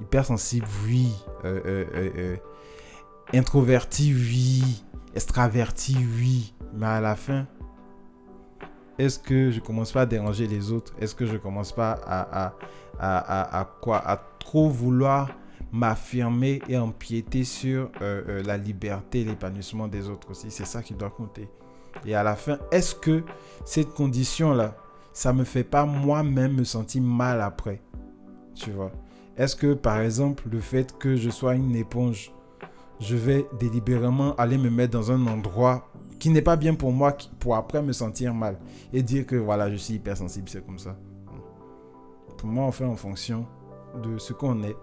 Hypersensible, 0.00 0.66
oui. 0.84 1.12
Euh, 1.44 1.60
euh, 1.64 2.10
euh, 2.16 2.36
introverti, 3.32 4.12
oui 4.12 4.82
extraverti, 5.18 5.96
oui, 6.16 6.54
mais 6.72 6.86
à 6.86 7.00
la 7.00 7.16
fin, 7.16 7.44
est-ce 8.98 9.18
que 9.18 9.50
je 9.50 9.58
commence 9.58 9.90
pas 9.90 10.02
à 10.02 10.06
déranger 10.06 10.46
les 10.46 10.70
autres? 10.70 10.94
Est-ce 11.00 11.12
que 11.16 11.26
je 11.26 11.36
commence 11.36 11.72
pas 11.72 11.98
à, 12.06 12.54
à, 13.00 13.60
à, 13.60 13.64
quoi? 13.80 13.98
À 13.98 14.16
trop 14.38 14.68
vouloir 14.68 15.30
m'affirmer 15.72 16.62
et 16.68 16.78
empiéter 16.78 17.42
sur 17.42 17.90
euh, 18.00 18.22
euh, 18.28 18.42
la 18.44 18.56
liberté 18.56 19.24
l'épanouissement 19.24 19.88
des 19.88 20.08
autres 20.08 20.30
aussi? 20.30 20.52
C'est 20.52 20.66
ça 20.66 20.82
qui 20.82 20.94
doit 20.94 21.10
compter. 21.10 21.48
Et 22.06 22.14
à 22.14 22.22
la 22.22 22.36
fin, 22.36 22.58
est-ce 22.70 22.94
que 22.94 23.24
cette 23.64 23.90
condition-là, 23.94 24.76
ça 25.12 25.32
me 25.32 25.42
fait 25.42 25.64
pas 25.64 25.84
moi-même 25.84 26.54
me 26.54 26.64
sentir 26.64 27.02
mal 27.02 27.40
après? 27.40 27.82
Tu 28.54 28.70
vois? 28.70 28.92
Est-ce 29.36 29.56
que 29.56 29.74
par 29.74 29.98
exemple, 29.98 30.44
le 30.48 30.60
fait 30.60 30.96
que 30.96 31.16
je 31.16 31.30
sois 31.30 31.56
une 31.56 31.74
éponge 31.74 32.30
je 33.00 33.16
vais 33.16 33.46
délibérément 33.58 34.34
aller 34.36 34.58
me 34.58 34.70
mettre 34.70 34.92
dans 34.92 35.12
un 35.12 35.26
endroit 35.26 35.88
qui 36.18 36.30
n'est 36.30 36.42
pas 36.42 36.56
bien 36.56 36.74
pour 36.74 36.92
moi, 36.92 37.16
pour 37.38 37.54
après 37.56 37.82
me 37.82 37.92
sentir 37.92 38.34
mal 38.34 38.58
et 38.92 39.02
dire 39.02 39.26
que 39.26 39.36
voilà, 39.36 39.70
je 39.70 39.76
suis 39.76 39.94
hypersensible, 39.94 40.48
c'est 40.48 40.64
comme 40.64 40.78
ça. 40.78 40.96
Pour 42.36 42.48
moi, 42.48 42.64
on 42.64 42.72
fait 42.72 42.84
en 42.84 42.96
fonction 42.96 43.46
de 44.02 44.18
ce 44.18 44.32
qu'on 44.32 44.62
est 44.62 44.76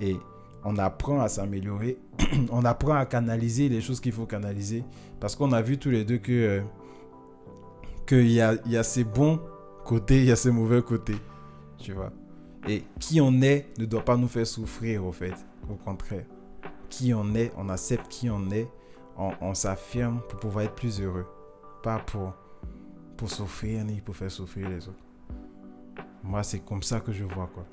et 0.00 0.16
on 0.64 0.76
apprend 0.76 1.20
à 1.20 1.28
s'améliorer, 1.28 1.98
on 2.50 2.64
apprend 2.64 2.94
à 2.94 3.06
canaliser 3.06 3.68
les 3.68 3.80
choses 3.80 4.00
qu'il 4.00 4.12
faut 4.12 4.26
canaliser 4.26 4.84
parce 5.18 5.34
qu'on 5.34 5.52
a 5.52 5.62
vu 5.62 5.78
tous 5.78 5.90
les 5.90 6.04
deux 6.04 6.18
que, 6.18 6.62
qu'il 8.06 8.30
y 8.30 8.40
a, 8.40 8.54
y 8.66 8.76
a 8.76 8.82
ses 8.82 9.04
bons 9.04 9.40
côtés, 9.84 10.18
il 10.18 10.26
y 10.26 10.32
a 10.32 10.36
ses 10.36 10.50
mauvais 10.50 10.82
côtés. 10.82 11.16
Tu 11.78 11.92
vois. 11.92 12.12
Et 12.68 12.84
qui 12.98 13.20
on 13.20 13.40
est 13.42 13.68
ne 13.78 13.86
doit 13.86 14.04
pas 14.04 14.16
nous 14.16 14.28
faire 14.28 14.46
souffrir, 14.46 15.04
au 15.04 15.12
fait. 15.12 15.34
Au 15.68 15.74
contraire. 15.74 16.24
Qui 16.90 17.14
on 17.14 17.34
est, 17.34 17.52
on 17.56 17.70
accepte 17.70 18.08
qui 18.08 18.28
on 18.28 18.50
est, 18.50 18.68
on, 19.16 19.30
on 19.40 19.54
s'affirme 19.54 20.20
pour 20.28 20.40
pouvoir 20.40 20.64
être 20.66 20.74
plus 20.74 21.00
heureux. 21.00 21.26
Pas 21.82 21.98
pour, 22.00 22.34
pour 23.16 23.30
souffrir 23.30 23.84
ni 23.84 24.00
pour 24.00 24.14
faire 24.16 24.30
souffrir 24.30 24.68
les 24.68 24.86
autres. 24.88 24.98
Moi, 26.22 26.42
c'est 26.42 26.60
comme 26.60 26.82
ça 26.82 27.00
que 27.00 27.12
je 27.12 27.24
vois, 27.24 27.48
quoi. 27.54 27.64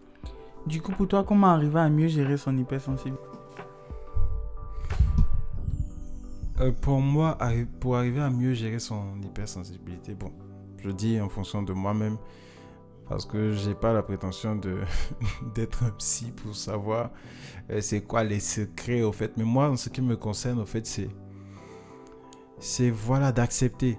Du 0.65 0.81
coup, 0.81 0.91
pour 0.91 1.07
toi, 1.07 1.23
comment 1.23 1.47
arriver 1.47 1.79
à 1.79 1.89
mieux 1.89 2.07
gérer 2.07 2.37
son 2.37 2.57
hypersensibilité? 2.57 3.23
Euh, 6.59 6.71
pour 6.71 7.01
moi, 7.01 7.37
pour 7.79 7.97
arriver 7.97 8.21
à 8.21 8.29
mieux 8.29 8.53
gérer 8.53 8.79
son 8.79 9.21
hypersensibilité, 9.21 10.13
bon, 10.15 10.31
je 10.77 10.89
dis 10.89 11.19
en 11.19 11.29
fonction 11.29 11.63
de 11.63 11.73
moi-même, 11.73 12.17
parce 13.09 13.25
que 13.25 13.51
j'ai 13.53 13.73
pas 13.75 13.93
la 13.93 14.03
prétention 14.03 14.55
de 14.55 14.79
d'être 15.55 15.83
un 15.83 15.91
psy 15.91 16.31
pour 16.31 16.55
savoir 16.55 17.11
euh, 17.69 17.81
c'est 17.81 18.01
quoi 18.01 18.23
les 18.23 18.39
secrets 18.39 19.01
au 19.01 19.11
fait. 19.11 19.31
Mais 19.37 19.43
moi, 19.43 19.69
en 19.69 19.75
ce 19.77 19.89
qui 19.89 20.01
me 20.01 20.15
concerne, 20.15 20.59
au 20.59 20.65
fait, 20.65 20.85
c'est 20.85 21.09
c'est 22.59 22.89
voilà 22.89 23.31
d'accepter, 23.31 23.97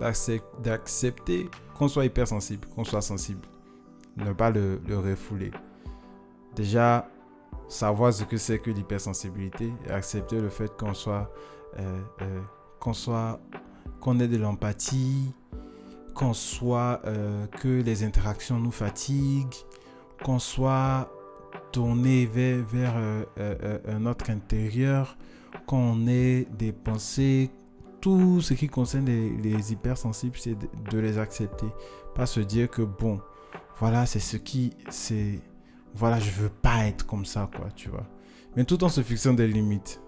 D'accep- 0.00 0.42
d'accepter 0.62 1.48
qu'on 1.78 1.88
soit 1.88 2.04
hypersensible, 2.04 2.66
qu'on 2.74 2.84
soit 2.84 3.00
sensible, 3.00 3.40
ne 4.16 4.32
pas 4.32 4.50
le, 4.50 4.80
le 4.86 4.98
refouler. 4.98 5.50
Déjà, 6.54 7.08
savoir 7.68 8.12
ce 8.12 8.24
que 8.24 8.36
c'est 8.36 8.58
que 8.58 8.70
l'hypersensibilité 8.70 9.72
et 9.86 9.90
accepter 9.90 10.40
le 10.40 10.50
fait 10.50 10.70
qu'on 10.76 10.94
soit 10.94 11.30
euh, 11.78 12.00
euh, 12.22 12.40
qu'on 12.80 12.92
soit 12.92 13.40
qu'on 14.00 14.20
ait 14.20 14.28
de 14.28 14.36
l'empathie 14.36 15.32
qu'on 16.16 16.32
soit 16.32 17.02
euh, 17.04 17.46
que 17.46 17.82
les 17.82 18.02
interactions 18.02 18.58
nous 18.58 18.72
fatiguent 18.72 19.54
qu'on 20.24 20.38
soit 20.38 21.10
tourné 21.72 22.24
vers, 22.26 22.64
vers 22.64 22.94
euh, 22.96 23.24
euh, 23.38 23.54
euh, 23.62 23.78
un 23.96 24.06
autre 24.06 24.30
intérieur 24.30 25.16
qu'on 25.66 26.06
ait 26.06 26.46
des 26.58 26.72
pensées. 26.72 27.50
Tout 28.00 28.40
ce 28.40 28.54
qui 28.54 28.68
concerne 28.68 29.06
les, 29.06 29.30
les 29.36 29.72
hypersensibles 29.72 30.36
c'est 30.38 30.54
de, 30.54 30.68
de 30.90 30.98
les 30.98 31.18
accepter. 31.18 31.66
Pas 32.14 32.26
se 32.26 32.40
dire 32.40 32.70
que 32.70 32.82
bon 32.82 33.20
voilà 33.78 34.06
c'est 34.06 34.20
ce 34.20 34.38
qui 34.38 34.72
c'est 34.88 35.40
voilà 35.94 36.18
je 36.18 36.30
veux 36.30 36.48
pas 36.48 36.86
être 36.86 37.06
comme 37.06 37.26
ça 37.26 37.50
quoi 37.54 37.66
tu 37.76 37.90
vois. 37.90 38.06
Mais 38.56 38.64
tout 38.64 38.82
en 38.84 38.88
se 38.88 39.02
fixant 39.02 39.34
des 39.34 39.46
limites 39.46 40.00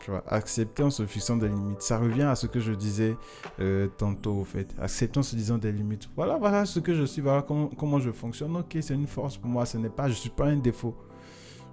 tu 0.00 0.10
vois, 0.10 0.24
accepter 0.26 0.82
en 0.82 0.90
se 0.90 1.06
fixant 1.06 1.36
des 1.36 1.48
limites. 1.48 1.82
Ça 1.82 1.98
revient 1.98 2.22
à 2.22 2.34
ce 2.34 2.46
que 2.46 2.58
je 2.58 2.72
disais 2.72 3.16
euh, 3.60 3.88
tantôt, 3.98 4.32
au 4.32 4.44
fait. 4.44 4.74
Accepter 4.80 5.20
en 5.20 5.22
se 5.22 5.36
disant 5.36 5.58
des 5.58 5.72
limites. 5.72 6.08
Voilà, 6.16 6.38
voilà 6.38 6.64
ce 6.64 6.80
que 6.80 6.94
je 6.94 7.04
suis, 7.04 7.22
voilà 7.22 7.42
comment, 7.42 7.98
je 7.98 8.10
fonctionne. 8.10 8.56
Ok, 8.56 8.76
c'est 8.80 8.94
une 8.94 9.06
force 9.06 9.36
pour 9.36 9.50
moi, 9.50 9.66
ce 9.66 9.78
n'est 9.78 9.90
pas, 9.90 10.08
je 10.08 10.14
suis 10.14 10.30
pas 10.30 10.46
un 10.46 10.56
défaut. 10.56 10.96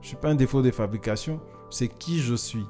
Je 0.02 0.10
suis 0.10 0.18
pas 0.18 0.30
un 0.30 0.36
défaut 0.36 0.62
de 0.62 0.72
fabrication, 0.72 1.40
c'est 1.70 1.88
qui 1.88 2.20
je 2.20 2.36
suis. 2.36 2.66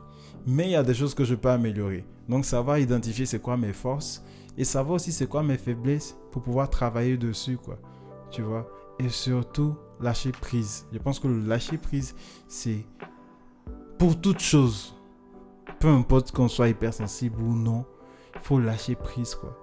Mais 0.46 0.66
il 0.66 0.72
y 0.72 0.76
a 0.76 0.84
des 0.84 0.94
choses 0.94 1.14
que 1.14 1.26
je 1.26 1.36
peux 1.36 1.50
améliorer. 1.50 2.06
Donc, 2.30 2.46
savoir 2.46 2.78
identifier 2.78 3.26
c'est 3.26 3.42
quoi 3.42 3.58
mes 3.58 3.74
forces 3.74 4.24
et 4.58 4.64
savoir 4.64 4.96
aussi 4.96 5.12
c'est 5.12 5.28
quoi 5.28 5.44
mes 5.44 5.58
faiblesses 5.58 6.18
pour 6.32 6.42
pouvoir 6.42 6.70
travailler 6.70 7.18
dessus, 7.18 7.58
quoi. 7.58 7.78
Tu 8.32 8.42
vois? 8.42 8.70
Et 9.00 9.10
surtout, 9.10 9.76
lâcher 10.00 10.32
prise. 10.32 10.88
Je 10.92 10.98
pense 11.00 11.20
que 11.20 11.28
le 11.28 11.42
lâcher 11.42 11.78
prise, 11.78 12.16
c'est 12.48 12.86
pour 13.98 14.20
toute 14.20 14.40
chose 14.40 14.97
peu 15.80 15.88
importe 15.88 16.32
qu'on 16.32 16.48
soit 16.48 16.70
hypersensible 16.70 17.42
ou 17.42 17.54
non, 17.54 17.86
il 18.36 18.42
faut 18.42 18.60
lâcher 18.60 18.96
prise 18.96 19.36
quoi. 19.36 19.58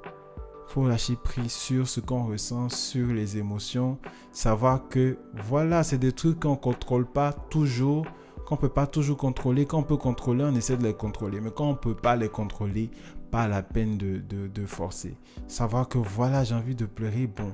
Il 0.67 0.73
faut 0.73 0.89
lâcher 0.89 1.17
prise 1.17 1.53
sur 1.53 1.87
ce 1.87 2.01
qu'on 2.01 2.25
ressent, 2.25 2.69
sur 2.69 3.09
les 3.09 3.37
émotions, 3.37 3.99
savoir 4.33 4.89
que 4.89 5.19
voilà, 5.35 5.83
c'est 5.83 5.99
des 5.99 6.13
trucs 6.13 6.41
qu'on 6.41 6.57
contrôle 6.57 7.07
pas 7.07 7.33
toujours, 7.33 8.07
qu'on 8.47 8.57
peut 8.57 8.69
pas 8.69 8.87
toujours 8.87 9.17
contrôler, 9.17 9.67
qu'on 9.67 9.83
peut 9.83 9.97
contrôler, 9.97 10.45
on 10.45 10.55
essaie 10.55 10.77
de 10.77 10.83
les 10.83 10.95
contrôler, 10.95 11.41
mais 11.41 11.51
quand 11.55 11.69
on 11.69 11.75
peut 11.75 11.95
pas 11.95 12.17
les 12.17 12.29
contrôler, 12.29 12.91
pas 13.31 13.49
la 13.49 13.63
peine 13.63 13.99
de, 13.99 14.21
de, 14.21 14.67
forcer. 14.67 15.17
Savoir 15.49 15.89
que 15.89 15.99
voilà, 15.99 16.45
j'ai 16.45 16.55
envie 16.55 16.75
de 16.75 16.87
pleurer, 16.87 17.27
bon, 17.27 17.53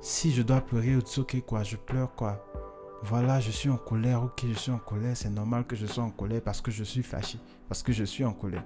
si 0.00 0.32
je 0.32 0.42
dois 0.42 0.60
pleurer, 0.60 0.96
ok 0.96 1.40
quoi, 1.44 1.62
je 1.62 1.76
pleure 1.76 2.14
quoi. 2.14 2.47
Voilà, 3.04 3.38
je 3.38 3.50
suis 3.50 3.70
en 3.70 3.76
colère, 3.76 4.24
ok, 4.24 4.44
je 4.48 4.58
suis 4.58 4.72
en 4.72 4.78
colère, 4.78 5.16
c'est 5.16 5.30
normal 5.30 5.64
que 5.64 5.76
je 5.76 5.86
sois 5.86 6.02
en 6.02 6.10
colère 6.10 6.42
parce 6.42 6.60
que 6.60 6.70
je 6.70 6.82
suis 6.82 7.02
fâché, 7.02 7.38
parce 7.68 7.82
que 7.82 7.92
je 7.92 8.04
suis 8.04 8.24
en 8.24 8.32
colère. 8.32 8.64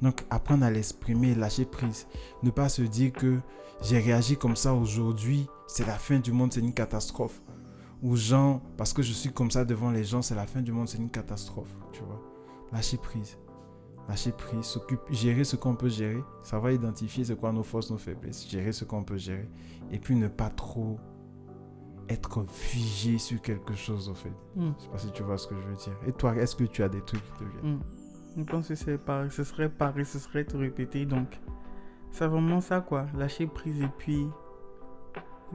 Donc, 0.00 0.24
apprendre 0.30 0.64
à 0.64 0.70
l'exprimer, 0.70 1.34
lâcher 1.34 1.64
prise. 1.64 2.06
Ne 2.44 2.50
pas 2.50 2.68
se 2.68 2.82
dire 2.82 3.12
que 3.12 3.40
j'ai 3.82 3.98
réagi 3.98 4.36
comme 4.36 4.54
ça 4.54 4.74
aujourd'hui, 4.74 5.48
c'est 5.66 5.86
la 5.86 5.98
fin 5.98 6.20
du 6.20 6.32
monde, 6.32 6.52
c'est 6.52 6.60
une 6.60 6.72
catastrophe. 6.72 7.42
Ou 8.02 8.14
gens, 8.14 8.62
parce 8.76 8.92
que 8.92 9.02
je 9.02 9.12
suis 9.12 9.32
comme 9.32 9.50
ça 9.50 9.64
devant 9.64 9.90
les 9.90 10.04
gens, 10.04 10.22
c'est 10.22 10.36
la 10.36 10.46
fin 10.46 10.62
du 10.62 10.70
monde, 10.70 10.88
c'est 10.88 10.98
une 10.98 11.10
catastrophe. 11.10 11.74
Tu 11.92 12.00
vois. 12.02 12.22
Lâcher 12.72 12.96
prise. 12.96 13.38
Lâcher 14.08 14.32
prise, 14.32 14.64
s'occuper, 14.64 15.12
gérer 15.12 15.44
ce 15.44 15.56
qu'on 15.56 15.74
peut 15.74 15.88
gérer, 15.88 16.22
savoir 16.42 16.72
identifier 16.72 17.24
c'est 17.24 17.36
quoi 17.36 17.52
nos 17.52 17.64
forces, 17.64 17.90
nos 17.90 17.98
faiblesses, 17.98 18.48
gérer 18.48 18.72
ce 18.72 18.84
qu'on 18.84 19.02
peut 19.02 19.18
gérer. 19.18 19.48
Et 19.90 19.98
puis 19.98 20.14
ne 20.14 20.28
pas 20.28 20.48
trop 20.48 20.98
être 22.08 22.44
figé 22.48 23.18
sur 23.18 23.40
quelque 23.42 23.74
chose, 23.74 24.08
en 24.08 24.14
fait. 24.14 24.32
Hmm. 24.56 24.72
Je 24.78 24.82
sais 24.84 24.88
pas 24.90 24.98
si 24.98 25.10
tu 25.12 25.22
vois 25.22 25.38
ce 25.38 25.46
que 25.46 25.54
je 25.54 25.66
veux 25.68 25.76
dire. 25.76 25.92
Et 26.06 26.12
toi, 26.12 26.34
est-ce 26.36 26.56
que 26.56 26.64
tu 26.64 26.82
as 26.82 26.88
des 26.88 27.02
trucs 27.02 27.22
qui 27.24 27.32
te 27.32 27.44
viennent? 27.44 27.76
Hmm. 27.76 27.80
Je 28.36 28.42
pense 28.44 28.68
que 28.68 28.74
c'est 28.74 28.98
pareil, 28.98 29.30
ce 29.30 29.42
serait 29.44 29.68
pareil, 29.68 30.04
ce 30.04 30.18
serait 30.18 30.44
te 30.44 30.56
répéter. 30.56 31.04
Donc, 31.06 31.38
c'est 32.12 32.26
vraiment 32.26 32.60
ça, 32.60 32.80
quoi. 32.80 33.06
Lâcher 33.16 33.46
prise 33.46 33.80
et 33.82 33.88
puis 33.98 34.26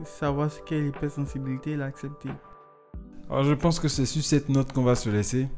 savoir 0.04 0.50
ce 0.50 0.60
qu'est 0.62 0.80
l'hypersensibilité 0.80 1.72
et 1.72 1.76
l'accepter. 1.76 2.30
Alors, 3.30 3.44
je 3.44 3.54
pense 3.54 3.78
que 3.80 3.88
c'est 3.88 4.06
sur 4.06 4.22
cette 4.22 4.48
note 4.48 4.72
qu'on 4.72 4.82
va 4.82 4.94
se 4.94 5.08
laisser. 5.08 5.48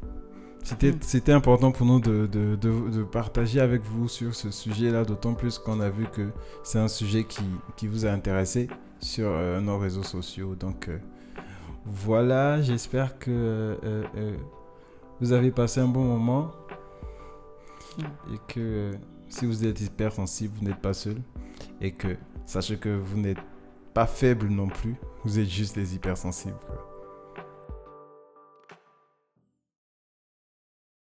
C'était, 0.63 0.93
Mm. 0.93 0.99
c'était 1.01 1.33
important 1.33 1.71
pour 1.73 1.87
nous 1.87 2.01
de, 2.01 2.27
de, 2.27 2.57
de- 2.57 2.91
de 2.91 3.03
partager 3.05 3.61
avec 3.61 3.83
vous 3.85 4.09
sur 4.09 4.35
ce 4.35 4.51
sujet-là, 4.51 5.05
d'autant 5.05 5.35
plus 5.35 5.59
qu'on 5.59 5.81
a 5.81 5.89
vu 5.89 6.07
que 6.13 6.31
c'est 6.65 6.79
un 6.79 6.89
sujet 6.89 7.25
qui, 7.25 7.45
qui 7.77 7.87
vous 7.87 8.05
a 8.05 8.11
intéressé 8.11 8.69
sur 9.01 9.29
euh, 9.29 9.61
nos 9.61 9.79
réseaux 9.79 10.03
sociaux. 10.03 10.55
Donc, 10.55 10.89
euh, 10.89 10.99
voilà, 11.85 12.61
j'espère 12.63 13.19
que 13.19 13.31
euh, 13.31 14.37
vous 15.21 15.33
avez 15.33 15.51
passé 15.51 15.81
un 15.81 15.89
bon 15.89 16.05
moment 16.05 16.51
et 17.99 18.39
que 18.53 18.93
si 19.29 19.47
vous 19.47 19.65
êtes 19.65 19.81
hypersensible, 19.81 20.55
vous 20.59 20.65
n'êtes 20.65 20.81
pas 20.81 20.95
seul 20.95 21.17
et 21.81 21.93
que 21.93 22.17
sachez 22.45 22.77
que 22.77 22.89
vous 22.89 23.19
n'êtes 23.19 23.39
pas 23.95 24.07
faible 24.07 24.49
non 24.49 24.69
plus, 24.69 24.97
vous 25.25 25.39
êtes 25.39 25.49
juste 25.49 25.77
des 25.77 25.95
hypersensibles. 25.95 26.57